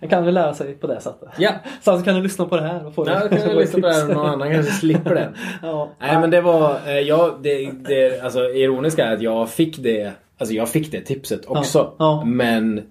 [0.00, 1.28] Jag kan väl lära sig på det sättet.
[1.38, 1.50] Ja.
[1.82, 3.80] Sen så kan du lyssna på det här och få Ja, då kan jag lyssna
[3.80, 5.34] på det här och någon annan kanske slipper den.
[5.62, 5.90] Ja.
[6.00, 10.12] Nej men det var, eh, ja, det, det, alltså ironiska är att jag fick det,
[10.38, 11.92] alltså jag fick det tipset också.
[11.98, 12.22] ja.
[12.26, 12.82] Men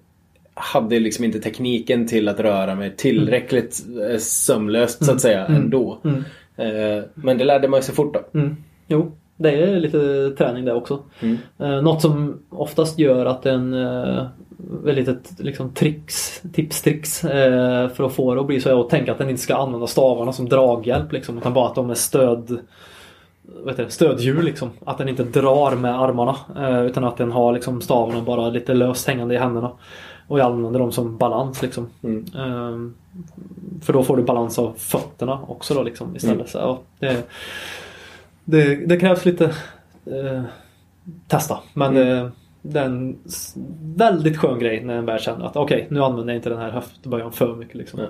[0.54, 5.98] hade liksom inte tekniken till att röra mig tillräckligt eh, sömlöst så att säga ändå.
[6.04, 6.24] Mm.
[6.56, 8.38] Eh, Men det lärde man sig fort då.
[8.38, 8.56] Mm.
[8.86, 10.98] Jo, det är lite träning det också.
[11.20, 11.38] Mm.
[11.58, 13.76] Eh, något som oftast gör att en
[14.84, 17.20] väldigt ett liksom, tricks, tipstricks
[17.94, 19.86] för att få det att bli så är att tänka att den inte ska använda
[19.86, 22.58] stavarna som draghjälp liksom, utan bara att de är stöd
[23.68, 24.70] heter det, stödhjul liksom.
[24.84, 26.36] Att den inte drar med armarna
[26.84, 29.70] utan att den har liksom stavarna bara lite löst hängande i händerna.
[30.26, 31.88] Och jag använder dem som balans liksom.
[32.02, 32.24] Mm.
[32.34, 32.90] Eh,
[33.82, 36.36] för då får du balans av fötterna också då liksom istället.
[36.36, 36.46] Mm.
[36.46, 37.28] Så, ja, det,
[38.44, 39.44] det, det krävs lite
[40.06, 40.42] eh,
[41.28, 41.58] testa.
[41.74, 42.06] Men Mm.
[42.06, 42.30] det,
[42.62, 43.18] det är en
[43.96, 46.70] väldigt skön grej när en väl känner att okej, nu använder jag inte den här
[46.70, 47.74] höftböjan för mycket.
[47.74, 48.00] Liksom.
[48.00, 48.06] Ja.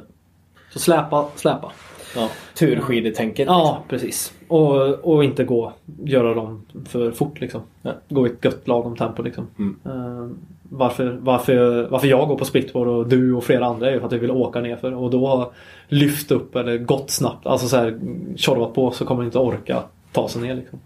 [0.72, 1.72] Så släpa, släpa.
[2.16, 2.28] Ja.
[2.58, 3.46] Turskidetänket.
[3.46, 4.32] Ja, precis.
[4.48, 5.72] Och, och inte gå,
[6.04, 7.60] göra dem för fort liksom.
[7.82, 7.92] Ja.
[8.08, 9.46] Gå i ett gött lagom tempo liksom.
[9.58, 10.38] Mm.
[10.68, 14.06] Varför, varför, varför jag går på splitboard och du och flera andra är ju för
[14.06, 15.50] att vi vill åka nerför och då har
[15.88, 17.46] lyft upp eller gått snabbt.
[17.46, 17.98] Alltså så här
[18.36, 20.78] tjorvat på så kommer man inte orka ta sig ner liksom.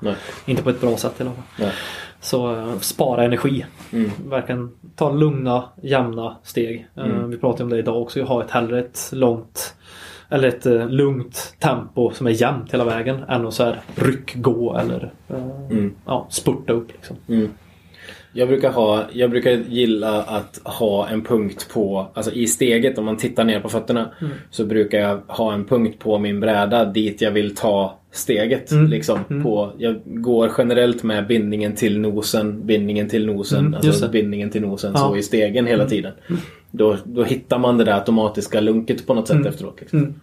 [0.47, 1.43] Inte på ett bra sätt i alla fall.
[1.59, 1.71] Nej.
[2.21, 3.65] Så eh, spara energi.
[3.93, 4.11] Mm.
[4.29, 6.87] Verkligen ta lugna, jämna steg.
[6.97, 7.31] Eh, Mm.
[7.31, 8.23] Vi pratade om det idag också.
[8.23, 9.75] Ha ett hellre ett långt
[10.29, 14.77] eller ett eh, lugnt tempo som är jämnt hela vägen än att så här ryckgå
[14.77, 15.37] eller eh,
[15.71, 15.95] Mm.
[16.07, 16.93] ja, spurta upp.
[16.93, 17.17] Liksom.
[18.33, 18.39] Mm.
[18.41, 23.05] Jag brukar, ha, jag brukar gilla att ha en punkt på, alltså i steget om
[23.05, 24.11] man tittar ner på fötterna.
[24.21, 24.33] Mm.
[24.51, 28.71] Så brukar jag ha en punkt på min bräda dit jag vill ta steget.
[28.71, 28.87] Mm.
[28.91, 29.43] Liksom, Mm.
[29.43, 34.63] på, jag går generellt med bindningen till nosen, bindningen till nosen, Mm, alltså bindningen till
[34.63, 34.99] nosen Ja.
[35.01, 36.13] så i stegen hela tiden.
[36.71, 39.47] Då, då hittar man det där automatiska lunket på något sätt Mm.
[39.49, 39.77] efteråt.
[39.81, 40.15] Liksom.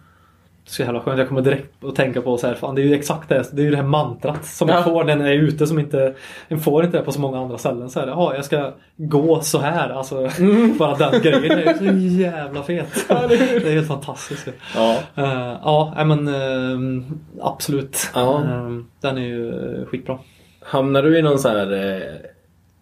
[0.66, 0.72] Mm.
[0.72, 1.18] Så jävla skönt.
[1.18, 3.44] Jag kommer direkt att tänka på så här, fan det är ju exakt det.
[3.52, 4.74] Det är ju det här mantrat som Ja.
[4.74, 6.14] jag får när jag är ute som inte...
[6.48, 7.90] En får inte det på så många andra ställen.
[7.90, 9.90] Så här, jaha, jag ska gå så här.
[9.90, 10.30] Alltså,
[10.78, 13.06] bara den grejen är ju så jävla fet.
[13.08, 14.48] Ja, det är det är helt fantastiskt.
[14.74, 14.98] Ja.
[15.18, 17.02] Uh, ja, men uh,
[17.40, 18.10] absolut.
[18.14, 18.42] Ja.
[18.44, 20.18] Eh, den är ju eh, skitbra.
[20.62, 22.02] Hamnar du i någon så här eh,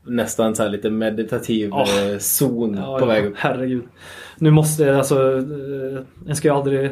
[0.07, 3.35] nästan så här lite meditativ eh, zon Ja, på ja, väg upp?
[3.37, 3.85] Herregud.
[4.39, 5.43] Nu måste jag alltså...
[6.29, 6.91] En ska ju aldrig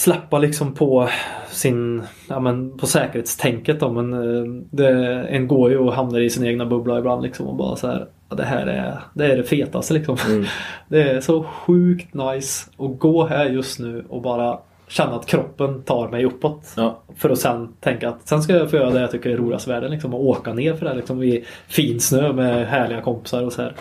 [0.00, 1.08] släppa liksom på
[1.48, 2.02] sin...
[2.28, 4.88] Ja men på säkerhetstänket då men eh, det,
[5.28, 8.06] en går ju och hamnar i sin egna bubbla ibland liksom och bara så här.
[8.28, 10.16] "Ja, Det här är det, är det fetaste liksom.
[10.28, 10.44] Mm.
[10.88, 14.58] Det är så sjukt nice att gå här just nu och bara
[14.88, 16.72] känna att kroppen tar mig uppåt.
[16.76, 16.98] Ja.
[17.16, 19.68] För att sen tänka att sen ska jag få göra det jag tycker är roligast
[19.68, 19.90] i världen.
[19.90, 23.52] Liksom, och åka ner för det här, liksom, i fin snö med härliga kompisar och
[23.52, 23.74] så här.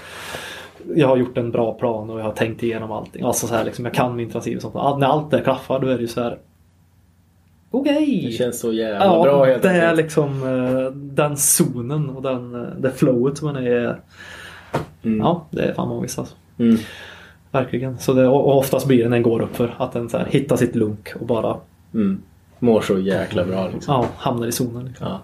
[0.95, 3.23] Jag har gjort en bra plan och jag har tänkt igenom allting.
[3.25, 4.75] Alltså så här liksom, jag kan min transit och sånt.
[4.75, 6.37] All- När allt det klaffar då är det ju så här.
[7.71, 8.23] Okej!
[8.25, 12.55] Det känns så jävla Ja, bra helt det är liksom eh, den zonen och den,
[12.55, 13.99] eh, det flowet som man är
[15.03, 15.19] Mm.
[15.19, 16.35] Ja, det är fan magiskt alltså.
[16.59, 16.77] Mm.
[17.51, 17.97] Verkligen.
[17.99, 20.17] Så det, och och oftast blir det när den går upp för att den så
[20.17, 21.57] här, hittar sitt lunk och bara
[21.93, 22.21] Mm.
[22.59, 23.93] Mår så jäkla bra liksom.
[23.93, 24.85] ja, hamnar i zonen.
[24.85, 25.07] Liksom.
[25.07, 25.19] Ja.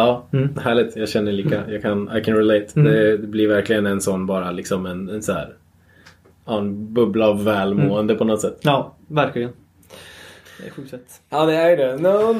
[0.00, 0.56] Ja, Mm.
[0.62, 0.96] härligt.
[0.96, 1.70] Jag känner lika.
[1.70, 2.66] Jag kan, I can relate.
[2.80, 2.92] Mm.
[2.92, 5.54] Det, det blir verkligen en sån bara liksom en, en så här.
[6.46, 8.58] En bubbla av välmående på något sätt.
[8.62, 9.50] Ja, verkligen.
[10.60, 10.94] Det är sjukt.
[11.30, 11.96] Ja, det är det.
[11.96, 12.36] Någon...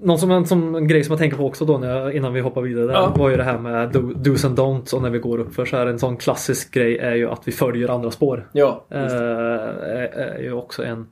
[0.00, 2.32] Någon som, en, som en grej som jag tänker på också då när jag, innan
[2.32, 3.14] vi hoppar vidare där, Ja.
[3.16, 5.64] var ju det här med do, do's and don'ts och när vi går upp för
[5.64, 8.48] så här en sån klassisk grej är ju att vi följer andra spår.
[8.52, 8.84] Ja.
[8.90, 11.06] Eh, är, är ju också en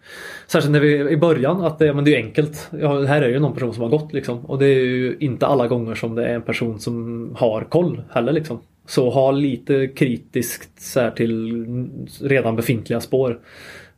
[0.47, 2.69] Särskilt när vi i början att det, men det är enkelt.
[2.81, 4.47] Ja, här är ju någon person som har gått liksom.
[4.47, 8.03] Och det är ju inte alla gånger som det är en person som har koll
[8.11, 8.61] heller liksom.
[8.87, 11.89] Så ha lite kritiskt så här, till
[12.21, 13.39] redan befintliga spår.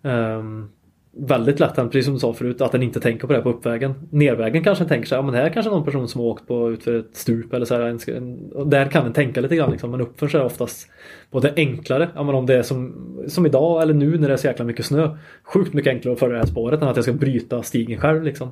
[0.02, 0.68] Ehm,
[1.12, 3.50] väldigt lätt hänt, precis som du sa förut, att den inte tänker på det på
[3.50, 3.94] uppvägen.
[4.10, 6.46] Nervägen kanske den tänker sig, ja men här är kanske någon person som har åkt
[6.46, 7.80] på utför ett stup eller så här.
[7.80, 10.46] En, en, och där kan den tänka lite grann liksom, men uppför så är det
[10.46, 10.88] oftast
[11.30, 12.94] både enklare, ja men om det är som,
[13.26, 15.16] som idag eller nu när det är så jäkla mycket snö.
[15.42, 18.22] Sjukt mycket enklare att följa det här spåret än att jag ska bryta stigen själv
[18.22, 18.48] liksom.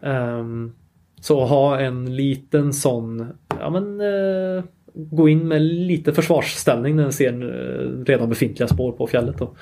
[0.00, 0.72] Um,
[1.20, 3.26] så ha en liten sån,
[3.60, 4.62] ja men uh,
[4.94, 9.38] gå in med lite försvarsställning när den ser uh, redan befintliga spår på fjället.
[9.38, 9.54] Då.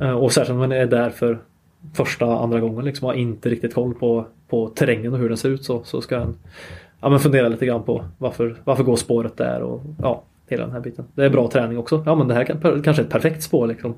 [0.00, 1.38] Eh, och särskilt om man är där för
[1.94, 5.48] första, andra gången liksom har inte riktigt koll på, på terrängen och hur den ser
[5.48, 6.34] ut så, så ska en
[7.00, 10.72] ja, men fundera lite grann på varför, varför går spåret där och ja, hela den
[10.72, 11.04] här biten.
[11.14, 12.02] Det är bra träning också.
[12.06, 13.94] Ja men det här kan, kanske är ett perfekt spår liksom.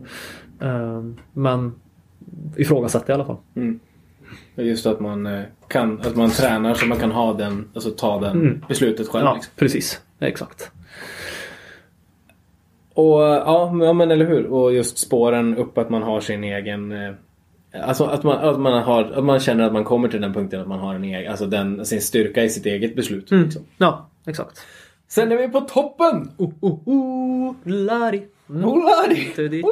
[0.61, 1.03] Eh,
[1.33, 1.75] men
[2.57, 3.37] ifrågasätt i alla fall.
[3.55, 3.81] Mm.
[4.55, 8.21] Just att man eh, kan, att man tränar så man kan ha den, alltså ta
[8.21, 8.65] den Mm.
[8.69, 9.25] beslutet själv.
[9.25, 9.53] Ja, Liksom.
[9.57, 10.01] precis.
[10.21, 10.71] Exakt.
[13.03, 14.47] Och ja, men- eller hur.
[14.47, 16.93] Och just spåren upp att man har sin egen...
[16.93, 17.15] eh,
[17.83, 20.61] Alltså att man, att man, har, att man känner att man kommer till den punkten
[20.61, 23.31] att man har en egen, alltså den, sin styrka i sitt eget beslut.
[23.31, 23.45] Mm.
[23.45, 23.63] Liksom.
[23.79, 24.61] Ja, exakt.
[25.09, 26.31] Sen är vi på toppen!
[26.37, 28.23] Oh, oh, oh, lari.
[28.51, 28.65] Mm.
[28.65, 29.33] Olari!
[29.39, 29.63] Olari!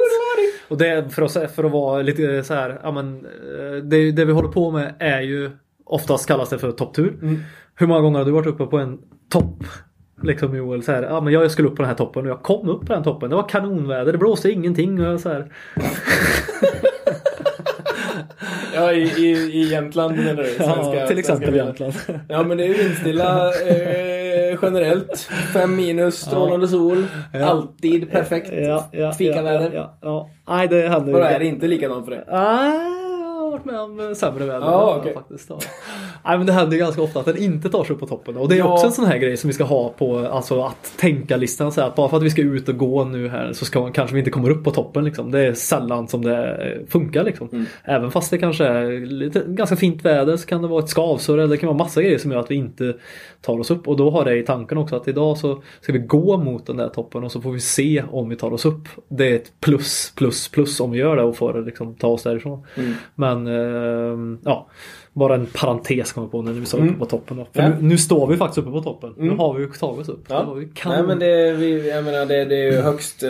[0.67, 4.25] Och det för att, för att vara lite så här, ja men eh, det, det
[4.25, 5.51] vi håller på med är ju
[5.85, 7.17] oftast kallas det för topptur.
[7.21, 7.39] Mm.
[7.75, 8.99] Hur många gånger har du varit uppe på en
[9.29, 9.63] topp?
[10.23, 12.41] Liksom Joel, så här, ja men jag skulle upp på den här toppen och jag
[12.43, 13.29] kom upp på den toppen.
[13.29, 14.99] Det var kanonväder, det blåste ingenting.
[15.01, 15.45] Och jag så här,
[18.75, 20.55] Ja, i, i, i Jämtland menar du?
[20.59, 21.93] ja, till exempel svenska- Jämtland.
[22.29, 25.17] Ja, men det är vindstilla eh, generellt.
[25.53, 27.05] Fem minus, strålande sol.
[27.33, 27.45] Ja.
[27.45, 28.49] Alltid perfekt.
[28.53, 29.71] Ja, ja, Fikaväder.
[29.73, 30.55] Ja, ja, ja.
[30.55, 32.96] Nej, det händer Och är det inte likadant för jag har
[33.57, 34.65] varit med om eh, sämre väder.
[34.67, 35.13] Ja, okej.
[35.13, 35.49] faktiskt.
[35.49, 35.59] Ja.
[36.25, 38.37] Nej, men det händer ju ganska ofta att den inte tar sig upp på toppen.
[38.37, 38.73] Och det är Ja.
[38.73, 41.67] också en sån här grej som vi ska ha på alltså, att tänka-listan.
[41.77, 44.19] Att bara för att vi ska ut och gå nu här så ska, kanske vi
[44.19, 45.03] inte kommer upp på toppen.
[45.03, 45.31] Liksom.
[45.31, 47.23] Det är sällan som det eh, funkar.
[47.23, 47.49] Liksom.
[47.51, 47.65] Mm.
[47.83, 51.37] Även fast det kanske är lite, ganska fint väder så kan det vara ett skavsår
[51.37, 52.93] eller det kan vara massa grejer som gör att vi inte
[53.41, 53.87] tar oss upp.
[53.87, 56.77] Och då har det i tanken också att idag så ska vi gå mot den
[56.77, 58.87] där toppen och så får vi se om vi tar oss upp.
[59.07, 62.23] Det är ett plus, plus, plus om vi gör det och får liksom, ta oss
[62.23, 62.63] därifrån.
[62.75, 62.93] Mm.
[63.15, 64.67] Men ehm, ja,
[65.13, 66.89] bara en parentes kommer på när vi står Mm.
[66.89, 67.37] uppe på toppen.
[67.37, 67.47] Då.
[67.53, 67.69] För Ja.
[67.69, 69.13] nu, nu står vi faktiskt uppe på toppen.
[69.17, 69.39] Nu Mm.
[69.39, 70.25] har vi ju tagit oss upp.
[70.29, 70.55] Ja.
[70.59, 70.97] Ju kanon.
[70.97, 73.29] Nej men det, vi, jag menar, det, det är ju högst, eh,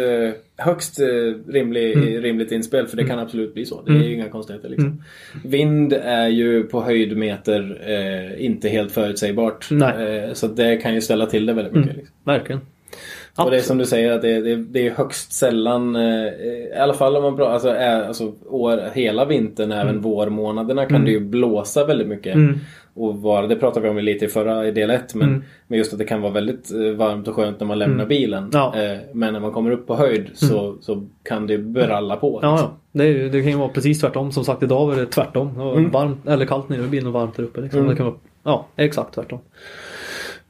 [0.57, 1.05] högst eh,
[1.53, 2.21] rimlig, Mm.
[2.21, 3.81] rimligt inspel för det kan absolut bli så.
[3.81, 4.07] Det är Mm.
[4.07, 4.85] ju inga konstigheter liksom.
[4.87, 5.01] Mm.
[5.43, 9.67] Vind är ju på höjdmeter eh, inte helt förutsägbart.
[9.71, 10.23] Nej.
[10.23, 11.89] Eh, så det kan ju ställa till det väldigt mycket.
[11.91, 11.97] Mm.
[11.99, 12.15] Liksom.
[12.23, 12.61] Verkligen.
[13.37, 13.65] Och det är Absolut.
[13.65, 17.23] som du säger att det, det, det är högst sällan, eh, i alla fall om
[17.23, 21.05] man pratar, alltså, är, alltså år, hela vintern, även vårmånaderna kan Mm.
[21.05, 22.35] det ju blåsa väldigt mycket.
[22.35, 22.59] Mm.
[22.93, 25.43] Och vara, det pratade vi om lite i förra i del 1 men, Mm.
[25.67, 28.07] men just att det kan vara väldigt eh, varmt och skönt när man lämnar Mm.
[28.07, 28.49] bilen.
[28.53, 28.73] Ja.
[28.75, 28.91] Mm.
[28.91, 32.39] Eh, men när man kommer upp på höjd så, så kan det bralla på.
[32.41, 32.69] Ja, liksom.
[32.91, 33.03] ja.
[33.03, 34.31] Det, det kan ju vara precis tvärtom.
[34.31, 35.53] Som sagt idag var det tvärtom.
[35.53, 35.91] Det var Mm.
[35.91, 37.61] varmt, eller kallt nere i bilen och varmt där uppe.
[37.61, 37.79] Liksom.
[37.79, 37.89] Mm.
[37.91, 39.39] Det kan vara, ja, exakt tvärtom.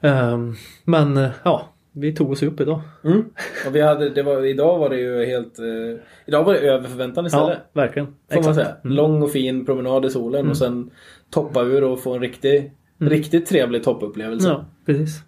[0.02, 1.62] Ehm, men ja,
[1.99, 2.82] vi tog oss upp idag.
[3.03, 3.26] Mm.
[3.68, 5.60] Och vi hade, det var, idag var det ju helt...
[5.60, 7.60] Eh, idag var det över förväntan istället.
[7.74, 8.07] Ja, verkligen.
[8.32, 8.76] Får man säga.
[8.84, 8.95] Mm.
[8.95, 10.90] Lång och fin promenad i solen och sen
[11.30, 14.48] toppa ur och få en riktig, riktigt trevlig toppupplevelse.
[14.48, 15.24] Ja, precis.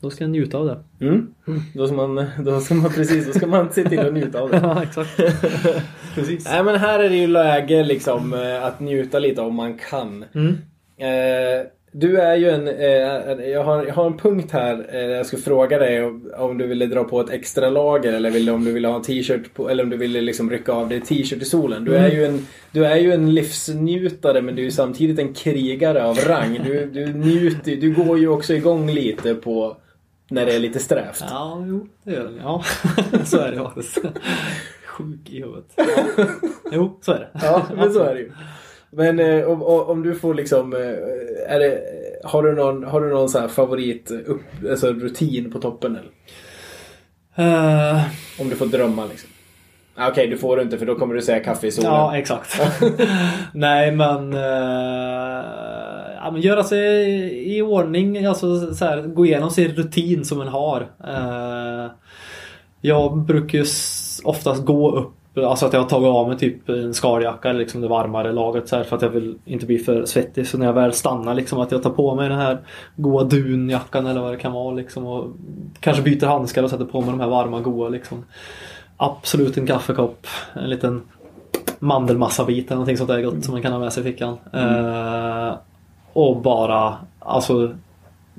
[0.00, 1.06] Då ska jag njuta av det.
[1.06, 1.34] Mm.
[1.74, 4.50] Då, ska man, då ska man precis, då ska man se till att njuta av
[4.50, 4.56] det.
[4.62, 5.16] ja, exakt.
[6.14, 6.44] precis.
[6.44, 10.24] Nej men här är det ju läge liksom eh, att njuta lite om man kan.
[10.34, 10.58] Mm.
[10.96, 12.68] Eh, du är ju en...
[12.68, 14.86] Eh, jag, har, jag har en punkt här.
[14.88, 18.30] Eh, jag ska fråga dig om, om du ville dra på ett extra lager eller
[18.30, 20.88] ville, om du ville ha en t-shirt på, eller om du ville liksom rycka av
[20.88, 21.84] dig t-shirt i solen.
[21.84, 26.04] Du är, ju en, du är ju en livsnjutare men du är samtidigt en krigare
[26.04, 26.60] av rang.
[26.64, 29.76] Du, du njuter, du går ju också igång lite på
[30.30, 31.24] När det är lite strävt.
[31.30, 32.40] Ja, jo, det gör den.
[32.42, 32.64] Ja,
[33.24, 33.98] så är det faktiskt.
[34.86, 35.72] Sjuk i huvudet.
[35.76, 36.24] Ja.
[36.72, 37.28] Jo, så är det.
[37.42, 38.32] Ja, men så är det ju.
[38.96, 41.82] Men eh, om, om du får liksom, eh, är det,
[42.24, 46.10] har du någon, har du någon så här favorit upp, alltså rutin på toppen eller?
[47.34, 48.00] Eh,
[48.40, 49.28] Om du får drömma liksom.
[49.94, 51.90] Ah, Okej, du får du inte för då kommer du säga kaffe i solen.
[51.90, 52.60] ja, exakt.
[53.54, 54.32] Nej, men...
[54.32, 55.42] eh,
[56.16, 58.26] ja, men göra sig i ordning.
[58.26, 60.80] Alltså så här, gå igenom sin rutin som man har.
[61.08, 61.90] Eh,
[62.80, 63.64] jag brukar ju
[64.24, 67.80] oftast gå upp Alltså att jag har tagit av mig typ en skaljacka eller liksom
[67.80, 70.46] det varmare laget så här för att jag vill inte bli för svettig.
[70.46, 72.58] Så när jag väl stannar liksom att jag tar på mig den här
[72.96, 75.26] goa dunjackan eller vad det kan vara liksom och
[75.80, 78.24] kanske byter handskar och sätter på mig de här varma goa liksom.
[78.96, 81.02] Absolut en kaffekopp, en liten
[81.78, 84.38] mandelmassabit eller någonting sånt där gott som man kan ha med sig i fickan.
[84.52, 85.54] Eh,
[86.12, 87.74] och bara alltså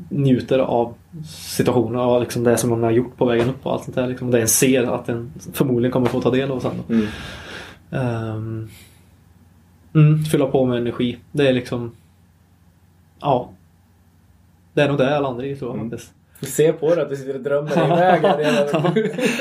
[0.10, 0.94] njuter av
[1.26, 4.07] situationen och liksom det som man har gjort på vägen upp och allt sånt där.
[4.07, 4.32] Liksom.
[4.32, 6.82] Det en ser att den förmodligen kommer få ta del av sen.
[6.90, 7.07] Mm.
[7.91, 8.70] Ehm,
[9.95, 11.18] mm, fylla på med energi.
[11.32, 11.91] Det är liksom...
[13.20, 13.49] Ja.
[14.74, 15.90] Det är nog det jag landar i tror jag Mm.
[15.90, 16.14] faktiskt.
[16.44, 18.22] Ser på dig att du sitter och drömmer dig iväg.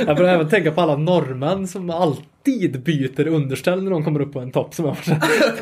[0.07, 4.33] Jag börjar även tänka på alla norrmän som alltid byter underställ när de kommer upp
[4.33, 4.74] på en topp.
[4.74, 4.97] Som jag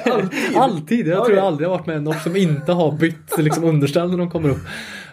[0.05, 0.57] alltid?
[0.57, 1.07] alltid!
[1.07, 1.37] Jag tror Okej.
[1.37, 4.49] jag aldrig har varit med någon som inte har bytt liksom, underställ när de kommer
[4.49, 4.61] upp.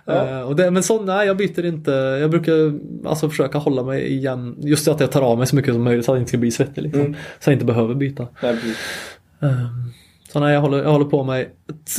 [0.05, 0.43] Ja.
[0.43, 1.91] Och det, men så nej, jag byter inte.
[1.91, 4.55] Jag brukar alltså försöka hålla mig igen.
[4.59, 6.37] Just att jag tar av mig så mycket som möjligt så att jag inte ska
[6.37, 6.81] bli svettig.
[6.81, 7.01] Liksom.
[7.01, 7.15] Mm.
[7.39, 8.27] Så jag inte behöver byta.
[8.41, 8.57] Nej.
[9.39, 9.93] Um,
[10.33, 11.49] så nej, jag håller, jag håller på mig,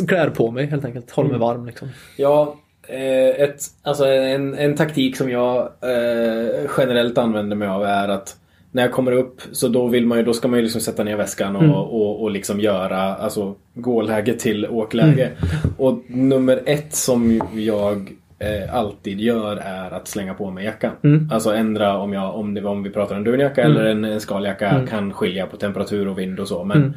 [0.09, 1.11] klär på mig helt enkelt.
[1.11, 1.89] Håller mig varm liksom.
[2.17, 2.57] Ja,
[2.89, 8.37] ett, alltså en, en taktik som jag eh, generellt använder mig av är att
[8.73, 11.05] när jag kommer upp så då vill man ju, då ska man ju liksom sätta
[11.05, 11.75] ner väskan och, Mm.
[11.75, 15.25] och, och liksom göra alltså gåläge till åkläge.
[15.25, 15.75] Mm.
[15.79, 20.93] Och nummer ett som jag eh, alltid gör är att slänga på mig jackan.
[21.05, 21.31] Mm.
[21.33, 23.77] Alltså ändra om, jag, om, det, om vi pratar en dunjacka Mm.
[23.77, 24.87] eller en, en skaljacka Mm.
[24.87, 26.65] kan skilja på temperatur och vind och så.
[26.65, 26.93] Men Mm.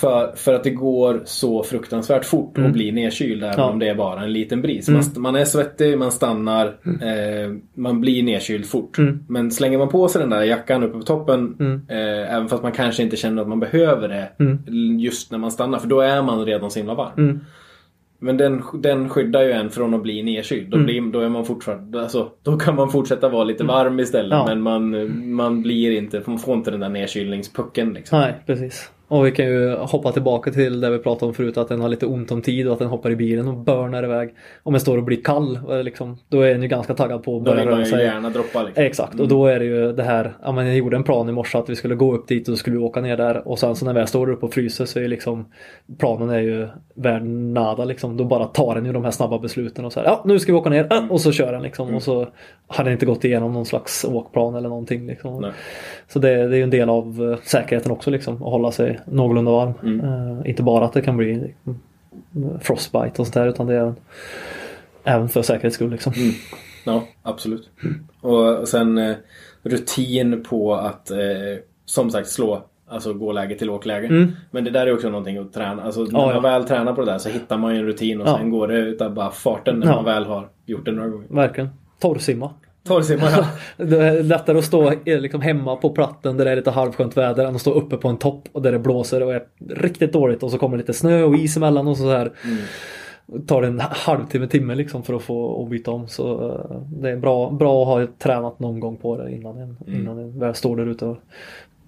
[0.00, 2.68] För, för att det går så fruktansvärt fort Mm.
[2.70, 3.70] att bli nedkyld även Ja.
[3.70, 4.88] om det är bara en liten bris.
[4.88, 5.00] Mm.
[5.14, 8.98] Man, man är svettig, man stannar, eh, man blir nedkyld fort.
[8.98, 9.24] Mm.
[9.28, 11.82] Men slänger man på sig den där jackan uppe på toppen, Mm.
[11.88, 14.98] eh, även fast man kanske inte känner att man behöver det Mm.
[14.98, 17.12] just när man stannar, för då är man redan så himla varm.
[17.18, 17.40] Mm.
[18.18, 20.70] Men den, den skyddar ju en från att bli nedkyld.
[20.70, 20.86] Då, Mm.
[20.86, 24.32] blir, då, är man fortfarande, alltså, då kan man fortsätta vara lite varm istället.
[24.38, 24.46] Ja.
[24.46, 27.92] Men man, man blir inte, man får inte den där nedkylningspucken.
[27.92, 28.18] Liksom.
[28.20, 28.90] Nej, precis.
[29.08, 31.88] Och vi kan ju hoppa tillbaka till det vi pratade om förut att den har
[31.88, 34.34] lite ont om tid och att den hoppar i bilen och börnar iväg.
[34.62, 37.36] Om den står och blir kall, eh, liksom, då är den ju ganska taggad på
[37.36, 38.04] att börja röra sig.
[38.04, 38.62] gärna droppa.
[38.62, 38.84] Liksom.
[38.84, 41.32] Exakt, och då är det ju det här, ja men jag gjorde en plan i
[41.32, 43.58] morse att vi skulle gå upp dit och så skulle vi åka ner där och
[43.58, 45.44] sen så när vi står uppe och fryser så är liksom
[45.98, 48.16] planen är ju värd nada liksom.
[48.16, 50.52] Då bara tar den ju de här snabba besluten och så här, ja nu ska
[50.52, 52.26] vi åka ner ah, och så kör den liksom och så
[52.66, 55.52] har den inte gått igenom någon slags åkplan eller någonting liksom.
[56.08, 58.95] Så det, det är ju en del av eh, säkerheten också liksom, att hålla sig
[59.06, 59.72] någorlunda varm.
[59.82, 60.00] Mm.
[60.00, 61.80] Eh, inte bara att det kan bli liksom,
[62.60, 63.94] frostbite och sånt där utan det är
[65.04, 66.12] även, för säkerhets skull liksom.
[66.16, 66.32] Mm.
[66.84, 67.70] Ja, absolut.
[68.20, 69.16] Och sen eh,
[69.62, 71.18] rutin på att eh,
[71.84, 74.06] som sagt slå Alltså gåläge till åkläge.
[74.06, 74.32] Mm.
[74.50, 75.82] Men det där är också någonting att träna.
[75.82, 76.40] Alltså när Ja, man ja.
[76.40, 78.36] väl tränar på det där så hittar man ju en rutin och Ja.
[78.38, 81.26] sen går det utav bara farten när man väl har gjort det några gånger.
[81.30, 81.68] Verkligen.
[81.98, 82.50] Torrsimma.
[82.86, 83.46] Torrsimma ja.
[83.84, 87.16] Det är lättare att stå eh, liksom hemma på platten där det är lite halvskönt
[87.16, 90.12] väder än att stå uppe på en topp och där det blåser och är riktigt
[90.12, 92.32] dåligt och så kommer lite snö och is emellan och så här.
[93.46, 96.08] Tar det en halvtimme, timme liksom för att få att byta om.
[96.08, 99.76] Så eh, det är bra, bra att ha tränat någon gång på det innan en,
[99.86, 101.18] innan en väl står där ute och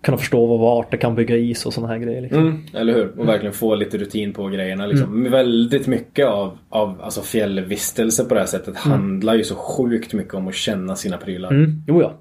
[0.03, 2.21] kunna förstå vad vart det kan bygga is och sådana här grejer.
[2.21, 2.41] Liksom.
[2.41, 3.19] Mm, eller hur?
[3.19, 4.87] Och verkligen få lite rutin på grejerna.
[4.87, 5.31] Liksom.
[5.31, 10.35] Väldigt mycket av, av alltså fjällvistelse på det här sättet handlar ju så sjukt mycket
[10.35, 11.51] om att känna sina prylar.
[11.51, 11.83] Mm.
[11.87, 12.13] Jo ja.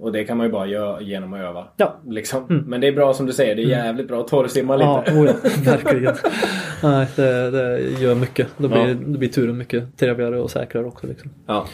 [0.00, 1.66] Och det kan man ju bara göra genom att öva.
[1.76, 1.96] Ja.
[2.08, 2.64] Liksom.
[2.66, 4.86] Men det är bra som du säger, det är jävligt bra att torrsimma lite.
[4.86, 5.32] Ja, oh ja,
[5.64, 6.14] verkligen.
[6.82, 8.48] Nej, det, det gör mycket.
[8.56, 8.94] Då blir, Ja.
[9.06, 11.06] då blir turen mycket trevligare och säkrare också.
[11.06, 11.30] Liksom.
[11.46, 11.66] Ja.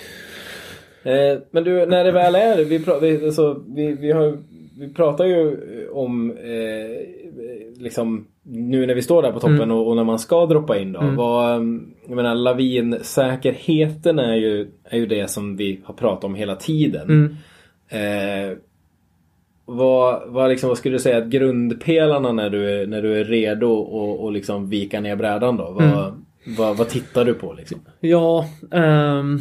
[1.02, 4.38] Eh, men du, när det väl är vi, vi, alltså, vi, vi, har,
[4.80, 5.56] vi pratar ju
[5.92, 10.46] om eh, liksom nu när vi står där på toppen och, och när man ska
[10.46, 11.00] droppa in då.
[11.16, 16.34] Vad, mm, jag menar lavinsäkerheten är ju, är ju det som vi har pratat om
[16.34, 17.08] hela tiden.
[17.08, 17.36] Mm.
[17.88, 18.56] Eh,
[19.64, 23.24] vad, vad, liksom, vad skulle du säga att grundpelarna när du är, när du är
[23.24, 25.70] redo och, och liksom vika ner brädan då?
[25.70, 26.24] Vad,
[26.58, 27.80] vad, vad tittar du på liksom?
[28.00, 29.38] Ja, ehm,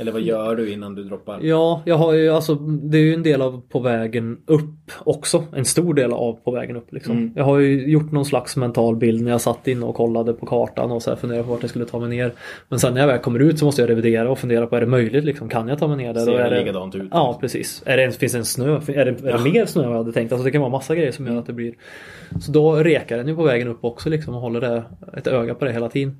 [0.00, 1.38] Eller vad gör du innan du droppar?
[1.42, 5.44] Ja, jag har ju alltså det är ju en del av på vägen upp också.
[5.56, 7.16] En stor del av på vägen upp liksom.
[7.16, 7.32] Mm.
[7.36, 10.46] Jag har ju gjort någon slags mental bild när jag satt inne och kollade på
[10.46, 12.32] kartan och så här funderade på vart jag skulle ta mig ner.
[12.68, 14.80] Men sen när jag väl kommer ut så måste jag revidera och fundera på är
[14.80, 15.48] det möjligt liksom?
[15.48, 16.20] Kan jag ta mig ner där?
[16.20, 17.08] Ser det likadant ut?
[17.10, 17.82] Ja precis.
[17.86, 18.76] Är det, finns det en snö?
[18.76, 20.32] Är det, är det mer snö än vad jag hade tänkt?
[20.32, 21.74] Alltså det kan vara massa grejer som gör att det blir
[22.40, 24.82] Så då rekar den ju på vägen upp också liksom och håller det,
[25.16, 26.16] ett öga på det hela tiden.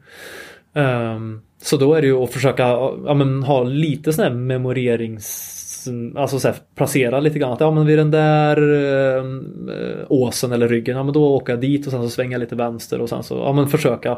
[0.74, 2.62] Ehm, så då är det ju att försöka
[3.06, 5.56] ja, men, ha lite sån här memorerings
[6.16, 8.56] Alltså så här, placera lite grann att ja men vid den där
[9.18, 9.24] eh,
[10.08, 12.54] åsen eller ryggen, ja men då åker jag dit och sen så svänger jag lite
[12.54, 14.10] vänster och sen så ja men försöka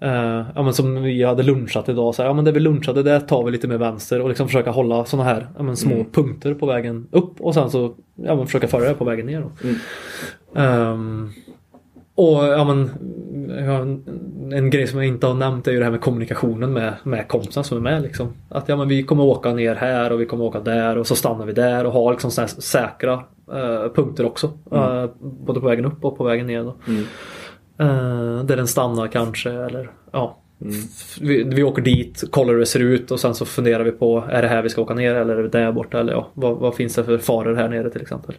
[0.00, 3.02] eh, Ja men som vi hade lunchat idag, så här, ja men det vi lunchade
[3.02, 6.04] där tar vi lite mer vänster och liksom försöka hålla såna här ja, men, små
[6.12, 9.40] punkter på vägen upp och sen så ja men försöka följa det på vägen ner.
[9.40, 9.68] Då.
[10.60, 11.32] Ehm,
[12.16, 12.90] och ja men
[13.58, 14.04] en,
[14.52, 17.28] en grej som jag inte har nämnt är ju det här med kommunikationen med, med
[17.28, 18.32] kompisar som är med liksom.
[18.48, 21.14] Att ja men vi kommer åka ner här och vi kommer åka där och så
[21.14, 23.12] stannar vi där och har liksom såna säkra
[23.52, 24.46] eh, punkter också.
[24.72, 26.76] eh, både på vägen upp och på vägen ner då.
[27.78, 30.38] Eh, där den stannar kanske eller ja.
[30.68, 33.90] F- Vi, vi åker dit, kollar hur det ser ut och sen så funderar vi
[33.92, 36.28] på är det här vi ska åka ner eller är det där borta eller ja,
[36.34, 38.34] vad, vad finns det för faror här nere till exempel.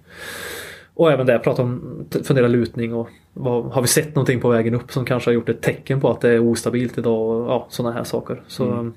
[0.98, 4.74] Och även där prata om, fundera lutning och vad, har vi sett någonting på vägen
[4.76, 7.68] upp som kanske har gjort ett tecken på att det är ostabilt idag och ja,
[7.69, 8.41] sådana här saker.
[8.48, 8.91] Så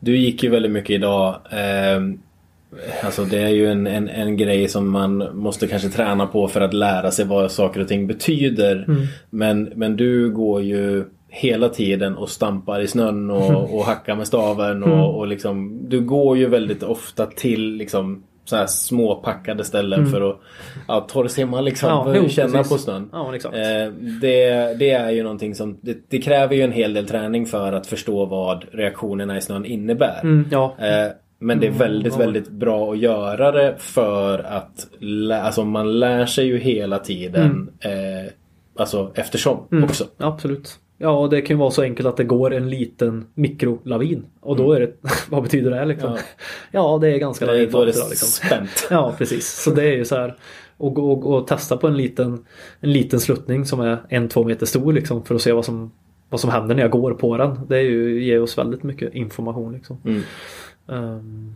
[0.00, 1.36] Du gick ju väldigt mycket idag.
[1.50, 2.18] ehm,
[3.04, 6.60] Alltså det är ju en, en, en grej som man måste kanske träna på för
[6.60, 8.84] att lära sig vad saker och ting betyder.
[9.30, 14.26] Men, men du går ju hela tiden och stampar i snön och, och hackar med
[14.26, 20.06] staven och, och liksom Du går ju väldigt ofta till liksom så här småpackade ställen
[20.06, 20.36] för att
[20.88, 21.88] ja, torrsimma liksom.
[21.88, 22.72] Ja, för att känna precis.
[22.72, 23.08] på snön.
[23.12, 23.34] Ja.
[23.34, 27.46] Eh, det, det är ju någonting som det, det kräver ju en hel del träning
[27.46, 30.20] för att förstå vad reaktionerna i snön innebär.
[30.22, 32.18] mm, ja, Eh, men det är väldigt, ja.
[32.18, 37.70] väldigt bra att göra det för att lä- alltså man lär sig ju hela tiden
[37.80, 38.32] eh,
[38.78, 40.04] alltså eftersom också.
[40.18, 40.78] absolut.
[40.98, 44.26] Ja, och det kan ju vara så enkelt att det går en liten mikrolavin.
[44.40, 44.92] Och då är det,
[45.28, 46.12] vad betyder det liksom?
[46.12, 46.18] Ja.
[46.70, 48.28] Ja, det är ganska Det, då är det liksom.
[48.28, 48.86] spänt.
[48.90, 49.62] Ja, precis.
[49.62, 50.36] Så det är ju så här.
[50.76, 52.44] Och, och, och testa på en liten,
[52.80, 55.92] en liten sluttning som är en, två meter stor liksom för att se vad som,
[56.30, 57.60] vad som händer när jag går på den.
[57.68, 59.98] Det är ju, ger oss väldigt mycket information liksom.
[60.04, 60.22] Mm.
[60.88, 61.54] Ehm,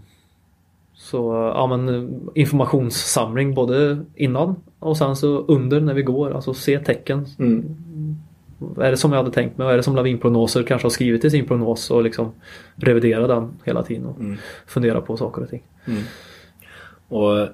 [0.95, 6.31] så ja men informationssamling både innan och sen så under när vi går.
[6.31, 7.27] Alltså se tecken.
[7.39, 7.77] Mm.
[8.81, 9.69] Är det som jag hade tänkt mig?
[9.73, 12.33] Är det som lavinprognoser kanske har skrivit i sin prognos och liksom
[12.77, 14.37] revidera den hela tiden och Mm.
[14.67, 15.63] fundera på saker och ting.
[17.09, 17.49] Och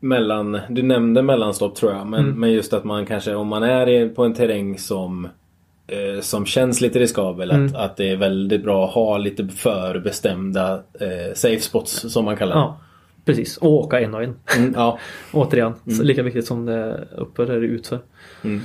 [0.00, 2.06] mellan, du nämnde mellanstopp tror jag.
[2.06, 2.40] Men, Mm.
[2.40, 5.28] men just att man kanske om man är på en terräng som
[5.90, 7.50] eh, som känns lite riskabel.
[7.50, 7.74] Att, Mm.
[7.76, 12.54] att det är väldigt bra att ha lite förbestämda eh, safe spots som man kallar
[12.54, 12.60] det.
[12.60, 12.78] Ja,
[13.24, 13.56] precis.
[13.56, 14.34] Och åka en och en.
[14.58, 14.98] Mm, ja.
[15.32, 17.98] Återigen, så lika viktigt som det är uppe är det utför.
[18.44, 18.60] Mm.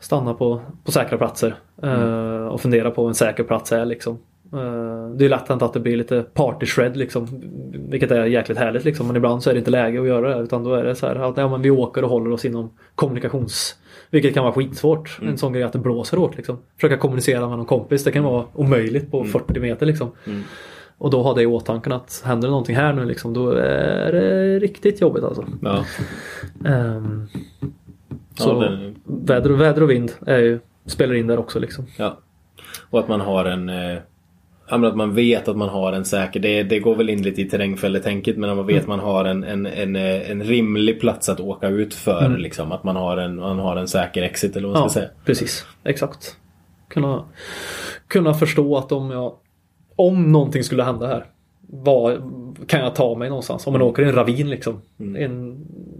[0.00, 4.18] Stanna på, på säkra platser eh, och fundera på vad en säker plats är liksom.
[4.52, 7.42] Eh, det är lätt att det blir lite party shred liksom.
[7.88, 9.06] Vilket är jäkligt härligt liksom.
[9.06, 10.42] Men ibland så är det inte läge att göra det.
[10.42, 12.70] Utan då är det så här att ja, men vi åker och håller oss inom
[12.94, 13.76] kommunikations...
[14.10, 15.18] Vilket kan vara skitsvårt.
[15.22, 16.58] En sån grej att det blåser hårt liksom.
[16.76, 18.04] Försöka kommunicera med någon kompis.
[18.04, 20.10] Det kan vara omöjligt på 40 meter liksom.
[20.98, 23.34] Och då ha det i åtanke att händer det någonting här nu liksom.
[23.34, 25.44] Då är det riktigt jobbigt alltså.
[25.62, 25.84] Ja.
[28.40, 28.94] Ehm, Ja, så det-
[29.34, 31.86] väder, och, väder och vind ju, spelar in där också liksom.
[31.96, 32.18] Ja.
[32.90, 33.68] Och att man har en...
[33.68, 33.98] Eh,
[34.70, 36.40] ja, att man vet att man har en säker...
[36.40, 39.24] Det, det går väl in lite i terrängfälletänket men att man vet att man har
[39.24, 42.38] en, en, en, eh, en rimlig plats att åka ut för.
[42.38, 42.72] Liksom.
[42.72, 45.10] Att man har, en, man har en säker exit eller vad man Ja, ska säga.
[45.24, 45.66] precis.
[45.84, 46.36] Exakt.
[46.88, 47.24] Kunna,
[48.08, 49.32] kunna förstå att om jag
[49.96, 51.24] om någonting skulle hända här
[51.70, 52.22] vad
[52.66, 53.66] kan jag ta mig någonstans?
[53.66, 54.80] Om man åker i en ravin liksom.
[54.98, 55.26] En, ja,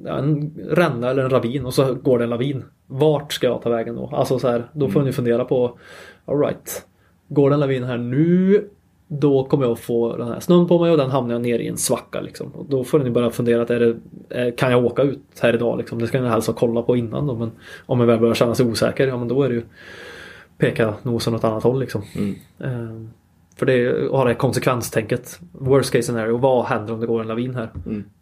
[0.06, 2.64] en ränna eller en ravin och så går det en lavin.
[2.86, 4.10] Vart ska jag ta vägen då?
[4.12, 5.78] Alltså så här, då får ni fundera på
[6.24, 6.86] Alright.
[7.28, 8.68] Går det en lavin här nu
[9.08, 11.68] då kommer jag få den här snön på mig och den hamnar jag ner i
[11.68, 12.50] en svacka liksom.
[12.52, 13.96] Och då får ni börja fundera att är det,
[14.28, 15.98] är, kan jag åka ut här idag liksom?
[15.98, 17.34] Det ska ni helst ha kolla på innan då.
[17.34, 17.50] Men
[17.86, 19.62] om jag väl börjar känna sig osäker, ja men då är det ju
[20.58, 22.02] peka nosen åt annat håll liksom.
[22.64, 23.10] Ehm,
[23.58, 25.40] för det är att ha det konsekvenstänket.
[25.52, 27.70] Worst case scenario, vad händer om det går en lavin här?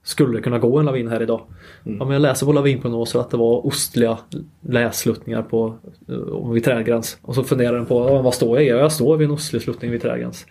[0.02, 1.40] Skulle det kunna gå en lavin här idag?
[1.84, 4.18] Ja, men jag läser på lavinprognoser att det var ostliga
[4.60, 5.78] läsluttningar på
[6.10, 7.18] uh, vid trädgräns.
[7.22, 8.68] Och så funderar den på ja, vad står jag i?
[8.68, 10.46] Ja, Jag står vid en ostlig sluttning vid trädgräns.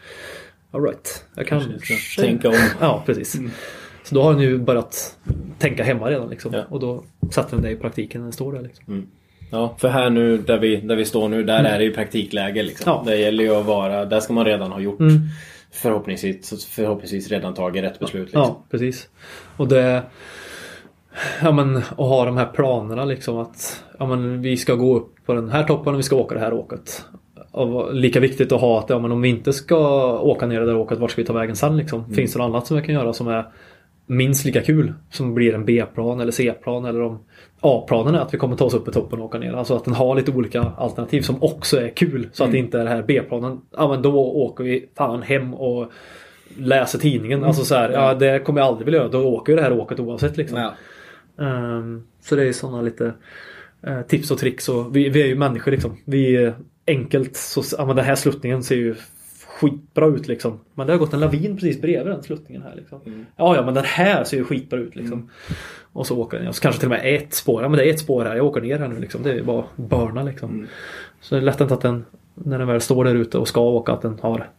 [0.72, 1.70] Alright, jag kanske...
[2.22, 2.56] Tänka om.
[2.80, 3.38] Ja, precis.
[4.04, 5.18] Så då har den ju börjat
[5.60, 6.54] tänka hemma redan liksom.
[6.54, 6.64] Ja.
[6.70, 9.08] Och då sätter den det i praktiken när den står där liksom.
[9.52, 12.64] Ja, för här nu där vi, där vi står nu, där är det ju praktikläge
[12.64, 12.92] liksom.
[12.92, 13.04] Ja.
[13.06, 15.00] Det gäller ju att vara, där ska man redan ha gjort
[15.72, 18.26] förhoppningsvis, förhoppningsvis redan tagit rätt beslut.
[18.26, 18.42] Liksom.
[18.42, 19.10] Ja, precis.
[19.58, 20.04] Och det...
[21.42, 25.26] Ja men att ha de här planerna liksom att ja, men vi ska gå upp
[25.26, 27.06] på den här toppen och vi ska åka det här åket.
[27.52, 30.66] Och lika viktigt att ha att ja, men om vi inte ska åka ner det
[30.66, 32.00] där åket, vart ska vi ta vägen sen liksom?
[32.00, 32.14] Mm.
[32.14, 33.46] Finns det något annat som vi kan göra som är
[34.06, 34.94] minst lika kul?
[35.10, 37.20] Som blir en B-plan eller C-plan eller om
[37.66, 39.54] A-planen är att vi kommer ta oss upp i toppen och åka ner.
[39.54, 42.30] Alltså att den har lite olika alternativ som också är kul.
[42.32, 43.62] Så att det inte är det här B-planen.
[43.78, 45.92] Ja men då åker vi fan hem och
[46.58, 47.44] läser tidningen.
[47.44, 49.10] Alltså så här, ja det kommer jag aldrig vilja göra.
[49.10, 50.72] Då åker vi det här åket oavsett liksom.
[51.40, 53.14] Ehm, så det är sådana lite
[53.88, 54.70] eh, tips och tricks.
[54.70, 55.98] Och vi, vi är ju människor liksom.
[56.06, 56.56] Vi är
[56.88, 58.96] enkelt så, ja men den här sluttningen ser ju
[59.48, 60.60] skitbra ut liksom.
[60.74, 63.26] Men det har gått en lavin precis bredvid den sluttningen här liksom.
[63.38, 65.30] Ja, ja men den här ser ju skitbra ut liksom.
[65.96, 66.48] Och så åker den.
[66.48, 67.62] Och så kanske till och med ett spår.
[67.62, 68.36] Ja men det är ett spår här.
[68.36, 69.24] Jag åker ner här nu liksom.
[69.24, 70.68] Det är bara börna liksom.
[71.22, 73.92] Så det är lätt att den, när den väl står där ute och ska åka,
[73.92, 74.50] att den har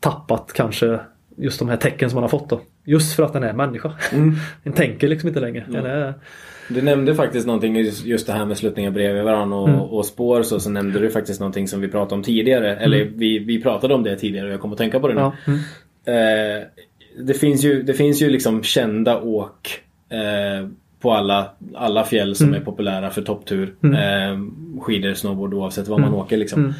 [0.00, 1.00] tappat kanske
[1.36, 2.60] just de här tecken som man har fått då.
[2.84, 3.92] Just för att den är människa.
[4.62, 5.64] den tänker liksom inte längre.
[5.68, 6.14] Den är,
[6.68, 10.60] Du nämnde faktiskt någonting just det här med sluttningar bredvid varandra och, och spår så,
[10.60, 12.76] så nämnde du faktiskt någonting som vi pratade om tidigare.
[12.76, 15.20] Eller vi, vi pratade om det tidigare och jag kom att tänka på det nu.
[15.20, 15.58] ja, mm,
[16.04, 16.66] Eh,
[17.18, 20.68] det, finns ju, det finns ju liksom kända åk eh,
[21.02, 23.74] på alla, alla fjäll som är populära för topptur.
[23.84, 24.38] Eh,
[24.80, 26.74] skidor, snowboard oavsett var man åker liksom.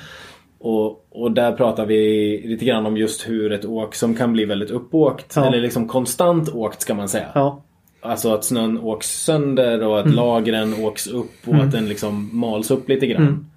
[0.59, 4.44] Och, och där pratar vi lite grann om just hur ett åk som kan bli
[4.44, 5.47] väldigt uppåkt Ja.
[5.47, 7.28] eller liksom konstant åkt ska man säga.
[7.35, 7.62] ja,
[8.01, 12.70] Alltså att snön åks sönder och att lagren åks upp och att den liksom mals
[12.70, 13.51] upp lite grann.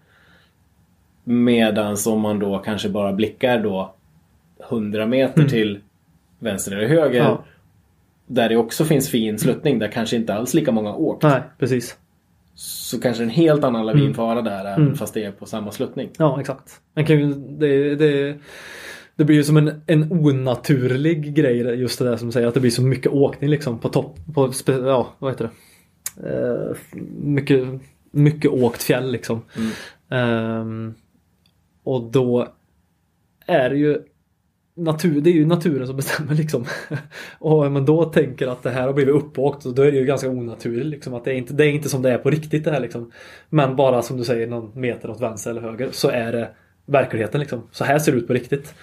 [1.23, 3.93] Medans om man då kanske bara blickar då
[4.69, 5.79] 100 meter till
[6.39, 7.19] vänster eller höger.
[7.23, 7.43] Ja.
[8.27, 11.23] Där det också finns fin sluttning där kanske inte alls lika många åkt.
[11.23, 11.97] nej precis.
[12.55, 16.09] Så kanske en helt annan lavinfara där även fast det är på samma sluttning.
[16.17, 16.81] Ja, exakt.
[16.95, 18.37] Man kan det, det,
[19.15, 22.59] det blir ju som en, en onaturlig grej just det där som säger att det
[22.59, 24.17] blir så mycket åkning liksom på topp.
[24.33, 25.51] På, ja, vad heter det?
[26.29, 26.75] Eh,
[27.21, 27.67] mycket,
[28.11, 29.41] mycket åkt fjäll liksom.
[30.09, 30.93] Ehm,
[31.83, 32.47] och då
[33.45, 34.01] är det ju
[34.75, 36.65] natur, det är ju naturen som bestämmer liksom.
[37.39, 39.97] och om man då tänker att det här har blivit uppåkt och då är det
[39.97, 41.13] ju ganska onaturligt liksom.
[41.13, 43.11] Att det är inte, det är inte som det är på riktigt det här liksom.
[43.49, 46.49] Men bara som du säger någon meter åt vänster eller höger så är det
[46.85, 47.61] verkligheten liksom.
[47.71, 48.73] Så här ser det ut på riktigt.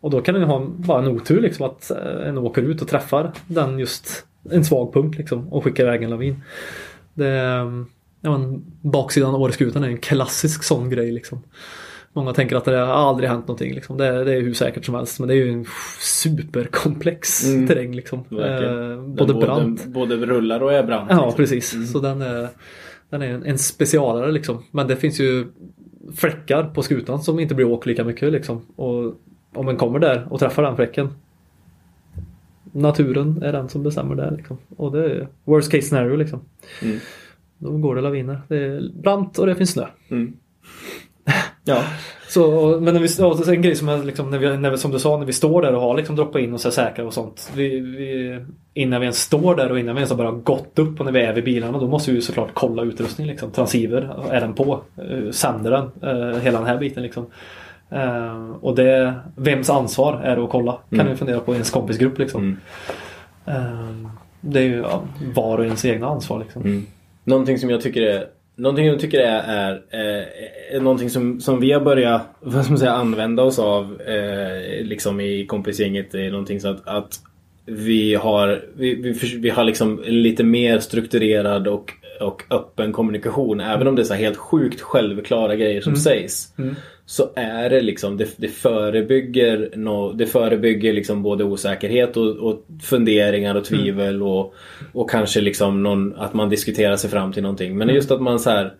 [0.00, 2.88] Och då kan den ha bara en otur liksom att eh, en åker ut och
[2.88, 6.42] träffar den just en svag punkt liksom och skickar iväg en lavin.
[7.14, 7.66] Det, eh,
[8.20, 11.42] ja, men, baksidan av Åreskutan är en klassisk sån grej liksom.
[12.18, 13.74] Många tänker att det har aldrig hänt någonting.
[13.74, 13.96] Liksom.
[13.96, 15.18] Det, det är hur säkert som helst.
[15.18, 15.66] Men det är ju en
[16.00, 17.94] superkomplex terräng.
[17.94, 18.18] Liksom.
[18.18, 19.86] Eh, både brant.
[19.86, 21.10] Både, både rullar och är brant.
[21.10, 21.36] Ja, liksom.
[21.36, 21.92] precis.
[21.92, 22.48] Så den är,
[23.10, 24.62] den är en, en specialare liksom.
[24.70, 25.46] Men det finns ju
[26.16, 28.62] fläckar på skutan som inte blir åkt lika mycket liksom.
[28.76, 29.14] Och
[29.54, 31.08] om man kommer där och träffar den fläcken.
[32.72, 34.58] Naturen är den som bestämmer det liksom.
[34.76, 36.40] Och det är worst case scenario liksom.
[36.82, 36.98] Mm.
[37.58, 38.40] Då går det laviner.
[38.48, 39.86] Det är brant och det finns snö.
[40.08, 40.32] Mm.
[41.64, 41.82] Ja.
[42.28, 43.00] Så, men när
[43.46, 45.32] vi, en grej som, är liksom, när vi, när vi, som du sa, när vi
[45.32, 47.50] står där och har liksom droppat in och så säkra och sånt.
[47.54, 48.40] Vi, vi,
[48.74, 51.12] innan vi ens står där och innan vi ens har bara gått upp och när
[51.12, 53.26] vi är vid bilarna då måste vi ju såklart kolla utrustning.
[53.26, 53.50] Liksom.
[53.50, 54.80] Transceiver, är den på?
[54.96, 55.90] Eh, Sänder den?
[56.02, 57.26] Eh, hela den här biten liksom.
[57.90, 60.72] Eh, och det, vems ansvar är det att kolla?
[60.72, 61.12] Kan Mm.
[61.12, 62.42] vi fundera på i ens kompisgrupp liksom.
[62.42, 62.56] Mm.
[63.64, 64.10] Eh,
[64.40, 65.02] det är ju ja,
[65.34, 66.62] var och ens egna ansvar liksom.
[66.62, 66.86] Mm.
[67.24, 68.24] Någonting som jag tycker är
[68.58, 72.72] Någonting jag tycker är, är, eh, är, någonting som, som vi har börjat vad ska
[72.72, 76.14] man säga, använda oss av eh, liksom i kompisgänget.
[76.14, 77.20] är någonting så att, att
[77.66, 83.60] vi har, vi, vi, vi har liksom lite mer strukturerad och, och öppen kommunikation.
[83.60, 86.54] Även om det är så helt sjukt självklara grejer som sägs.
[87.06, 92.66] Så är det liksom, det, det förebygger, no, det förebygger liksom både osäkerhet och, och
[92.82, 94.54] funderingar och tvivel och,
[94.92, 97.78] och kanske liksom någon, att man diskuterar sig fram till någonting.
[97.78, 98.74] Men just att man så här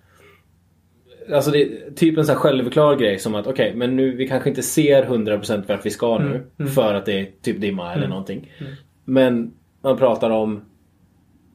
[1.34, 4.48] Alltså det typ en sån här självklar grej som att okej, men nu vi kanske
[4.48, 6.66] inte ser 100% vart vi ska nu.
[6.66, 8.52] För att det är typ dimma eller någonting.
[9.04, 9.52] Men
[9.82, 10.60] man pratar om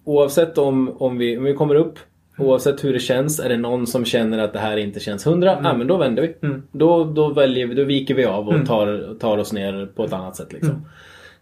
[0.04, 2.00] Oavsett om, om, vi, om vi kommer upp
[2.38, 5.58] Oavsett hur det känns, är det någon som känner att det här inte känns hundra,
[5.64, 6.36] ja men då vänder vi.
[6.72, 10.14] Då, då väljer vi, då viker vi av och tar, tar oss ner på ett
[10.14, 10.86] annat sätt liksom.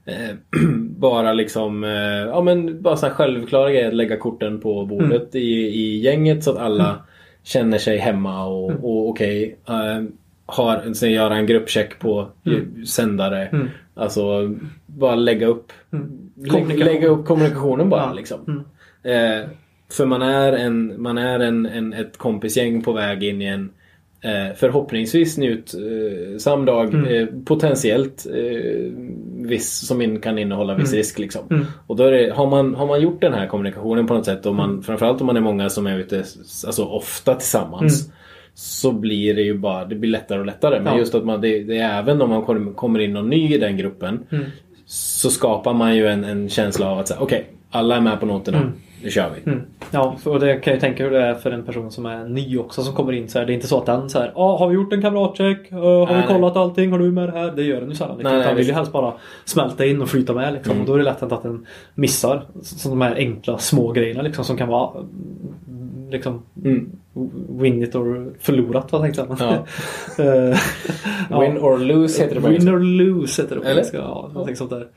[0.05, 0.35] Eh,
[0.97, 1.91] bara liksom, eh,
[2.27, 6.51] ja men bara så här självklara grejer, lägga korten på bordet i, i gänget så
[6.51, 6.95] att alla
[7.43, 9.57] känner sig hemma och, och okej.
[9.67, 10.03] eh,
[10.45, 13.49] har, sen göra en gruppcheck på ju- sändare.
[13.93, 14.55] Alltså
[14.85, 15.71] bara lägga upp,
[16.49, 16.93] Kommunikation.
[16.93, 18.13] lägga upp kommunikationen bara Ja.
[18.13, 18.63] liksom.
[19.03, 19.49] Eh,
[19.91, 23.69] för man är, en, man är en, en, ett kompisgäng på väg in i en,
[24.23, 26.93] Eh, förhoppningsvis njutsam dag.
[26.93, 27.05] Mm.
[27.05, 28.91] Eh, potentiellt eh,
[29.47, 30.97] viss, som in, kan innehålla viss Mm.
[30.97, 31.19] risk.
[31.19, 31.41] Liksom.
[31.51, 31.65] Mm.
[31.88, 34.55] Och då det, har, man, har man gjort den här kommunikationen på något sätt, och
[34.55, 36.18] man, framförallt om man är många som är ute
[36.65, 38.05] alltså ofta tillsammans.
[38.05, 38.15] Mm.
[38.53, 40.80] Så blir det ju bara, det blir lättare och lättare.
[40.81, 40.99] Men Ja.
[40.99, 43.57] just att man, det, det är även om man kommer- kommer in någon ny i
[43.57, 44.19] den gruppen.
[44.31, 44.45] Mm.
[44.91, 48.57] Så skapar man ju en, en känsla av att okej, alla är med på noterna.
[48.57, 48.72] Mm.
[49.03, 49.51] Nu kör vi.
[49.51, 49.63] Mm.
[49.91, 52.57] Ja, och det kan jag tänka hur det är för en person som är ny
[52.57, 53.45] också som kommer in så här.
[53.45, 55.72] Det är inte så att den så här, ah, har vi gjort en kamratcheck?
[55.72, 56.91] Uh, har Nej, vi kollat allting?
[56.91, 57.51] Har du med det här?
[57.51, 58.18] Det gör den ju sällan.
[58.18, 58.38] Liksom.
[58.38, 59.13] Nej, nej, vill ju helst bara
[59.45, 60.72] smälta in och flyta med liksom.
[60.72, 60.81] Mm.
[60.81, 61.65] Och då är det lätt hänt att den
[61.95, 65.07] missar så de här enkla små grejerna liksom som kan vara mm,
[66.11, 66.89] liksom Mm.
[67.59, 69.38] win it or förlorat vad tänkte jag.
[69.39, 69.65] Ja.
[71.29, 71.39] Ja.
[71.41, 73.97] Win or lose heter det Win or lose heter det på engelska.
[73.97, 74.88] Ja, någonting sånt där.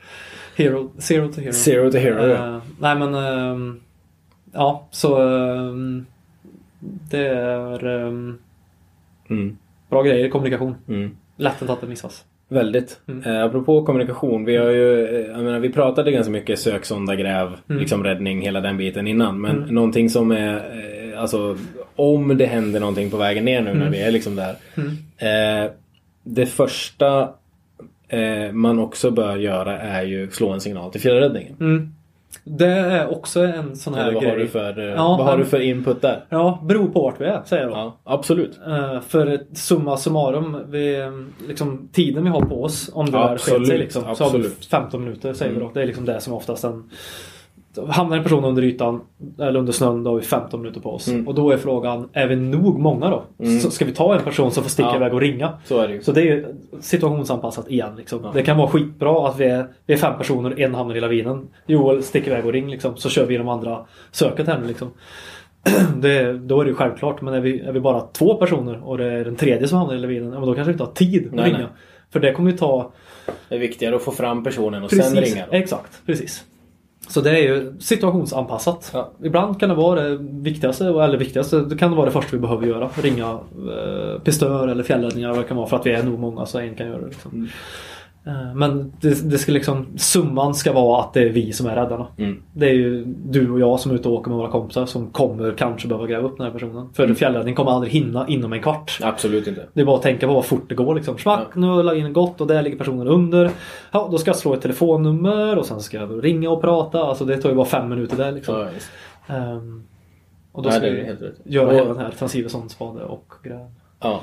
[0.55, 1.53] Hero, zero to hero.
[1.53, 2.27] Zero to hero.
[2.27, 2.55] ja.
[2.55, 3.79] Eh, nej men ehm,
[4.53, 6.05] Ja så ehm,
[7.09, 8.37] Det är ehm,
[9.29, 9.57] Mm.
[9.89, 10.75] Bra grejer kommunikation.
[10.87, 11.11] Mm.
[11.37, 12.25] Lätt att det missas.
[12.49, 12.99] Väldigt.
[13.07, 13.23] Mm.
[13.23, 14.45] Eh, apropå kommunikation.
[14.45, 17.79] Vi har ju, eh, jag menar, vi pratade ganska mycket sök, sonda, gräv, Mm.
[17.81, 19.41] liksom räddning, hela den biten innan.
[19.41, 19.69] Men Mm.
[19.75, 21.57] någonting som är, eh, alltså
[21.95, 23.91] om det händer någonting på vägen ner nu när Mm.
[23.91, 24.55] vi är liksom där.
[24.75, 25.65] Mm.
[25.65, 25.71] Eh,
[26.23, 27.29] det första
[28.07, 31.55] eh, man också bör göra är ju slå en signal till fjällräddningen.
[31.59, 31.91] Mm.
[32.43, 34.31] Det är också en sån här vad grej.
[34.31, 36.23] har, du för, eh, Ja, vad har du för input där?
[36.29, 37.75] Ja, beror på vart vi är säger jag då.
[37.77, 38.59] Ja, absolut.
[38.67, 41.11] Eh, för summa summarum, vi,
[41.47, 44.37] liksom, tiden vi har på oss om det Absolut, sket sig liksom, så har vi
[44.37, 44.65] absolut.
[44.65, 45.67] 15 minuter säger vi Mm.
[45.67, 45.73] då.
[45.73, 46.89] Det är liksom det som oftast en
[47.87, 49.01] Hamnar en person under ytan
[49.39, 51.07] eller under snön då har vi 15 minuter på oss.
[51.07, 51.27] Mm.
[51.27, 53.23] Och då är frågan, är vi nog många då?
[53.39, 53.59] Mm.
[53.59, 54.95] Så ska vi ta en person som får sticka Ja.
[54.95, 55.53] iväg och ringa?
[55.65, 56.01] Så är det ju.
[56.01, 56.45] Så det är ju
[56.79, 57.95] situationsanpassat igen.
[57.97, 58.19] Liksom.
[58.23, 58.31] Ja.
[58.33, 61.47] Det kan vara skitbra att vi är, vi är fem personer, en hamnar i lavinen.
[61.65, 64.91] Joel sticker iväg och ring liksom, så kör vi de andra söket här nu liksom.
[65.97, 67.21] Det, då är det ju självklart.
[67.21, 69.95] Men är vi, är vi bara två personer och det är den tredje som hamnar
[69.95, 71.57] i lavinen, ja, men då kanske vi inte har tid att Nej, ringa.
[71.57, 71.67] nej.
[72.11, 72.91] För det kommer ju ta...
[73.49, 75.45] Det är viktigare att få fram personen och Precis, sen ringa.
[75.51, 75.57] Då.
[75.57, 76.01] exakt.
[76.05, 76.43] Precis.
[77.07, 78.91] Så det är ju situationsanpassat.
[78.93, 79.11] Ja.
[79.23, 82.67] Ibland kan det vara det viktigaste, eller viktigaste, det kan vara det första vi behöver
[82.67, 82.89] göra.
[83.01, 86.45] Ringa eh, pistör eller fjällräddningar vad det kan vara för att vi är nog många
[86.45, 87.07] så en kan göra det.
[87.07, 87.31] Liksom.
[87.31, 87.47] Mm.
[88.27, 91.75] Eh, Men det, det ska liksom, summan ska vara att det är vi som är
[91.75, 92.07] räddarna.
[92.17, 92.41] Mm.
[92.53, 95.09] Det är ju du och jag som är ute och åker med våra kompisar som
[95.09, 96.89] kommer kanske behöva gräva upp den här personen.
[96.93, 97.15] För Mm.
[97.15, 98.99] fjällräddning kommer aldrig hinna inom en kvart.
[99.03, 99.65] Absolut inte.
[99.73, 101.17] Det är bara att tänka på vad fort det går liksom.
[101.17, 103.51] Smack, nu har jag in gott och där ligger personen under.
[103.91, 107.03] Ja, då ska jag slå ett telefonnummer och sen ska jag ringa och prata.
[107.03, 108.55] Alltså det tar ju bara fem minuter där liksom.
[108.59, 108.91] Ja, just.
[109.27, 109.83] Ehm,
[110.51, 111.35] och då Nej, ska det är vi helt rätt.
[111.43, 113.69] göra Och- den här transivison, spade och gräv.
[114.01, 114.21] Ja.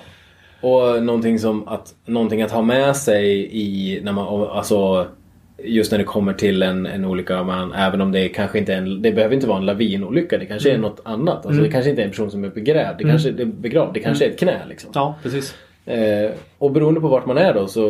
[0.62, 5.06] Och någonting som att, någonting att ha med sig i när man, alltså
[5.64, 8.78] Just när det kommer till en, en olycka, man, även om det kanske inte är
[8.78, 10.38] en, det behöver inte vara en lavinolycka.
[10.38, 11.34] Det kanske är något annat.
[11.34, 11.62] Alltså, Mm.
[11.64, 12.98] Det kanske inte är en person som är begrävd.
[12.98, 13.94] Det kanske det är begravd.
[13.94, 14.90] Det kanske är ett knä liksom.
[14.94, 15.54] Ja, precis.
[15.86, 17.88] Eh, och beroende på vart man är då så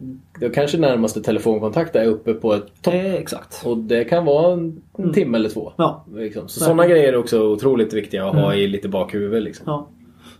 [0.00, 0.20] Mm.
[0.40, 2.94] då kanske närmaste telefonkontakt är uppe på ett topp.
[2.94, 3.62] Eh, exakt.
[3.66, 5.12] Och det kan vara en, Mm.
[5.12, 5.72] timme eller två.
[5.76, 6.04] Ja.
[6.16, 6.48] Liksom.
[6.48, 8.58] Så sådana grejer är också otroligt viktiga att ha Mm.
[8.58, 9.42] i lite bakhuvudet.
[9.42, 9.64] Liksom.
[9.66, 9.88] ja.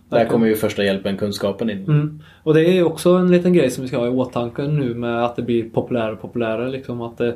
[0.09, 1.83] Där kommer ju första hjälpen, kunskapen in.
[1.83, 2.19] Mm.
[2.43, 5.25] Och det är också en liten grej som vi ska ha i åtanke nu med
[5.25, 6.69] att det blir populärare och populärare.
[6.69, 7.35] Liksom att det,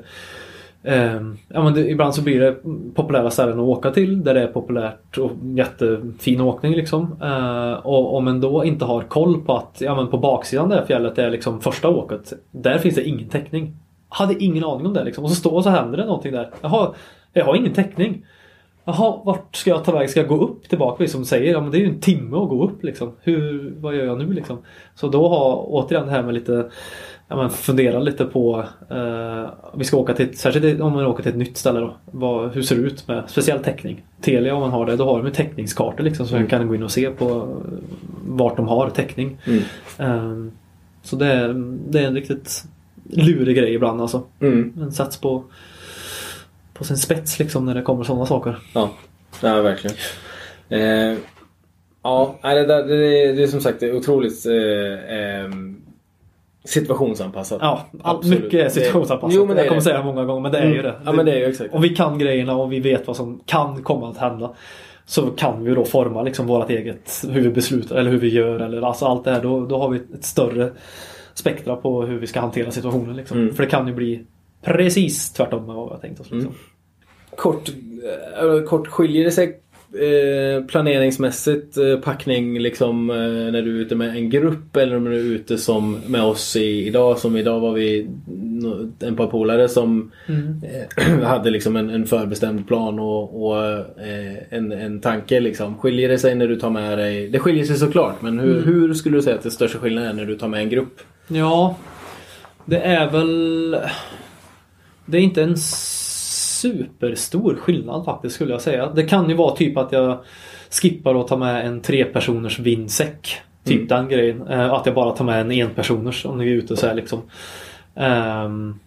[0.84, 2.56] ehm, ja, men det, ibland så blir det
[2.96, 6.74] populära ställen att åka till där det är populärt och jättefin åkning.
[6.74, 7.16] Liksom.
[7.22, 10.76] Eh, och om man då inte har koll på att ja, men på baksidan det
[10.76, 12.34] här fjället är liksom första åket.
[12.52, 13.78] Där finns det ingen täckning.
[14.10, 15.24] Hade ingen aning om det liksom.
[15.24, 16.50] Och så står och så händer det någonting där.
[16.62, 16.94] Jaha,
[17.34, 18.26] jag har ingen täckning.
[18.86, 20.10] Jaha, vart ska jag ta vägen?
[20.10, 21.08] Ska jag gå upp tillbaka?
[21.08, 23.12] Som säger, ja men det är ju en timme att gå upp liksom.
[23.22, 24.58] Hur, vad gör jag nu liksom?
[24.96, 26.70] Så då har återigen det här med lite
[27.28, 31.32] ja, men fundera lite på eh, Vi ska åka till, särskilt om man åker till
[31.32, 31.96] ett nytt ställe då.
[32.06, 34.04] Vad, hur ser det ut med speciell täckning?
[34.22, 36.76] Telia om man har det, då har de ju täckningskartor liksom så man kan gå
[36.76, 37.58] in och se på
[38.28, 39.38] vart de har täckning.
[39.46, 39.64] Mm.
[39.98, 40.52] Eh,
[41.02, 41.54] så det är,
[41.90, 42.64] det är en riktigt
[43.04, 44.24] lurig grej ibland alltså.
[44.40, 44.74] Mm.
[44.76, 45.44] Den sätts på
[46.74, 48.58] på sin spets liksom när det kommer sådana saker.
[48.74, 48.90] Ja,
[49.42, 49.96] ja verkligen.
[50.70, 51.18] Eh,
[52.04, 55.82] ja, det, där, det, det är som sagt det är otroligt eh, ehm,
[56.66, 57.58] situationsanpassat.
[57.62, 58.44] Ja, all, Absolut.
[58.44, 59.36] mycket är situationsanpassat.
[59.36, 59.86] Jo, men det är jag kommer det.
[59.86, 60.84] säga många gånger men det är ju Mm.
[60.84, 60.96] det.
[61.06, 61.74] Ja, men det är ju exakt.
[61.74, 64.54] Om vi kan grejerna och vi vet vad som kan komma att hända.
[65.06, 68.60] Så kan vi då forma liksom vårt eget, hur vi beslutar eller hur vi gör
[68.60, 69.42] eller alltså allt det här.
[69.42, 70.72] Då, då har vi ett större
[71.34, 73.16] spektra på hur vi ska hantera situationen.
[73.16, 73.38] Liksom.
[73.38, 73.56] Mm.
[73.56, 74.24] För det kan ju bli
[74.64, 76.32] precis tvärtom med vad vi har tänkt oss.
[76.32, 76.54] Liksom.
[77.36, 77.70] Kort,
[78.40, 79.60] eh, kort skiljer det sig
[79.94, 83.16] eh, planeringsmässigt eh, packning liksom eh,
[83.52, 86.56] när du är ute med en grupp eller om du är ute som med oss
[86.56, 87.18] i, idag.
[87.18, 88.08] Som idag var vi
[89.00, 94.72] en par polare som eh, hade liksom en, en förbestämd plan och, och eh, en,
[94.72, 95.78] en tanke liksom.
[95.78, 97.30] Skiljer det sig när du tar med dig?
[97.30, 100.14] Det skiljer sig såklart men hur, hur skulle du säga att det största skillnaden är
[100.14, 101.00] när du tar med en grupp?
[101.28, 101.78] Ja,
[102.66, 103.78] det är väl...
[105.14, 108.90] Det är inte en superstor skillnad faktiskt skulle jag säga.
[108.90, 110.18] Det kan ju vara typ att jag
[110.82, 113.36] skippar att ta med en trepersoners vindsäck.
[113.64, 114.48] Typ den grejen.
[114.48, 117.22] Eh, Att jag bara tar med en enpersoners om ni är ute så här liksom.
[117.96, 118.80] Ehm,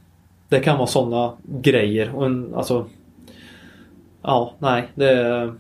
[0.49, 1.33] Det kan vara sådana
[1.63, 2.15] grejer.
[2.15, 2.85] Och en, alltså...
[4.23, 4.85] Ja, nej.
[4.95, 5.53] Det,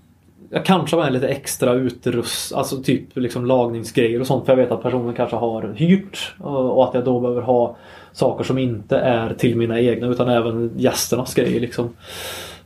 [0.50, 4.46] jag kanske har med lite extra utrust, alltså typ liksom lagningsgrejer och sånt.
[4.46, 7.76] För jag vet att personen kanske har hyrt och att jag då behöver ha
[8.16, 11.96] saker som inte är till mina egna utan även gästernas grejer liksom.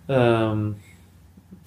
[0.08, 0.74] Ehm,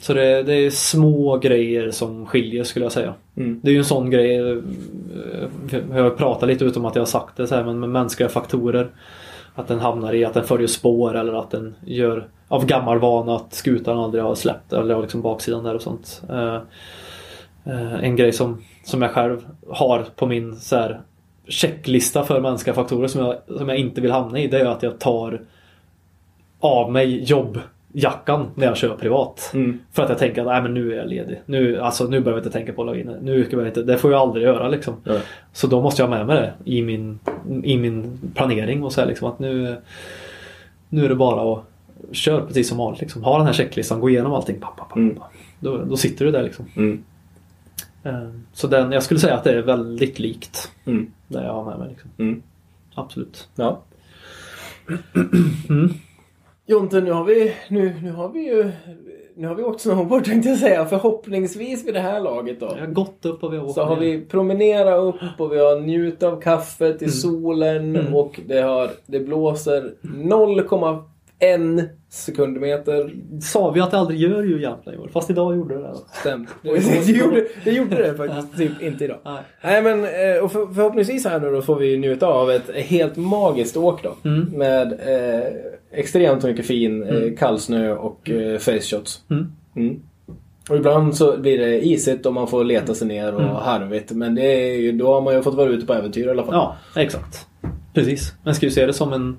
[0.01, 3.13] så det, det är små grejer som skiljer skulle jag säga.
[3.37, 3.59] Mm.
[3.63, 4.57] Det är ju en sån grej, eh,
[5.95, 8.29] jag har pratat lite utom att jag har sagt det så här, men med mänskliga
[8.29, 8.89] faktorer.
[9.55, 13.35] Att den hamnar i att den följer spår eller att den gör av gammal vana
[13.35, 16.21] att skutan aldrig har släppt eller liksom baksidan där och sånt.
[16.29, 16.55] Eh,
[17.65, 21.01] eh, en grej som, som jag själv har på min så här,
[21.47, 24.83] checklista för mänskliga faktorer som jag, som jag inte vill hamna i det är att
[24.83, 25.41] jag tar
[26.59, 29.51] av mig jobbjackan när jag kör privat.
[29.53, 29.79] Mm.
[29.91, 31.41] För att jag tänker att nej, men nu är jag ledig.
[31.45, 33.17] Nu, alltså, nu behöver jag inte tänka på att logga in.
[33.21, 34.95] Nu ska jag inte, det får jag aldrig göra liksom.
[35.03, 35.19] Ja.
[35.53, 37.19] Så då måste jag ha med mig det i min,
[37.63, 39.75] i min planering och säga liksom att nu,
[40.89, 41.63] nu är det bara att
[42.11, 43.01] köra precis som vanligt.
[43.01, 43.23] Liksom.
[43.23, 44.59] Ha den här checklistan, gå igenom allting.
[44.59, 45.19] Pa, pa, pa, Mm.
[45.59, 46.65] Då, då sitter du där liksom.
[48.03, 48.15] Mm.
[48.25, 51.11] Eh, Så den, jag skulle säga att det är väldigt likt Mm.
[51.27, 51.89] det jag har med mig.
[51.89, 52.09] Liksom.
[52.17, 52.41] Mm.
[52.95, 53.47] Absolut.
[53.55, 53.81] Ja.
[55.69, 55.93] Mm.
[56.65, 58.71] Jonte, nu har vi, nu, nu har vi ju
[59.35, 60.85] nu har vi åkt snowboard tänkte jag säga.
[60.85, 62.65] Förhoppningsvis vid det här laget då.
[62.65, 64.01] Jag har gått upp och vi har åkt Så har ner.
[64.01, 68.15] vi promenerat upp och vi har njutit av kaffet i solen Mm.
[68.15, 69.93] och det, har, det blåser
[71.43, 73.13] 0,1 sekundmeter.
[73.41, 75.09] Sa vi att det aldrig gör ju egentligen i år.
[75.13, 75.95] Fast idag gjorde det det.
[76.19, 76.49] Stämt.
[76.61, 78.57] Det gjorde, det gjorde det faktiskt.
[78.57, 79.17] Typ inte idag.
[79.25, 79.41] Nej.
[79.63, 83.15] Nej men eh, och för, förhoppningsvis här nu då får vi njuta av ett helt
[83.15, 84.15] magiskt åk då.
[84.29, 84.41] Mm.
[84.45, 85.43] Med eh,
[85.91, 89.21] extremt mycket fin eh, kallsnö och eh, face shots.
[89.29, 89.47] Mm.
[89.75, 89.99] Mm.
[90.69, 93.55] Och ibland så blir det isigt och man får leta sig ner och Mm.
[93.55, 94.11] harvigt.
[94.11, 96.43] Men det är ju, då har man ju fått vara ute på äventyr i alla
[96.43, 96.53] fall.
[96.53, 97.47] Ja, exakt.
[97.93, 98.33] Precis.
[98.43, 99.37] Men ska ju se det som en...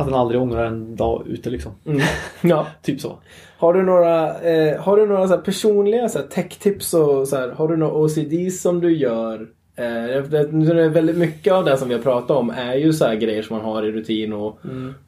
[0.00, 1.72] Att den aldrig ångrar en dag ute liksom.
[1.86, 2.00] Mm.
[2.40, 2.66] ja.
[2.82, 3.18] Typ så.
[3.58, 7.48] Har du några, eh, har du några så personliga så här tech-tips och så här,
[7.48, 9.46] har du några OCDs som du gör?
[9.76, 13.14] Eh, det, väldigt mycket av det som vi har pratat om är ju så här
[13.14, 14.58] grejer som man har i rutin och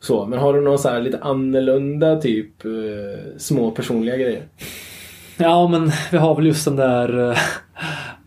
[0.00, 0.26] så.
[0.26, 2.70] Men har du några så här lite annorlunda typ eh,
[3.36, 4.42] små personliga grejer?
[5.36, 7.38] Ja, men vi har väl just den där eh,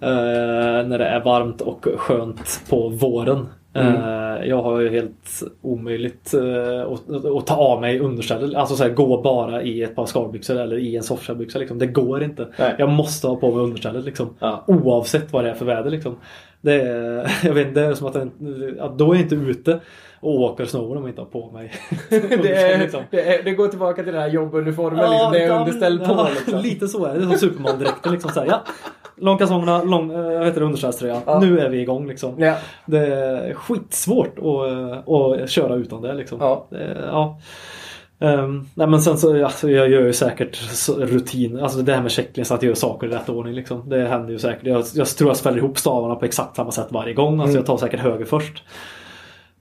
[0.02, 3.48] eh, när det är varmt och skönt på våren.
[3.76, 8.56] Eh, jag har ju helt omöjligt eh, att, att ta av mig understället.
[8.56, 11.60] Alltså så här, gå bara i ett par skalbyxor eller i en softshellbyxa.
[11.60, 11.80] Liksom.
[11.80, 12.48] Det går inte.
[12.60, 12.76] Nej.
[12.78, 14.30] Jag måste ha på mig understället liksom.
[14.40, 14.64] Ja.
[14.68, 16.16] Oavsett vad det är för väder liksom.
[16.62, 19.80] Det är, jag vet det är som att, den- att då är jag inte ute
[20.20, 21.72] och åker snowboard om jag inte har på mig
[22.10, 23.02] det, är, liksom.
[23.12, 25.32] det, är, det går tillbaka till den här jobbuniformen liksom.
[25.32, 26.60] Det är ja, underställd på ja, liksom.
[26.62, 27.22] Lite så är det.
[27.22, 28.32] Som Superman-dräkten liksom.
[28.32, 28.64] Så här, ja.
[29.18, 31.22] Långkalsongerna, lång, äh, vad heter det.
[31.26, 31.40] Ja.
[31.40, 32.34] Nu är vi igång liksom.
[32.38, 32.56] Ja.
[32.86, 35.10] Det är skitsvårt att,
[35.44, 36.38] att köra utan det liksom.
[36.42, 36.68] Ja.
[36.70, 37.40] Det, ja.
[38.20, 40.58] Ehm, nej men sen så, alltså, jag gör ju säkert
[40.98, 43.90] rutin, alltså det här med checklist, att göra saker i rätt ordning liksom.
[43.90, 44.64] Det händer ju säkert.
[44.64, 47.34] Jag, jag tror jag sväller ihop stavarna på exakt samma sätt varje gång.
[47.34, 47.56] Alltså Mm.
[47.56, 48.64] jag tar säkert höger först.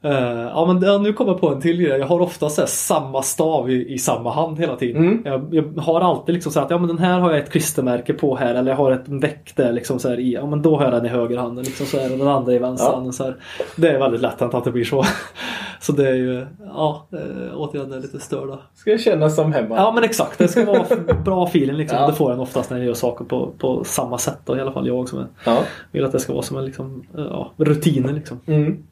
[0.05, 1.98] Eh, ja men ja, nu kommer jag på en till grej.
[1.98, 5.02] Jag har ofta så här, samma stav i, i samma hand hela tiden.
[5.06, 5.22] Mm.
[5.24, 8.12] Jag, jag har alltid liksom så att ja, men den här har jag ett klistermärke
[8.14, 10.32] på här eller jag har ett väck där liksom så här i.
[10.35, 12.59] Ja men då har jag den i högerhanden liksom så här, och den andra i
[12.59, 13.12] vänsterhanden.
[13.12, 13.36] Så här.
[13.76, 15.05] Det är väldigt lätt att det blir så.
[15.81, 17.18] så det är ju, ja eh,
[17.56, 18.59] återigen det är lite störda.
[18.74, 19.76] Ska det kännas som hemma.
[19.76, 20.85] Ja men exakt, det ska vara
[21.24, 21.98] bra feeling liksom.
[21.98, 22.06] Ja.
[22.06, 24.39] Det får en oftast när jag gör saker på, på samma sätt.
[24.44, 25.59] Då, I alla fall jag som är, Ja.
[25.93, 28.40] vill att det ska vara som en liksom, ja, rutiner liksom.
[28.47, 28.82] Mm.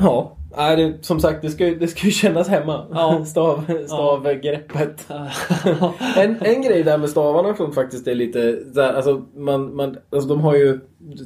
[0.00, 0.36] Ja.
[0.56, 2.86] Nej, det, som sagt, det ska, det ska ju kännas hemma.
[2.92, 3.24] Ja.
[3.26, 5.06] Stav, stavgreppet.
[6.16, 10.28] En, en grej där med stavarna som faktiskt är lite här, alltså, man, man, alltså
[10.28, 10.80] de har ju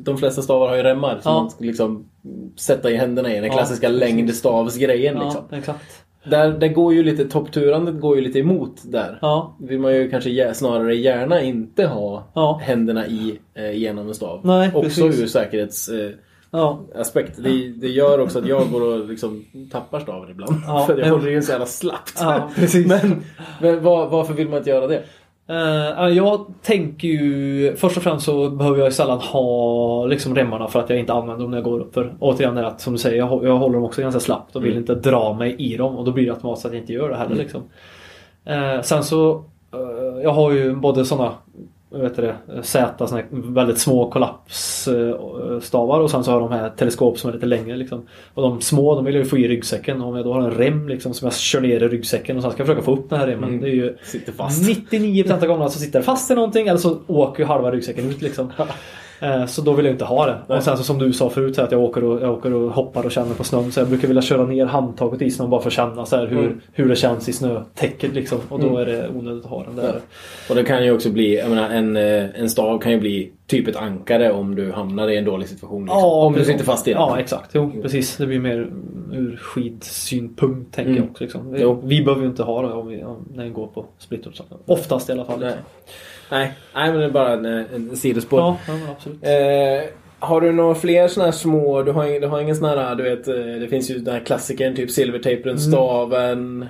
[0.04, 1.40] De flesta stavar har ju remmar som Ja.
[1.40, 2.08] man ska liksom
[2.56, 3.34] sätta i händerna i.
[3.34, 4.00] Den Ja, klassiska precis.
[4.00, 5.44] längdstavsgrejen liksom.
[5.50, 6.02] Ja, exakt.
[6.30, 9.18] Där, det går ju lite, toppturandet går ju lite emot där.
[9.22, 12.60] Ja, vill man ju kanske snarare gärna inte ha Ja.
[12.62, 14.40] händerna i eh, genom en stav.
[14.44, 15.20] Nej, också precis.
[15.22, 16.18] ur säkerhetsaspekt.
[16.50, 16.80] Ja.
[16.94, 17.36] aspekt.
[17.36, 20.62] Det, det gör också att jag går och liksom tappar staven ibland.
[20.66, 22.14] Ja, för jag håller ju så jävla slappt.
[22.20, 22.50] Ja,
[22.86, 23.22] men
[23.60, 25.02] men var, varför vill man inte göra det?
[25.48, 30.80] Eh, jag tänker ju först och främst så behöver jag sällan ha liksom remmarna för
[30.80, 32.98] att jag inte använder dem när jag går upp för Återigen det att som du
[32.98, 34.82] säger, jag, jag håller dem också ganska slappt och vill Mm.
[34.82, 37.16] inte dra mig i dem och då blir det automatiskt att jag inte gör det
[37.16, 37.62] heller liksom.
[38.44, 41.32] Eh, sen så eh, Jag har ju både sådana
[42.02, 47.30] heter det, Z, såna väldigt små kollapsstavar och sen så har de här teleskop som
[47.30, 48.06] är lite längre liksom.
[48.34, 50.40] Och de små de vill jag ju få i ryggsäcken och om jag då har
[50.40, 52.92] en rem liksom som jag kör ner i ryggsäcken och sen ska jag försöka få
[52.92, 53.48] upp den här remmen.
[53.48, 53.60] Mm.
[53.60, 54.68] Det är ju Sitter fast.
[54.68, 58.10] 99% av gångerna så sitter det fast i någonting eller så åker ju halva ryggsäcken
[58.10, 58.52] ut liksom.
[59.20, 60.38] Eh, Så då vill jag inte ha det.
[60.48, 60.58] Nej.
[60.58, 62.70] Och sen så som du sa förut så att jag åker, och, jag åker och
[62.72, 63.72] hoppar och känner på snön.
[63.72, 66.26] Så jag brukar vilja köra ner handtaget i snön bara för att känna så här
[66.26, 66.60] hur, Mm.
[66.72, 68.38] hur det känns i snötäcket liksom.
[68.48, 68.78] Och då Mm.
[68.80, 70.00] är det onödigt att ha den där.
[70.48, 73.32] Och det kan ju också bli, jag menar en, eh, en stav kan ju bli
[73.46, 75.82] typ ett ankare om du hamnar i en dålig situation.
[75.84, 76.04] Liksom.
[76.04, 77.00] om du sitter fast i den.
[77.02, 78.16] Ja exakt, jo precis.
[78.16, 78.70] Det blir mer
[79.12, 81.02] ur skidsynpunkt tänker Mm.
[81.02, 81.24] jag också.
[81.24, 81.52] Liksom.
[81.52, 84.26] Vi, vi behöver ju inte ha det om vi, om, när vi går på split
[84.66, 85.40] Oftast i alla fall.
[85.40, 85.58] Liksom.
[86.30, 88.38] Nej, nej men det är bara en, eh, en sidospår.
[88.40, 89.18] Ja, ja absolut.
[89.22, 92.94] Eh, har du några fler sådana här små, du har, du har ingen sån här,
[92.94, 96.66] du vet, eh, det finns ju den här klassikern typ silvertejpen, staven.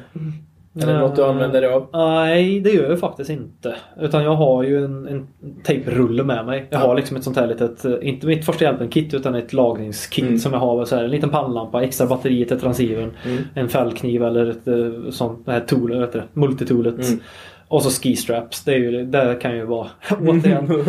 [0.82, 1.86] Är det något du använder dig av?
[1.92, 3.74] Nej, det gör jag faktiskt inte.
[4.00, 5.26] Utan jag har ju en, en
[5.62, 6.66] tejprulle med mig.
[6.70, 6.86] Jag Ja.
[6.86, 10.38] har liksom ett sånt här litet, eh, inte mitt första hjälpen-kit utan ett lagringskit Mm.
[10.38, 10.84] som jag har.
[10.84, 13.42] Så här, en liten pannlampa, extra batteri till transceivern, Mm.
[13.54, 17.08] en fällkniv eller ett sånt här tool, multitoolet.
[17.08, 17.20] Mm.
[17.68, 18.64] Och så ski straps.
[18.64, 20.66] Det, är ju, det kan ju vara återigen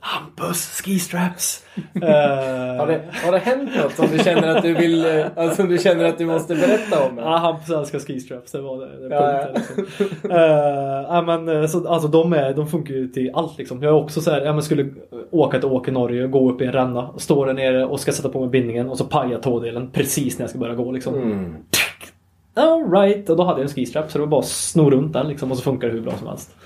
[0.00, 1.66] Hampus ski straps.
[1.94, 5.62] Eh, har, det, har det hänt något som du känner att du vill, eh, alltså
[5.62, 7.18] du känner att du måste berätta om?
[7.18, 8.52] Ja, Hampus älskar ski straps.
[8.52, 9.08] Det var det.
[9.08, 10.30] det Ja, punkten, Liksom.
[11.08, 13.58] Ja, men, så, alltså, de, är, de funkar ju till allt.
[13.58, 13.82] Liksom.
[13.82, 14.88] Jag är också så här, ja, men skulle
[15.30, 18.28] åka till Åke Norge, gå upp i en ränna, stå där nere och ska sätta
[18.28, 20.92] på mig bindningen och så paja tådelen precis när jag ska börja gå.
[20.92, 21.14] Liksom.
[21.14, 21.56] Mm.
[22.54, 25.12] Alright, och då hade jag en ski strap så det var bara att sno runt
[25.12, 26.56] den liksom, och så funkar det hur bra som helst.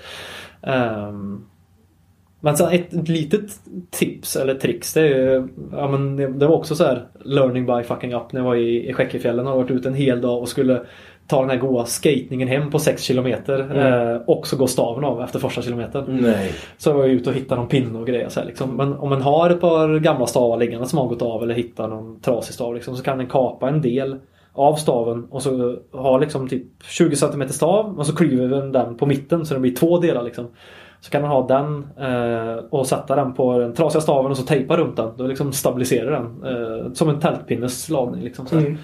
[0.63, 1.45] Ehm,
[2.39, 3.51] men sen ett, ett litet
[3.91, 7.83] tips eller tricks det, är, ja, men det, det var också så här learning by
[7.83, 10.49] fucking up när jag var i, i Skäckefjällen och varit ute en hel dag och
[10.49, 10.81] skulle
[11.27, 14.09] ta den här goa skatningen hem på 6 kilometer Mm.
[14.15, 16.17] eh, och så går staven av efter första kilometern.
[16.21, 16.51] Nej.
[16.77, 18.29] Så var jag ute och hittade någon pinne och grejer.
[18.29, 18.75] Så här, liksom.
[18.75, 21.87] Men om man har ett par gamla stavar liggande som har gått av eller hittar
[21.87, 24.15] någon trasig stav liksom, så kan den kapa en del
[24.57, 28.97] av staven och så ha liksom typ 20 cm stav och så klyver den den
[28.97, 30.23] på mitten så det blir två delar.
[30.23, 30.47] Liksom.
[31.01, 34.43] Så kan man ha den eh, och sätta den på den trasiga staven och så
[34.43, 35.11] tejpa runt den.
[35.17, 36.43] Då liksom stabiliserar den.
[36.85, 38.23] Eh, som en tältpinnes lagning.
[38.23, 38.45] Liksom.
[38.51, 38.77] Mm.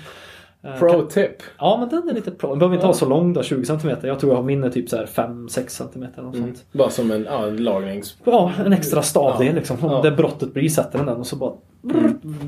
[0.63, 1.31] Eh, Pro kan- tip.
[1.59, 2.49] Ja men den är lite pro.
[2.49, 2.87] Den behöver inte Ja.
[2.87, 3.89] vara så lång då, 20 cm.
[4.03, 6.03] Jag tror jag har min är typ så här 5-6 cm.
[6.17, 6.33] Mm.
[6.33, 6.65] sånt.
[6.71, 8.17] Bara som en ja, en lagnings...
[8.23, 9.53] Ja, en extra stavdel Ja.
[9.53, 9.77] liksom.
[9.81, 10.01] Om Ja.
[10.01, 11.53] det brottet blir sätter den den och så bara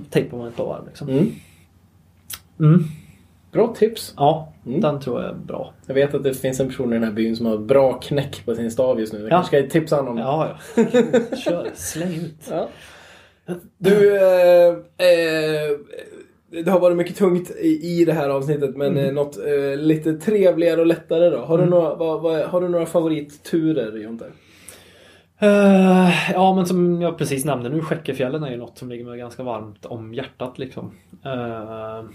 [0.10, 0.85] tejpar man ett par varv.
[0.88, 1.10] Liksom.
[1.10, 1.26] Mm.
[2.60, 2.84] Mm.
[3.56, 4.14] Bra tips.
[4.18, 4.82] Ja, Mm.
[4.82, 5.73] den tror jag är bra.
[5.88, 8.45] Jag vet att det finns en person i den här byn som har bra knäck
[8.45, 9.19] på sin stav just nu.
[9.19, 9.30] Jag Ja.
[9.30, 10.18] kanske ska tipsa honom.
[10.18, 10.84] Ja, ja.
[11.38, 12.52] Kör, släng ut.
[12.52, 12.68] Ja.
[13.77, 14.68] Du, eh,
[14.98, 15.77] eh,
[16.64, 17.68] det har varit mycket tungt i,
[18.02, 19.06] i det här avsnittet men Mm.
[19.06, 21.38] eh, något eh, lite trevligare och lättare då.
[21.38, 24.26] Har, du, några, vad, vad, har du några favoritturer Jonte?
[25.40, 29.18] Eh, ja, men som jag precis nämnde nu, Skäckefjällen är ju något som ligger mig
[29.18, 30.91] ganska varmt om hjärtat liksom.
[31.26, 32.06] Uh,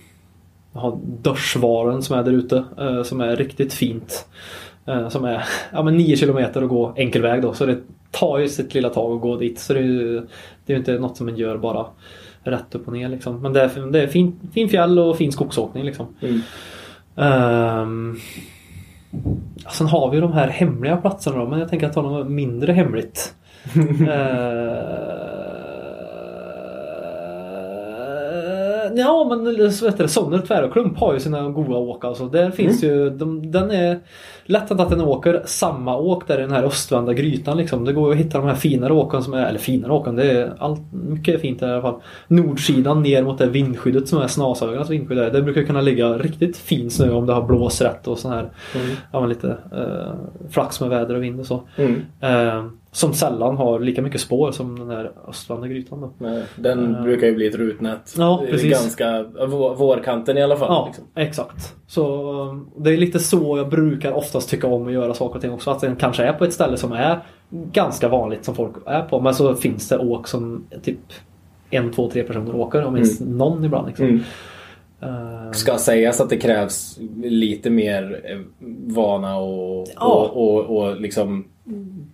[0.72, 4.28] har Dörsvaren som är där ute, eh, som är riktigt fint.
[4.86, 7.78] Eh, som är ja, men 9 kilometer att gå enkel väg då, så det
[8.10, 9.58] tar ju sitt lilla tag att gå dit.
[9.58, 10.26] Så det är ju
[10.66, 11.86] det är inte något som man gör bara
[12.42, 13.42] rätt upp och ner liksom.
[13.42, 16.06] Men det är, det är fin, fin fjäll och fin skogsåkning liksom.
[16.20, 16.40] Mm.
[17.16, 18.16] Ehm,
[19.70, 22.30] sen har vi ju de här hemliga platserna då, men jag tänker att ta något
[22.30, 23.34] mindre hemligt.
[23.74, 25.39] Ehm,
[28.96, 32.26] ja men så vet du, Sonner Tvärklump har ju sina goda åk alltså.
[32.26, 33.98] Där finns ju, de, den är
[34.44, 37.84] lätt att den åker samma åk där i den här östvända grytan liksom.
[37.84, 40.30] Det går ju att hitta de här finare åken som är, eller finare åken, det
[40.30, 42.00] är allt, mycket är fint där i alla fall.
[42.28, 45.30] Nordsidan ner mot det vindskyddet som är Snasögans vindskydd där.
[45.30, 48.50] Det brukar kunna ligga riktigt fin snö om det har blåst rätt och sån här,
[48.74, 48.86] Mm.
[49.12, 50.14] ja men lite eh,
[50.50, 51.62] flax med väder och vind och så.
[51.76, 52.02] Mm.
[52.20, 56.12] Eh, som sällan har lika mycket spår som den här östvända grytan då.
[56.18, 57.02] Nej, Den Ja.
[57.02, 58.14] brukar ju bli ett rutnät.
[58.18, 58.70] Ja, precis.
[58.72, 60.68] Ganska vå- vårkanten i alla fall.
[60.68, 61.04] Ja, Liksom.
[61.16, 61.74] exakt.
[61.86, 65.40] Så um, det är lite så jag brukar oftast tycka om att göra saker och
[65.42, 65.70] ting också.
[65.70, 69.20] Att den kanske är på ett ställe som är ganska vanligt som folk är på.
[69.20, 70.98] Men så finns det åk som typ
[71.70, 72.84] en, två, tre personer åker.
[72.84, 73.86] Om ens någon ibland.
[73.88, 74.06] Liksom.
[74.06, 74.20] Mm.
[75.02, 78.38] Eh, Ska sägas att det krävs lite mer eh,
[78.94, 80.30] vana och, Ja.
[80.34, 81.44] och, och, och liksom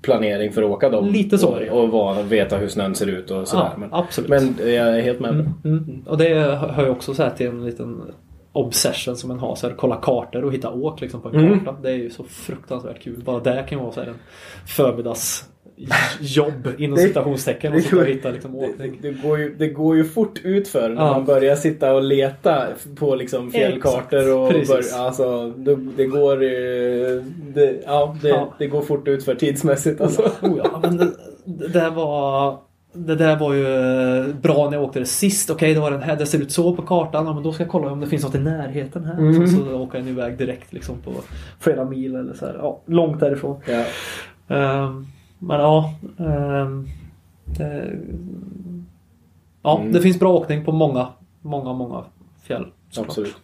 [0.03, 1.07] planering för att åka dem.
[1.07, 3.65] Lite så Och, och veta hur snön ser ut och sådär.
[3.73, 4.31] ja, men, absolut.
[4.31, 5.31] men jag är helt med.
[5.31, 6.03] Mm, mm.
[6.07, 6.35] Och det
[6.71, 8.03] hör ju också så till en liten
[8.53, 9.55] obsession som en har.
[9.55, 11.65] Så här, kolla kartor och hitta åk liksom, på en Mm.
[11.65, 11.79] karta.
[11.83, 13.23] Det är ju så fruktansvärt kul.
[13.25, 14.19] Bara det kan ju vara så här en
[15.77, 17.73] förmiddagsjobb inom Det- citationstecken.
[17.73, 18.53] Och det sitta och går- hitta liksom.
[18.79, 21.13] Det, det, går ju, det går ju fort ut för när Ja.
[21.13, 22.67] man börjar sitta och leta
[22.99, 24.35] på liksom fjällkartor.
[24.39, 26.37] Och bör, alltså, det, det går
[27.55, 28.55] det, ja, det, Ja.
[28.59, 30.01] det går fort ut för tidsmässigt.
[30.01, 30.23] Alltså.
[30.43, 31.09] Oh ja, men det,
[31.45, 32.59] det där var...
[32.99, 35.51] Det där var ju bra när jag åkte det sist.
[35.51, 36.17] Okej, det var den här.
[36.17, 37.27] Det ser ut så på kartan.
[37.27, 39.19] Ja, men då ska jag kolla om det finns något i närheten här.
[39.19, 39.47] Mm.
[39.49, 41.11] Så, så åker den iväg direkt liksom på
[41.61, 42.55] flera mil eller så här.
[42.59, 43.61] Ja, långt därifrån.
[43.67, 43.85] Ja.
[44.57, 45.07] Ehm,
[45.47, 45.95] men ja.
[46.19, 46.89] ehm,
[47.45, 47.93] det,
[49.63, 49.93] ja, Mm.
[49.93, 51.09] det finns bra åkning på många,
[51.43, 52.05] många, många
[52.43, 52.67] fjäll.
[52.99, 53.35] Absolut.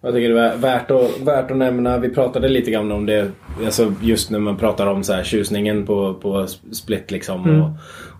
[0.00, 3.30] Jag tycker det är värt att, värt att nämna, vi pratade lite grann om det,
[3.64, 7.44] alltså just när man pratar om så här tjusningen på, på split liksom.
[7.44, 7.60] Mm.
[7.62, 7.70] Och,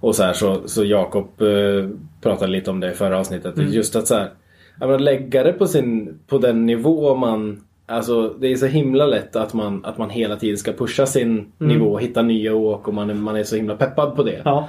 [0.01, 1.89] och så här så, så Jakob eh,
[2.21, 3.57] pratade lite om det i förra avsnittet.
[3.57, 3.73] Mm.
[3.73, 4.31] Just att så här,
[4.79, 9.37] men lägga det på, sin, på den nivå man Alltså det är så himla lätt
[9.37, 13.11] att man, att man hela tiden ska pusha sin nivå, hitta nya åk och man,
[13.11, 14.31] är- man är så himla peppad på det.
[14.33, 14.43] Mm.
[14.45, 14.69] Ja,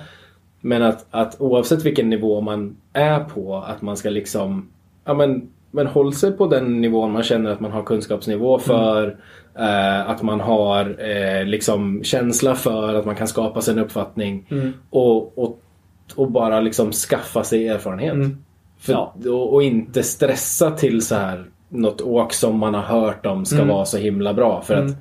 [0.62, 4.70] Men att, att oavsett vilken nivå man är på, att man ska liksom...
[5.06, 9.18] Ja men, men håll sig på den nivån man känner att man har kunskapsnivå för.
[9.60, 14.48] Eh, att man har eh, liksom känsla för att man kan skapa sig en uppfattning.
[14.52, 14.74] Mm.
[14.90, 15.60] Och, och,
[16.16, 18.14] och bara liksom skaffa sig erfarenhet.
[18.14, 18.38] Mm.
[18.80, 19.14] För, Ja.
[19.26, 23.56] och, och inte stressa till så här något åk som man har hört om ska
[23.58, 23.68] Mm.
[23.68, 24.62] vara så himla bra.
[24.62, 24.86] För Mm.
[24.88, 24.96] att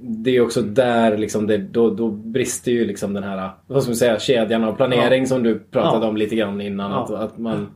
[0.00, 3.90] det är också där liksom det, då, då brister ju liksom den här vad ska
[3.90, 5.26] man säga, kedjan av planering Ja.
[5.26, 6.08] som du pratade Ja.
[6.08, 6.90] om lite grann innan.
[6.90, 7.04] Ja.
[7.04, 7.68] Att, att, man,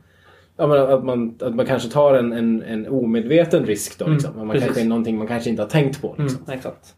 [0.57, 4.05] att, man, att man kanske tar en, en, en omedveten risk då.
[4.05, 4.37] Mm, Liksom.
[4.37, 4.65] Man precis.
[4.65, 6.15] kanske är någonting man kanske inte har tänkt på.
[6.19, 6.43] Liksom.
[6.47, 6.95] mm, exakt.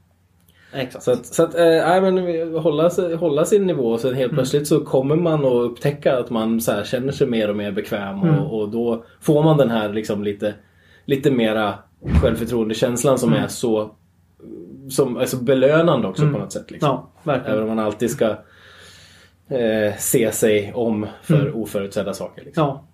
[0.75, 1.05] Exakt.
[1.05, 2.19] Så att, så att äh, men
[2.55, 2.91] hålla,
[3.21, 4.19] hålla sin nivå och sen Mm.
[4.21, 7.57] helt plötsligt så kommer man att upptäcka att man så här, känner sig mer och
[7.57, 8.39] mer bekväm Mm.
[8.39, 10.55] och, och då får man den här liksom lite,
[11.11, 11.75] lite mera
[12.23, 13.45] självförtroendekänslan som Mm.
[13.45, 13.91] är så
[14.91, 16.35] som är så belönande också Mm.
[16.35, 16.71] på något sätt.
[16.71, 17.01] Liksom.
[17.25, 17.33] Ja.
[17.47, 18.27] Även om man alltid ska
[19.51, 21.55] eh, se sig om för Mm.
[21.55, 22.45] oförutsedda saker.
[22.45, 22.63] Liksom.
[22.67, 22.85] Ja.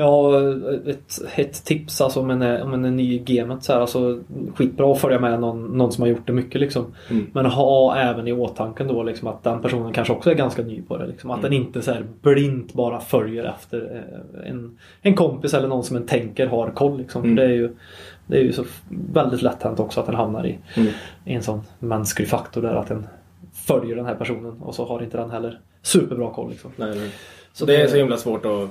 [0.00, 0.40] Ja,
[0.86, 4.18] ett, ett tips alltså om är, om man är ny i gamet så här, alltså
[4.54, 6.84] skitbra att följa med någon, någon som har gjort det mycket liksom.
[7.10, 7.26] Mm.
[7.32, 10.82] Men ha även i åtanke då liksom att den personen kanske också är ganska ny
[10.82, 11.30] på det liksom.
[11.30, 11.50] Att Mm.
[11.50, 14.04] den inte så här blint bara följer efter
[14.44, 17.22] eh, en, en kompis eller någon som en tänker har koll liksom.
[17.24, 17.36] Mm.
[17.36, 17.74] För det är ju
[18.26, 18.64] det är ju så
[19.12, 20.92] väldigt lätt hänt också att den hamnar i, Mm.
[21.24, 23.06] i en sån mänsklig faktor där att den
[23.52, 26.70] följer den här personen och så har inte den heller superbra koll liksom.
[26.76, 27.10] Nej, nej.
[27.52, 28.68] Så det är så himla svårt att,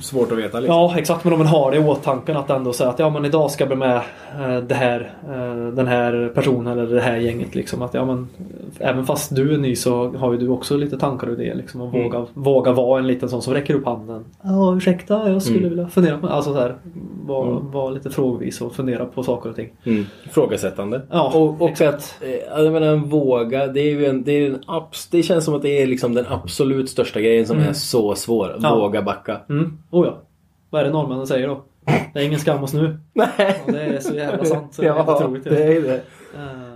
[0.00, 0.60] svårt att veta.
[0.60, 0.76] Liksom.
[0.76, 3.24] Ja exakt men om man har det i åtanke att ändå säga att ja men
[3.24, 3.96] idag ska jag bli med
[4.40, 7.82] eh, det här, eh, den här personen eller det här gänget liksom.
[7.82, 8.28] Att ja men
[8.78, 11.80] även fast du är ny så har ju du också lite tankar och det liksom.
[11.80, 12.02] Och Mm.
[12.02, 14.24] våga, våga vara en liten sån som räcker upp handen.
[14.42, 15.70] Ja ursäkta jag skulle Mm.
[15.70, 16.74] vilja fundera på Alltså så här,
[17.26, 17.70] vara Mm.
[17.70, 19.68] var lite frågvis och fundera på saker och ting.
[19.84, 20.04] Mm.
[20.30, 21.02] Frågasättande.
[21.10, 21.94] Ja, och och exakt.
[21.94, 25.22] att, eh, jag menar en våga, det är ju en, det är en abs, det
[25.22, 27.68] känns som att det är liksom den absolut största grejen som Mm.
[27.68, 28.56] är så svår.
[28.62, 28.74] Ja.
[28.76, 29.36] Våga backa.
[29.48, 29.65] Mm.
[29.90, 30.22] Oh ja.
[30.70, 31.64] Vad är det norrmännen säger då?
[32.14, 32.98] Det är ingen skam oss nu.
[33.12, 33.62] Nej.
[33.66, 34.74] Och det är så jävla sant.
[34.74, 35.44] Så det är helt ja, otroligt.
[35.44, 35.94] det är det.
[35.94, 36.00] Eh,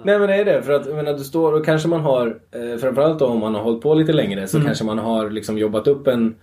[0.05, 0.63] Nej men det är det.
[0.63, 3.55] För att jag menar, du står och kanske man har, eh, framförallt då, om man
[3.55, 4.67] har hållit på lite längre, så Mm.
[4.67, 6.35] kanske man har liksom jobbat upp en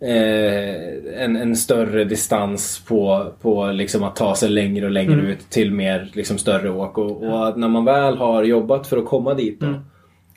[0.00, 5.26] Eh, en, en större distans på, på liksom att ta sig längre och längre Mm.
[5.26, 6.98] ut till mer liksom större åk.
[6.98, 9.80] Och, och att när man väl har jobbat för att komma dit då, Mm.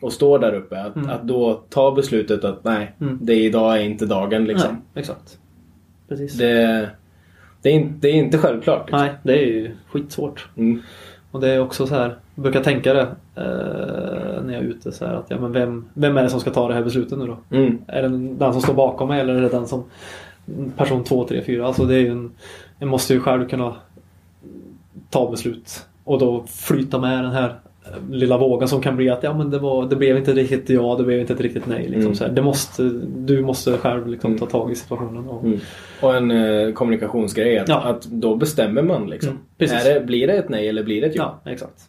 [0.01, 1.09] Och står där uppe, att, Mm.
[1.09, 3.19] att då ta beslutet att nej, Mm.
[3.21, 4.69] det är idag är inte dagen liksom.
[4.71, 5.37] Nej, exakt.
[6.09, 6.33] Precis.
[6.33, 6.89] Det,
[7.61, 8.85] det, är inte, det är inte självklart.
[8.85, 8.99] Liksom.
[8.99, 10.49] Nej, det är ju skitsvårt.
[10.57, 10.81] Mm.
[11.31, 13.01] Och det är också så här, jag brukar tänka det
[13.35, 16.39] eh, när jag är ute så här att ja, men vem, vem är det som
[16.39, 17.37] ska ta det här beslutet nu då?
[17.57, 17.77] Mm.
[17.87, 18.07] Är det
[18.37, 19.83] den som står bakom mig eller är det den som
[20.77, 21.67] person 2, 3, 4?
[21.67, 22.31] Alltså det är ju en,
[22.79, 23.75] jag måste ju själv kunna
[25.09, 27.59] ta beslut och då flyta med den här
[28.11, 30.95] lilla vågen som kan bli att ja men det, var, det blev inte riktigt ja,
[30.97, 31.81] det blev inte ett riktigt nej.
[31.83, 32.15] Liksom, Mm.
[32.15, 32.31] så här.
[32.31, 32.83] Det måste,
[33.17, 34.39] du måste själv liksom, Mm.
[34.39, 35.27] ta tag i situationen.
[35.29, 35.59] Och, Mm.
[36.01, 37.81] Och en eh, kommunikationsgrej, att, Ja.
[37.81, 39.29] att då bestämmer man liksom.
[39.59, 41.41] Mm, är det, blir det ett nej eller blir det ett ja?
[41.45, 41.81] Ja, exakt.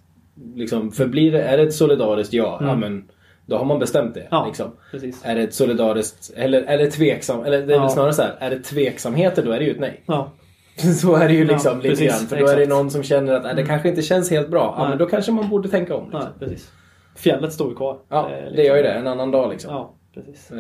[0.55, 2.69] Liksom, för blir det, är det ett solidariskt ja, Mm.
[2.71, 3.05] ja men
[3.47, 4.27] då har man bestämt det.
[4.31, 4.71] Ja, Liksom.
[4.91, 5.21] precis.
[5.25, 7.89] Är det ett solidariskt, eller är det tveksamt, eller det är Ja.
[7.89, 10.03] snarare så här, är det tveksamheter då är det ju ett nej.
[10.07, 10.33] Ja,
[11.01, 12.19] Så är det ju liksom Ja, lite grann.
[12.19, 12.69] För då är det exakt.
[12.79, 14.75] någon som känner att äh, det kanske inte känns helt bra.
[14.79, 16.05] Ja, men då kanske man borde tänka om.
[16.05, 16.21] Liksom.
[16.21, 16.71] nej, precis.
[17.17, 17.99] Fjället står ju kvar.
[18.09, 18.65] Ja, Eh, det liksom.
[18.65, 18.93] gör ju det.
[18.93, 19.75] En annan dag liksom.
[19.75, 20.51] Ja, precis.
[20.51, 20.57] Eh,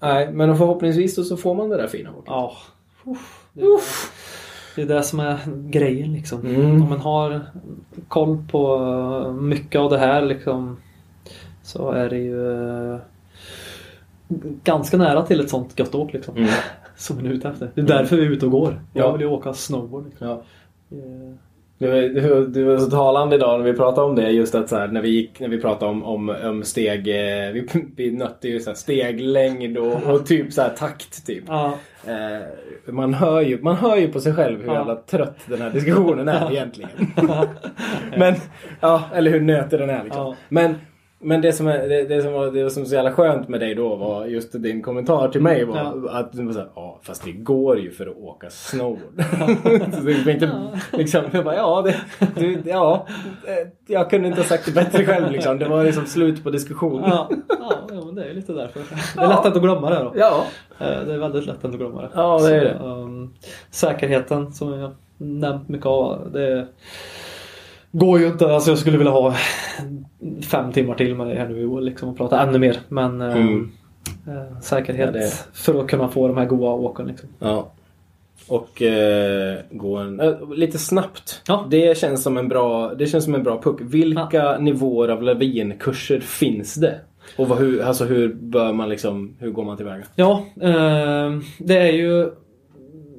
[0.00, 2.24] nej, men förhoppningsvis så får man det där fina åket.
[2.26, 2.52] Ja.
[3.04, 3.66] Uff, det, är,
[4.76, 5.38] det är det som är
[5.70, 6.40] grejen liksom.
[6.46, 6.82] Mm.
[6.82, 7.40] Om man har
[8.08, 10.76] koll på mycket av det här liksom
[11.62, 12.52] så är det ju
[12.92, 12.98] eh,
[14.64, 16.36] ganska nära till ett sånt gött åk liksom.
[16.36, 16.50] Mm.
[17.00, 17.70] Som man är ute efter.
[17.74, 18.80] Det är därför vi är ute och går.
[18.94, 19.12] Jag Ja.
[19.12, 20.04] vill ju åka snowboard.
[20.08, 20.26] Liksom.
[20.28, 20.42] Ja.
[20.92, 21.34] Eh,
[21.78, 24.30] Det var, det, så talande idag när vi pratade om det.
[24.30, 27.08] Just att så här, när vi gick, när vi pratade om, om, om steg.
[27.08, 27.66] Eh, vi,
[27.96, 31.44] vi nötte ju så här steglängd och, och typ så här takt typ.
[31.48, 31.74] Ja,
[32.06, 34.74] Eh, man, hör ju, man hör ju på sig själv hur Ja.
[34.74, 36.90] jävla trött den här diskussionen är egentligen.
[38.16, 38.34] men,
[38.80, 40.22] ja, eller hur nötig den är liksom.
[40.26, 40.34] Ja.
[40.48, 40.74] Men,
[41.22, 43.60] men det som, är, det, det, som var, det som var så jävla skönt med
[43.60, 46.10] dig då var just din kommentar till mig var Ja.
[46.10, 49.24] att du var såhär, ja fast det går ju för att åka snowboard.
[49.94, 50.50] så det inte,
[50.92, 51.96] liksom, jag bara, ja, det,
[52.40, 53.06] du, ja,
[53.46, 55.58] eh, jag kunde inte ha sagt det bättre själv liksom.
[55.58, 57.02] Det var liksom slut på diskussion.
[57.06, 58.80] ja, ja, ja, men det är lite därför.
[59.16, 60.12] Det är lätt att glömma det då.
[60.16, 60.44] ja.
[60.78, 62.08] Eh, Det är väldigt lätt att glömma det.
[62.14, 62.78] Ja, det är det.
[62.78, 63.30] Så, ehm,
[63.70, 66.30] säkerheten som jag nämnt mycket av.
[66.32, 66.66] Det
[67.92, 68.54] går ju inte.
[68.54, 69.34] Alltså jag skulle vilja ha
[70.42, 72.76] fem timmar till med dig här nu och liksom och prata ännu mer.
[72.88, 73.70] Men ehm, Mm.
[74.26, 77.06] eh, säkerhet Ja, det- för att kunna få de här goa åken.
[77.06, 77.28] Liksom.
[77.38, 77.70] Ja.
[78.48, 81.42] Och eh, gå en, eh, lite snabbt.
[81.48, 81.66] Ja.
[81.70, 83.78] Det, känns som en bra, det känns som en bra puck.
[83.80, 86.94] Vilka nivåer av lavinkurser finns det?
[87.36, 90.02] Och vad, hur, alltså hur bör man liksom, hur går man tillväga?
[90.14, 92.30] Ja, ehm, det är ju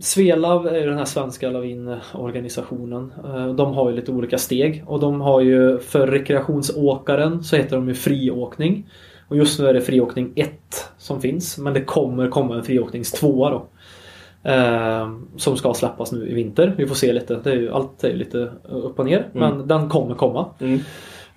[0.02, 3.14] Svelav är den här svenska lavinorganisationen.
[3.26, 7.76] Eh, De har ju lite olika steg och de har ju för rekreationsåkaren så heter
[7.76, 8.90] de ju friåkning.
[9.28, 10.52] Och just nu är det friåkning 1
[10.98, 13.66] som finns men det kommer komma en friåknings 2 då.
[14.50, 16.74] Eh, som ska släppas nu i vinter.
[16.78, 17.36] Vi får se lite.
[17.44, 19.28] Det är ju, allt är ju lite upp och ner.
[19.34, 20.46] Men den kommer komma.
[20.60, 20.80] Mm.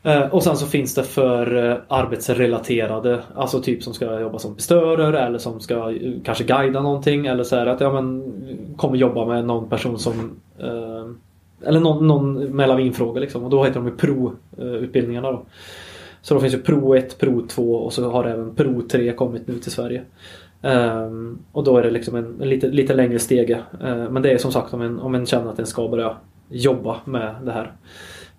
[0.06, 4.54] Eh, och sen så finns det för eh, arbetsrelaterade, alltså typ som ska jobba som
[4.54, 8.34] bestörer eller som ska eh, kanske guida någonting eller så här att ja men
[8.76, 10.40] kommer jobba med någon person som
[11.66, 15.42] eller någon, någon med lavinfrågor liksom och då heter de ju pro-utbildningarna då.
[16.22, 19.48] Så då finns ju Pro 1, Pro 2 och så har även Pro 3 kommit
[19.48, 20.02] nu till Sverige.
[21.52, 23.60] Och då är det liksom en, en lite, lite längre stege.
[24.10, 26.16] Men det är som sagt om en, om en känner att en ska börja
[26.48, 27.72] jobba med det här.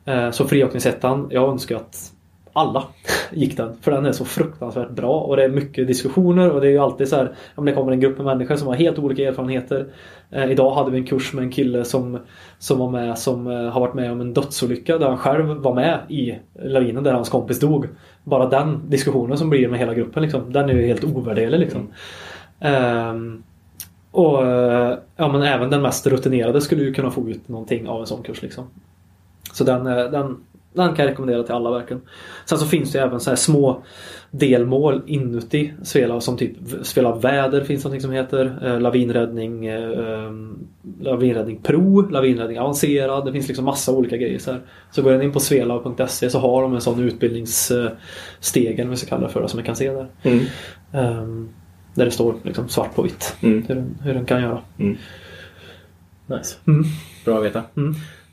[0.06, 2.12] Eh, så friåkningsettan, jag önskar att
[2.54, 2.84] alla
[3.32, 3.76] gick den.
[3.82, 6.78] För den är så fruktansvärt bra och det är mycket diskussioner och det är ju
[6.78, 9.88] alltid så här om det kommer en grupp med människor som har helt olika erfarenheter.
[10.32, 12.20] Eh, idag hade vi en kurs med en kille som,
[12.60, 15.74] som var med som eh, har varit med om en dödsolycka där han själv var
[15.74, 17.88] med i lavinen där hans kompis dog.
[18.24, 21.88] Bara den diskussionen som blir med hela gruppen liksom, den är ju helt ovärderlig liksom.
[22.60, 23.44] Ehm,
[24.12, 28.02] och eh, ja, men även den mest rutinerade skulle ju kunna få ut någonting av
[28.02, 28.66] en sån kurs liksom.
[29.56, 30.38] Så den, eh, den,
[30.74, 32.02] den kan jag rekommendera till alla verkligen.
[32.46, 33.84] Sen så finns det även så här små
[34.32, 36.52] delmål inuti Svela som typ
[36.82, 38.60] Svela väder finns någonting som heter.
[38.64, 40.32] Eh, lavinräddning, eh, eh,
[41.02, 43.26] lavinräddning pro, lavinräddning avancerad.
[43.26, 44.40] Det finns liksom massa olika grejer.
[44.40, 44.62] Så, här.
[44.92, 49.28] så går jag in på svela.se så har de en sån utbildningsstegen, vi ska kalla
[49.28, 50.08] det för, som jag kan se där.
[50.24, 50.46] Mm.
[50.92, 51.50] Ehm,
[51.94, 53.64] där det står liksom svart på vitt Mm.
[53.68, 54.62] hur, den, hur den kan göra.
[56.28, 56.58] Nice.
[56.68, 56.84] Mm.
[57.26, 57.64] Bra att veta.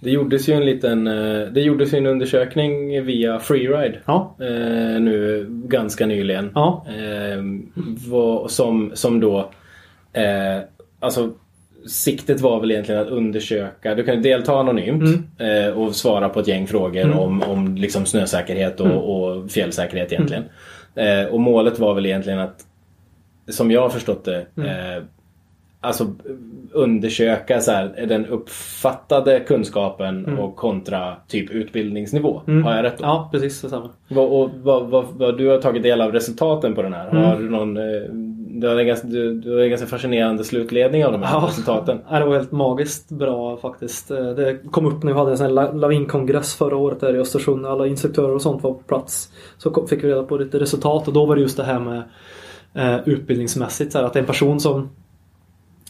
[0.02, 0.04] Mm.
[0.04, 3.98] Det gjordes ju en liten eh, Det gjordes en undersökning via Freeride.
[4.04, 6.50] Ja, Eh, nu ganska nyligen.
[6.54, 7.42] ja, Eh,
[8.48, 9.50] som, som då
[11.00, 11.30] Alltså
[11.86, 15.02] Siktet var väl egentligen att undersöka, du kan delta anonymt
[15.38, 20.44] eh, och svara på ett gäng frågor om, om liksom snösäkerhet och, och fjällsäkerhet egentligen.
[20.94, 22.64] Eh, och målet var väl egentligen att,
[23.50, 25.02] som jag har förstått det, eh,
[25.82, 26.06] alltså
[26.72, 32.40] undersöka så här, den uppfattade kunskapen och kontra typ utbildningsnivå.
[32.64, 33.04] Har jag rätt då?
[33.04, 33.90] ja precis detsamma.
[34.08, 37.08] Vad, och, vad, vad, vad, du har tagit del av resultaten på den här.
[37.10, 37.76] Har du någon...
[37.76, 37.82] Eh,
[38.54, 41.46] du har en ganska, du, du har en ganska fascinerande slutledning av de här Ja.
[41.48, 41.98] resultaten.
[42.10, 44.10] Det var helt magiskt bra faktiskt.
[44.10, 47.14] Eh, Det kom upp när vi hade en sån här la- lavinkongress förra året där
[47.16, 47.66] i Östersund.
[47.66, 49.32] Alla instruktörer och sånt var på plats.
[49.58, 52.02] Så fick vi reda på lite resultat och då var det just det här med
[52.74, 53.92] eh, utbildningsmässigt.
[53.92, 54.88] Så här, att en person som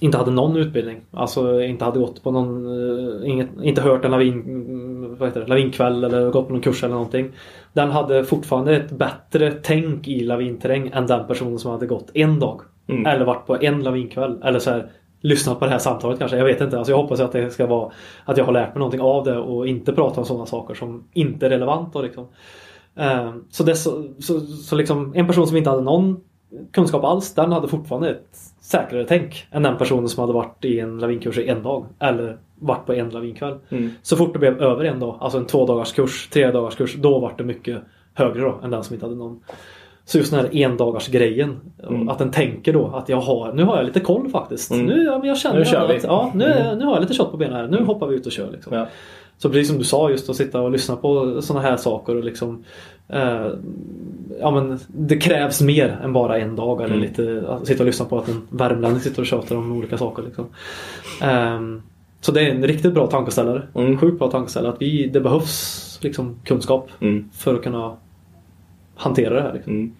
[0.02, 1.00] inte hade någon utbildning.
[1.10, 5.46] Alltså inte hade gått på någon, eh, inget, inte hört en lavin, vad heter det,
[5.46, 7.30] lavinkväll eller gått på någon kurs eller någonting.
[7.72, 12.40] Den hade fortfarande ett bättre tänk i lavinterräng än den personen som hade gått en
[12.40, 12.60] dag.
[12.88, 13.06] Mm.
[13.06, 14.42] Eller varit på en lavinkväll.
[14.44, 16.36] Eller så här, lyssnat på det här samtalet kanske.
[16.36, 16.78] Jag vet inte.
[16.78, 17.92] Alltså jag hoppas att det ska vara
[18.24, 21.04] att jag har lärt mig någonting av det och inte prata om sådana saker som
[21.12, 22.00] inte är relevanta.
[22.00, 22.26] Liksom.
[22.96, 26.20] Eh, Så, det, så, så, så liksom, en person som inte hade någon
[26.72, 30.80] kunskap alls, den hade fortfarande ett säkrare tänk än den personen som hade varit i
[30.80, 31.86] en lavinkurs i en dag.
[31.98, 33.54] Eller varit på en lavinkväll.
[33.68, 33.90] Mm.
[34.02, 36.94] Så fort det blev över en dag, alltså en två dagars kurs, tre dagars kurs,
[36.94, 37.78] då var det mycket
[38.14, 39.40] högre då än den som inte hade någon.
[40.04, 42.08] Så just den här endagars grejen Mm.
[42.08, 44.70] Att den tänker då att jag har, nu har jag lite koll faktiskt.
[44.70, 44.86] Mm.
[44.86, 45.94] Nu, ja, men jag känner Nu kör att, vi.
[45.94, 46.06] Mm.
[46.08, 47.68] ja, nu, är- nu har jag lite kött på benen här.
[47.68, 48.50] Nu hoppar vi ut och kör.
[48.52, 48.76] Liksom.
[48.76, 48.86] Ja.
[49.42, 52.24] Så precis som du sa, just att sitta och lyssna på sådana här saker och
[52.24, 52.64] liksom
[53.08, 53.46] eh,
[54.40, 57.08] ja, men det krävs mer än bara en dag eller Mm.
[57.08, 60.22] lite att sitta och lyssna på att en värmlänning sitter och tjatar om olika saker.
[60.22, 60.46] Liksom.
[61.22, 61.82] Ehm,
[62.20, 63.62] så det är en riktigt bra tankeställare.
[63.74, 63.98] Mm.
[63.98, 64.72] Sjukt bra tankeställare.
[64.72, 67.28] Att vi, det behövs liksom, kunskap Mm.
[67.32, 67.96] för att kunna
[68.94, 69.52] hantera det här.
[69.54, 69.72] Liksom.
[69.72, 69.92] Mm.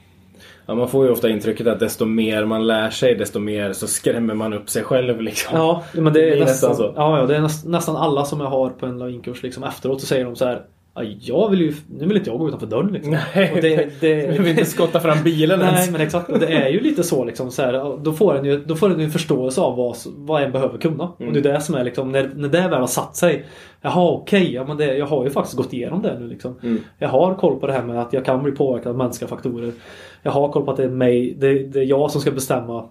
[0.66, 3.86] Ja, man får ju ofta intrycket att desto mer man lär sig desto mer så
[3.86, 5.56] skrämmer man upp sig själv liksom.
[5.59, 6.93] Ja, men det Det är, är nästan, nästan så.
[6.97, 10.01] Ja, ja, det är näst, nästan alla som jag har på en lavinkurs liksom, efteråt
[10.01, 10.62] så säger de så här.
[10.94, 13.16] "Ja, Jag vill ju, nu vill inte jag gå utanför dörren liksom.
[13.35, 15.90] Nej, Och det, det, vill inte skotta fram bilen Nej ens.
[15.90, 16.31] men exakt.
[16.31, 17.51] Och det är ju lite så liksom.
[17.51, 20.43] Så här, då, får en ju, då får en ju en förståelse av vad, vad
[20.43, 21.12] en behöver kunna.
[21.19, 21.28] Mm.
[21.28, 23.47] Och det är det som är liksom, när, när det väl har satt sig.
[23.81, 26.59] Jaha okej, ja, men det, jag har ju faktiskt gått igenom det nu liksom.
[26.62, 26.81] Mm.
[26.98, 29.73] Jag har koll på det här med att jag kan bli påverkad av mänskliga faktorer.
[30.23, 32.89] Jag har koll på att det är mig, det, det är jag som ska bestämma.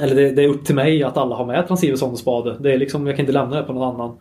[0.00, 2.56] Eller det, det är upp till mig att alla har med transceiver och spade.
[2.60, 4.16] Det är liksom, jag kan inte lämna det på någon annan.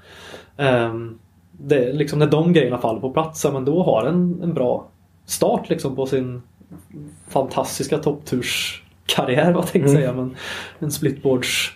[0.58, 1.18] Ehm,
[1.58, 4.88] det är liksom när de grejerna faller på plats, men då har en en bra
[5.26, 6.42] start liksom på sin
[7.28, 10.02] fantastiska toppturskarriär vad jag tänkte Mm.
[10.02, 10.14] säga.
[10.14, 10.36] Men
[10.80, 11.72] en splitboards,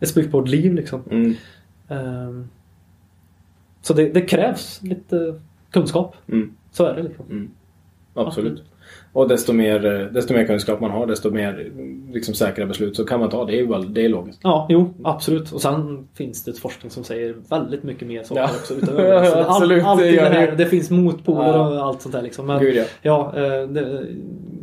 [0.00, 1.02] ett splitboardliv liksom.
[1.10, 1.34] Mm.
[1.88, 2.48] Ehm,
[3.82, 5.40] så det, det krävs lite
[5.70, 6.16] kunskap.
[6.28, 6.54] Mm.
[6.70, 7.24] Så är det liksom.
[7.30, 7.50] Mm.
[8.14, 8.64] Absolut.
[9.12, 9.80] Och desto mer,
[10.14, 11.72] desto mer kunskap man har desto mer
[12.12, 13.44] liksom, säkra beslut så kan man ta.
[13.44, 14.40] Det är väl- det är logiskt.
[14.42, 15.52] Ja, jo, absolut.
[15.52, 18.48] Och sen finns det ett forskning som säger väldigt mycket mer saker Ja.
[18.60, 18.74] också.
[18.74, 19.26] Utöver det.
[19.26, 20.66] Så Absolut, all, det här, det.
[20.66, 21.68] finns motpoler Ja.
[21.68, 22.46] och allt sånt där liksom.
[22.46, 22.84] Men, Gud ja.
[23.02, 24.06] ja, eh, det,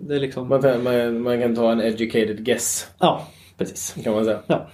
[0.08, 0.48] det är liksom...
[0.50, 3.28] Man, kan- man, man kan ta en educated guess Ja,
[3.58, 3.96] precis.
[4.04, 4.40] kan man säga.
[4.48, 4.68] Ja.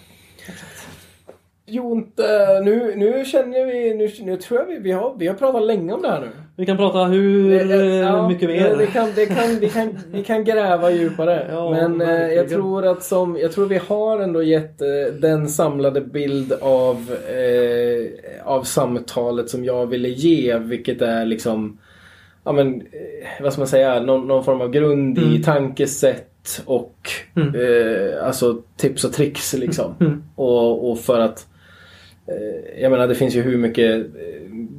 [1.65, 2.23] Jonte,
[2.63, 5.93] nu, nu känner vi, nu, nu tror jag vi, vi har, vi har pratat länge
[5.93, 6.30] om det här nu.
[6.60, 8.77] Vi kan prata hur Eh, ja, mycket ja, mer.
[8.77, 11.48] Det kan, det kan, vi, kan, vi kan gräva djupare.
[11.52, 12.49] Ja, Men eh, jag verkligen.
[12.49, 18.07] tror att som, jag tror vi har ändå gett eh, den samlade bild av, eh,
[18.48, 20.57] av samtalet som jag ville ge.
[20.57, 21.77] Vilket är liksom,
[22.44, 25.41] ja men, eh, vad ska man säga, någon, någon form av grund i Mm.
[25.44, 26.95] tankesätt och
[27.36, 27.56] Mm.
[27.56, 29.95] eh, alltså tips och tricks liksom.
[29.99, 30.23] Mm.
[30.36, 31.48] Och, och för att
[32.27, 34.06] eh, jag menar det finns ju hur mycket eh,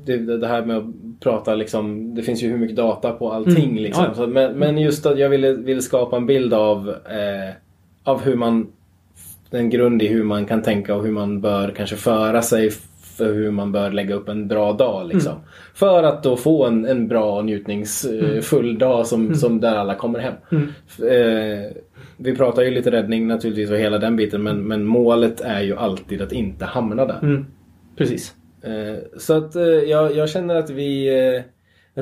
[0.04, 0.84] det, det här med att
[1.20, 4.04] prata liksom Det finns ju hur mycket data på allting Mm, liksom.
[4.04, 4.14] ja, ja.
[4.14, 7.54] Så, men, men just att jag ville, ville skapa en bild av eh,
[8.04, 8.72] Av hur man
[9.50, 12.70] En grund i hur man kan tänka och hur man bör kanske föra sig
[13.16, 15.32] för hur man bör lägga upp en bra dag liksom.
[15.32, 15.44] Mm.
[15.74, 20.34] För att då få en, en bra njutningsfull dag som, som där alla kommer hem.
[20.52, 20.68] Mm.
[20.98, 21.70] Eh,
[22.16, 25.76] vi pratar ju lite räddning naturligtvis och hela den biten men, men målet är ju
[25.76, 27.18] alltid att inte hamna där.
[27.22, 27.46] Mm.
[27.96, 28.34] Precis.
[28.62, 31.42] Eh, så att eh, jag, jag känner att vi eh,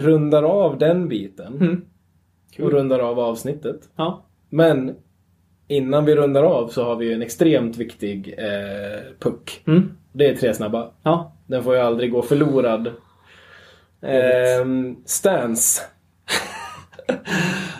[0.00, 1.84] rundar av den biten Mm.
[2.58, 3.80] och rundar av avsnittet.
[3.96, 4.24] Ja.
[4.50, 4.94] Men
[5.68, 9.62] innan vi rundar av så har vi en extremt viktig eh, puck.
[9.66, 9.90] Mm.
[10.12, 10.90] Det är tre snabba.
[11.02, 11.32] Ja.
[11.46, 12.86] Den får ju aldrig gå förlorad.
[14.02, 14.66] Eh,
[15.04, 15.82] stance.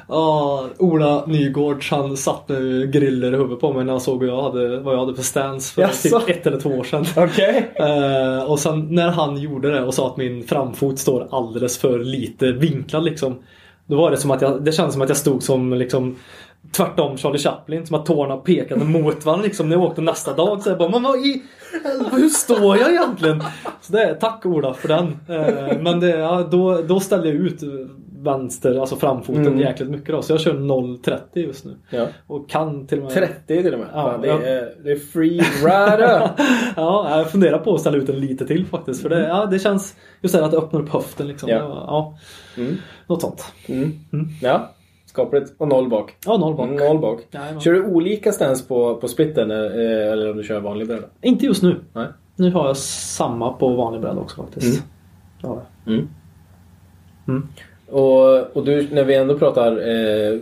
[0.08, 2.54] Ja, Ola Nygårds han satte
[2.86, 5.22] griller i huvudet på mig när han såg vad jag hade, vad jag hade för
[5.22, 6.20] stance för Jaså?
[6.20, 7.04] typ ett eller två år sedan.
[7.16, 7.70] Okej.
[7.74, 11.98] Eh, och sen när han gjorde det och sa att min framfot står alldeles för
[11.98, 13.38] lite vinklad liksom.
[13.86, 16.16] Då var det som att jag, det kändes som att jag stod som liksom
[16.72, 20.62] Tvärtom Charlie Chaplin, som att tårna pekade mot varandra liksom när jag åkte nästa dag.
[20.62, 21.42] Så jag bara, men vad i
[22.12, 23.42] hur står jag egentligen?
[23.80, 25.06] Så det tack Ola för den.
[25.28, 27.62] Eh, men det, ja, då, då ställde jag ut
[28.22, 29.58] vänster, alltså framfoten Mm.
[29.58, 30.22] jäkligt mycket då.
[30.22, 31.76] Så jag kör 0,30 just nu.
[31.90, 32.06] Ja.
[32.26, 33.14] Och kan till och med...
[33.14, 33.88] 30 till och med.
[33.94, 34.42] Ja, Fan, det, ja.
[34.42, 36.30] är, det är free rider.
[36.76, 39.02] ja, jag funderar på att ställa ut en lite till faktiskt.
[39.02, 41.48] För det, ja, det känns just det att det öppnar upp höften liksom.
[41.48, 41.56] Ja.
[41.56, 41.84] Ja.
[41.86, 42.18] Ja,
[42.62, 42.76] Mm.
[43.06, 43.52] något sånt.
[43.66, 43.92] Mm.
[44.12, 44.26] Mm.
[44.42, 44.70] Ja,
[45.06, 45.54] skapligt.
[45.58, 46.16] Och noll bak.
[46.26, 46.68] Ja, noll bak.
[46.68, 47.20] Mm, Noll bak.
[47.30, 47.60] Jajamän.
[47.60, 49.56] Kör du olika stance på, på splitten eh,
[50.12, 51.06] eller om du kör vanlig bräda?
[51.22, 51.80] Inte just nu.
[51.92, 52.06] Nej.
[52.36, 54.66] Nu har jag samma på vanlig bräda också faktiskt.
[54.66, 54.88] Mm.
[55.42, 55.62] Ja.
[55.86, 57.48] Mm.
[57.88, 58.00] Mm.
[58.02, 60.38] Och, och du, när vi ändå pratar eh,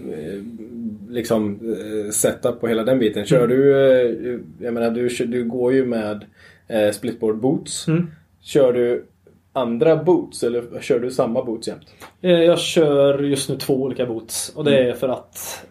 [1.09, 3.25] liksom eh, setup på hela den biten.
[3.25, 3.49] Kör Mm.
[3.57, 6.25] du, eh, jag menar du, du går ju med
[6.69, 7.89] eh, splitboard boots.
[7.89, 8.07] Mm.
[8.43, 9.05] Kör du
[9.53, 11.87] andra boots eller kör du samma boots jämt?
[12.23, 14.53] Eh, Jag kör just nu två olika boots.
[14.57, 15.65] Och det är för att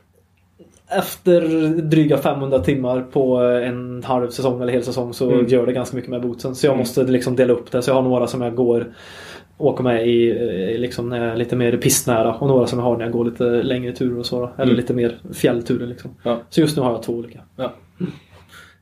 [0.89, 1.41] efter
[1.81, 5.47] dryga 500 timmar på en halv säsong eller hel säsong så Mm.
[5.47, 6.56] gör det ganska mycket med bootsen.
[6.56, 6.80] Så jag Mm.
[6.80, 7.81] måste liksom dela upp det.
[7.81, 8.93] Så jag har några som jag går
[9.57, 12.86] åker med i eh, liksom när jag är lite mer pistnära och några som jag
[12.86, 14.40] har när jag går lite längre turer och så.
[14.40, 14.45] då.
[14.56, 14.76] Eller Mm.
[14.76, 16.11] lite mer fjällturer liksom.
[16.23, 16.41] Ja.
[16.49, 17.40] Så just nu har jag två olika.
[17.56, 17.73] Ja.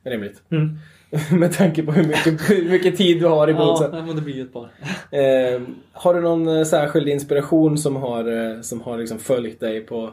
[0.04, 0.42] Rimligt.
[0.50, 0.78] Mm.
[1.40, 3.90] med tanke på hur mycket, hur mycket tid du har i Ja, bootsen.
[3.92, 4.68] nej, men det blir ett par.
[5.10, 5.60] Eh,
[5.92, 10.10] har du någon eh, särskild inspiration som har, eh, som har liksom följt dig på,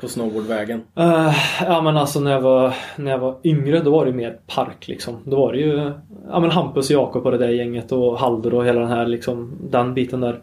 [0.00, 0.82] på snowboardvägen?
[0.96, 4.38] Eh, ja men alltså när jag, var, när jag var yngre då var det mer
[4.46, 5.16] park liksom.
[5.24, 5.92] Då var det ju
[6.30, 9.06] ja, men Hampus och Jakob och det där gänget och Haldur och hela den här
[9.06, 10.42] liksom, den biten där.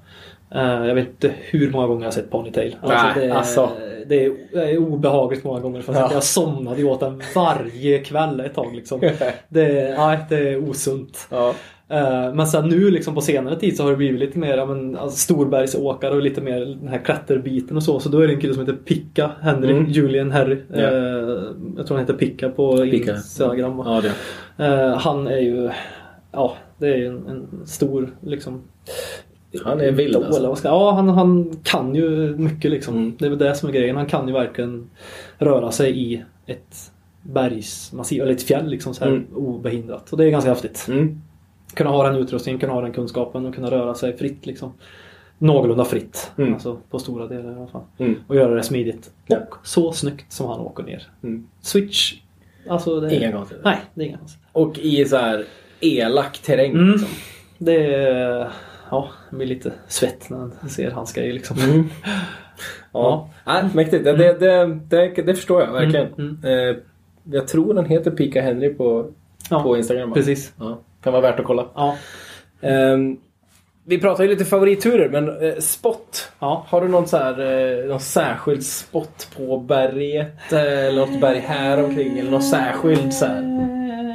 [0.52, 2.76] Eh, jag vet inte hur många gånger jag har sett Ponytail.
[2.88, 3.69] Nej, det, alltså.
[4.07, 5.82] det, är, det är obehagligt många gånger.
[5.82, 6.10] För Ja.
[6.14, 8.76] Jag somnade ju åt den varje kväll ett tag.
[8.76, 8.99] Liksom.
[9.49, 11.27] Det, nej, det är osunt.
[11.32, 11.53] Ja.
[11.90, 14.66] Eh, Men sen nu liksom på senare tid så har det blivit lite mer ja,
[14.66, 17.99] men, alltså, storbergsåkare och lite mer den här klätterbiten och så.
[17.99, 19.91] Så då är det en kille som heter Picka Henry, Mm.
[19.91, 20.57] Julian Harry.
[20.74, 20.78] Ja.
[20.78, 20.88] Eh,
[21.78, 23.12] jag tror han heter Picka på Picka.
[23.12, 23.78] Instagram.
[23.86, 24.02] Ja.
[24.66, 25.70] Eh, han är ju,
[26.32, 28.62] ja det är ju en, en stor liksom
[29.64, 30.68] Han är vild alltså.
[30.68, 32.95] Ja, han, han kan ju mycket liksom.
[32.95, 33.16] Mm.
[33.20, 33.95] Det är väl det som är grejen.
[33.95, 34.90] Han kan ju verkligen
[35.38, 36.91] röra sig i ett
[37.22, 39.26] bergsmassiv, eller ett fjäll liksom så här Mm.
[39.36, 40.12] obehindrat.
[40.12, 40.86] Och det är ganska häftigt.
[40.90, 41.22] Mm.
[41.76, 44.73] Kunna ha den utrustningen, kunna ha den kunskapen och kunna röra sig fritt liksom.
[45.38, 46.31] Någorlunda fritt.
[46.38, 46.53] Mm.
[46.53, 47.81] Alltså på stora delar i alla fall.
[47.97, 48.15] Mm.
[48.27, 49.11] Och göra det smidigt.
[49.27, 49.38] Ja.
[49.38, 51.03] Och så snyggt som han åker ner.
[51.23, 51.47] Mm.
[51.61, 52.14] Switch.
[52.69, 53.69] Alltså det Inga konstigheter.
[53.69, 54.49] Nej, det är inga konstigheter.
[54.60, 55.45] Och i så här
[55.80, 56.72] elak terräng.
[56.72, 56.91] Mm.
[56.91, 57.10] Liksom.
[57.57, 58.49] Det är...
[58.91, 61.57] Ja, det blir lite svett när man ser hans grejer liksom.
[61.60, 61.84] Mm.
[62.91, 64.03] Ja, Nej, mäktigt.
[64.03, 64.34] Det, det,
[64.89, 66.14] det, det, förstår jag verkligen.
[66.14, 66.76] Mm, Eh,
[67.31, 69.11] jag tror den heter Pika Henry på,
[69.49, 70.14] Ja, på Instagram.
[70.14, 70.53] precis.
[70.60, 71.65] Ja, kan vara värt att kolla.
[71.76, 71.95] Ja.
[72.61, 73.18] Ehm,
[73.88, 76.32] vi pratar ju lite favoritturer, men eh, spot.
[76.40, 76.65] Ja.
[76.69, 77.40] Har du någon, så här,
[77.82, 80.53] eh, någon särskild spot på berget?
[80.53, 82.19] eh, Eller något berg här omkring?
[82.19, 83.41] Eller någon särskild så här,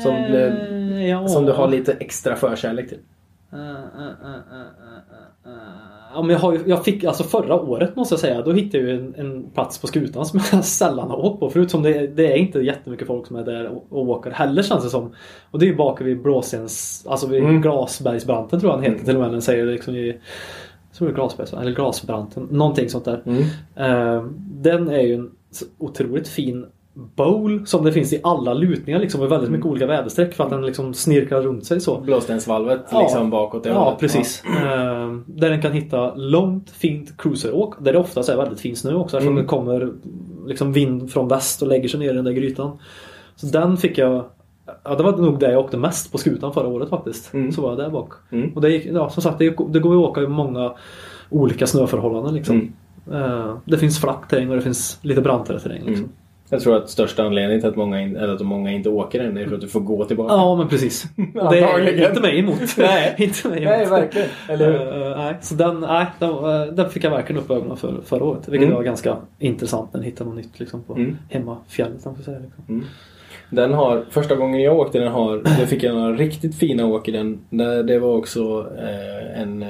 [0.00, 1.28] som, eh, ja.
[1.28, 2.98] som du har lite extra förkärlek till?
[6.14, 9.00] Ja, men jag, har jag fick, alltså förra året måste jag säga, då hittade jag
[9.00, 11.70] en, en plats på skutan som jag sällan har åkt på förut.
[11.70, 14.84] Som det, det är inte jättemycket folk som är där och, och åker heller känns
[14.84, 15.14] det som.
[15.50, 17.62] Och det är ju bak vid Blåstens, alltså vid Mm.
[17.62, 19.32] Glasbergsbranten tror jag den heter till och med.
[19.32, 20.16] Den säger liksom i,
[20.96, 23.22] tror det är Glasbergs, eller Glasbranten, någonting sånt där.
[23.26, 23.42] Mm.
[23.76, 25.30] Eh, den är ju en
[25.78, 30.34] otroligt fin bowl som det finns i alla lutningar liksom med väldigt mycket olika väderstreck
[30.34, 32.00] för att den liksom snirklar runt sig så.
[32.00, 33.00] Blåstensvalvet Ja.
[33.00, 33.66] liksom bakåt.
[33.66, 34.00] Ja, hållet.
[34.00, 34.42] precis.
[34.44, 37.74] Eh, där den kan hitta långt fint cruiseråk.
[37.78, 39.42] Där det oftast är väldigt fin snö också eftersom Mm.
[39.44, 39.92] det kommer
[40.46, 42.78] liksom vind från väst och lägger sig ner i den där grytan.
[43.36, 44.24] Så den fick jag
[44.84, 47.34] Ja, det var nog det jag åkte mest på skutan förra året faktiskt.
[47.34, 47.52] Mm.
[47.52, 48.12] Så var jag där bak.
[48.32, 48.52] Mm.
[48.54, 50.72] Och det gick, ja, som sagt, det, det går ju att åka i många
[51.30, 52.70] olika snöförhållanden liksom.
[53.10, 53.22] Mm.
[53.22, 55.82] Eh, det finns flack terräng och det finns lite brantare terräng.
[55.86, 56.08] Liksom.
[56.50, 56.56] Mm.
[56.56, 59.36] Jag tror att största anledningen till att många, in, eller att många inte åker den
[59.36, 60.34] är för att du får gå tillbaka.
[60.34, 61.04] Ja, men precis.
[61.50, 62.60] Det är inte mig emot.
[62.78, 63.14] Nej.
[63.18, 63.70] inte mig emot.
[63.78, 64.28] Nej, verkligen.
[64.48, 65.02] Eller?
[65.10, 68.24] Eh, nej, så den, nej, den, eh, den fick jag verkligen upp ögonen för förra
[68.24, 68.48] året.
[68.48, 68.76] Vilket Mm.
[68.76, 71.16] var ganska intressant jag hittade något nytt liksom, på Mm.
[71.28, 72.06] hemmafjället.
[72.06, 72.84] om man får säga, liksom.
[73.50, 77.08] Den har, första gången jag åkte den har, det fick jag några riktigt fina åk
[77.08, 77.40] i den.
[77.86, 79.64] Det, var också eh, en,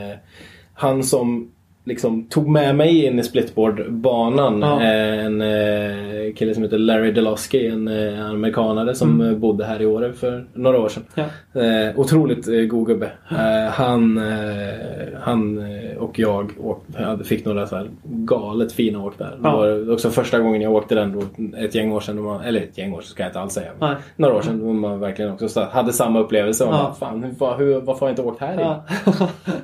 [0.75, 1.51] han som
[1.85, 4.61] liksom tog med mig in i splitboardbanan.
[4.63, 4.83] Ja.
[4.83, 9.41] Eh, en eh, kille som heter Larry Deloski, en eh, amerikanare som Mm.
[9.41, 11.03] bodde här i Åre för några år sedan.
[11.15, 11.25] Ja.
[11.63, 13.11] Eh, otroligt eh, god gubbe.
[13.31, 14.75] Eh, han eh,
[15.21, 16.85] han eh, och jag åk,
[17.25, 19.39] fick några så här galet fina åk där.
[19.43, 19.65] Ja.
[19.65, 21.23] Det var också första gången jag åkte den då,
[21.59, 22.23] ett gäng år sedan.
[22.23, 23.71] Man, eller ett gäng år sedan ska jag inte alls säga.
[23.79, 23.99] Men Nej.
[24.17, 26.65] några år sedan då man verkligen också så- hade samma upplevelse.
[26.65, 26.97] Man Ja.
[27.01, 28.85] Fan, hur, hur, varför har jag inte åkt här Ja.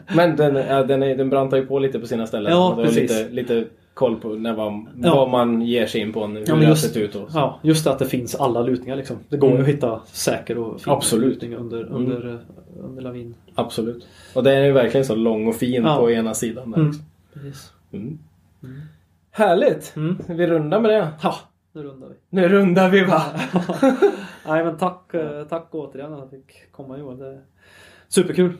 [0.16, 0.55] Men den,
[0.88, 2.53] den, är, den brantar ju på lite på sina ställen.
[2.53, 3.11] Ja, det var precis.
[3.11, 3.65] lite, lite
[3.95, 5.15] koll på när man, Ja.
[5.15, 6.27] vad man ger sig in på.
[6.27, 7.15] Hur Ja, det har just- sett ut.
[7.15, 7.39] Och så.
[7.39, 9.16] ja, just att det finns alla lutningar liksom.
[9.28, 9.62] Det går Mm.
[9.62, 11.24] att hitta säker och fin Absolut.
[11.43, 12.39] lutning under, under, eh,
[12.85, 13.35] under lavin.
[13.55, 14.07] Absolut.
[14.35, 15.97] Och den är ju verkligen så lång och fin Ja.
[15.97, 16.70] på ena sidan.
[16.70, 16.78] Där.
[16.78, 16.87] Mm.
[16.91, 17.05] liksom.
[17.35, 17.73] Precis.
[17.93, 18.19] Mm.
[19.31, 19.93] Härligt!
[19.97, 20.16] Mm.
[20.28, 21.09] Vi rundar med det.
[21.23, 21.35] Ja,
[21.73, 22.15] nu rundar vi.
[22.31, 23.23] Nu rundar vi va?
[24.47, 27.19] Nej men tack, eh, tack återigen att jag fick komma Johan.
[27.19, 27.41] Det är
[28.09, 28.53] superkul.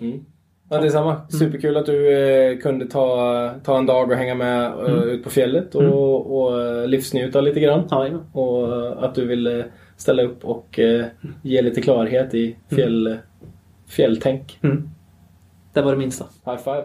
[0.71, 0.79] Mm.
[0.79, 1.29] Ja, detsamma.
[1.29, 5.09] Superkul att du eh, kunde ta, ta en dag och hänga med eh, Mm.
[5.09, 5.93] ut på fjället och, Mm.
[5.95, 7.87] och eh, livsnjuta lite grann.
[7.91, 8.41] Ja, ja.
[8.41, 9.65] Och eh, att du ville
[9.97, 11.07] ställa upp och eh,
[11.43, 13.19] ge lite klarhet i fjäll,
[13.89, 14.59] fjälltänk.
[14.63, 14.89] Mm.
[15.73, 16.25] Det var det minsta.
[16.45, 16.85] High five!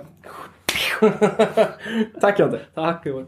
[2.21, 2.59] Tack Jonte!
[2.73, 3.27] Tack Johan.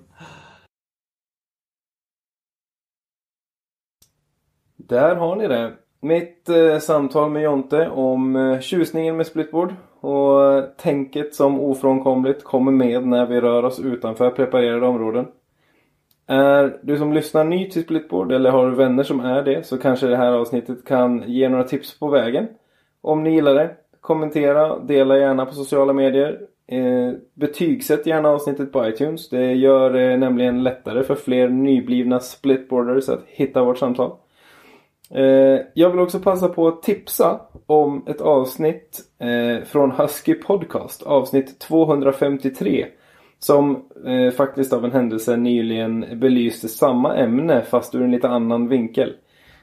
[4.77, 5.73] Där har ni det.
[6.01, 9.73] Mitt eh, samtal med Jonte om eh, tjusningen med splitboard.
[10.03, 15.27] Och tänket som ofrånkomligt kommer med när vi rör oss utanför preparerade områden.
[16.27, 19.77] Är du som lyssnar ny till splitboard eller har du vänner som är det så
[19.77, 22.47] kanske det här avsnittet kan ge några tips på vägen.
[23.01, 26.39] Om ni gillar det, kommentera, dela gärna på sociala medier.
[26.67, 29.29] Eh, betygsätt gärna avsnittet på iTunes.
[29.29, 34.11] Det gör det nämligen lättare för fler nyblivna splitboarders att hitta vårt samtal.
[35.11, 41.03] Eh, jag vill också passa på att tipsa om ett avsnitt eh, från Husky Podcast.
[41.03, 42.85] Avsnitt 253.
[43.39, 48.67] Som eh, faktiskt av en händelse nyligen belyste samma ämne fast ur en lite annan
[48.67, 49.13] vinkel.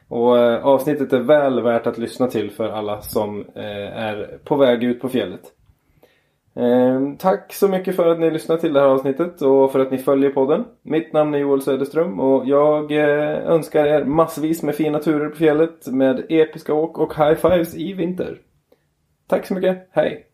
[0.09, 4.57] Och eh, avsnittet är väl värt att lyssna till för alla som eh, är på
[4.57, 5.41] väg ut på fjället.
[6.55, 9.91] Eh, tack så mycket för att ni lyssnar till det här avsnittet och för att
[9.91, 10.65] ni följer podden.
[10.83, 15.37] Mitt namn är Joel Söderström och jag eh, önskar er massvis med fina turer på
[15.37, 18.39] fjället med episka åk och high fives i vinter.
[19.29, 20.30] Tack så mycket, hej!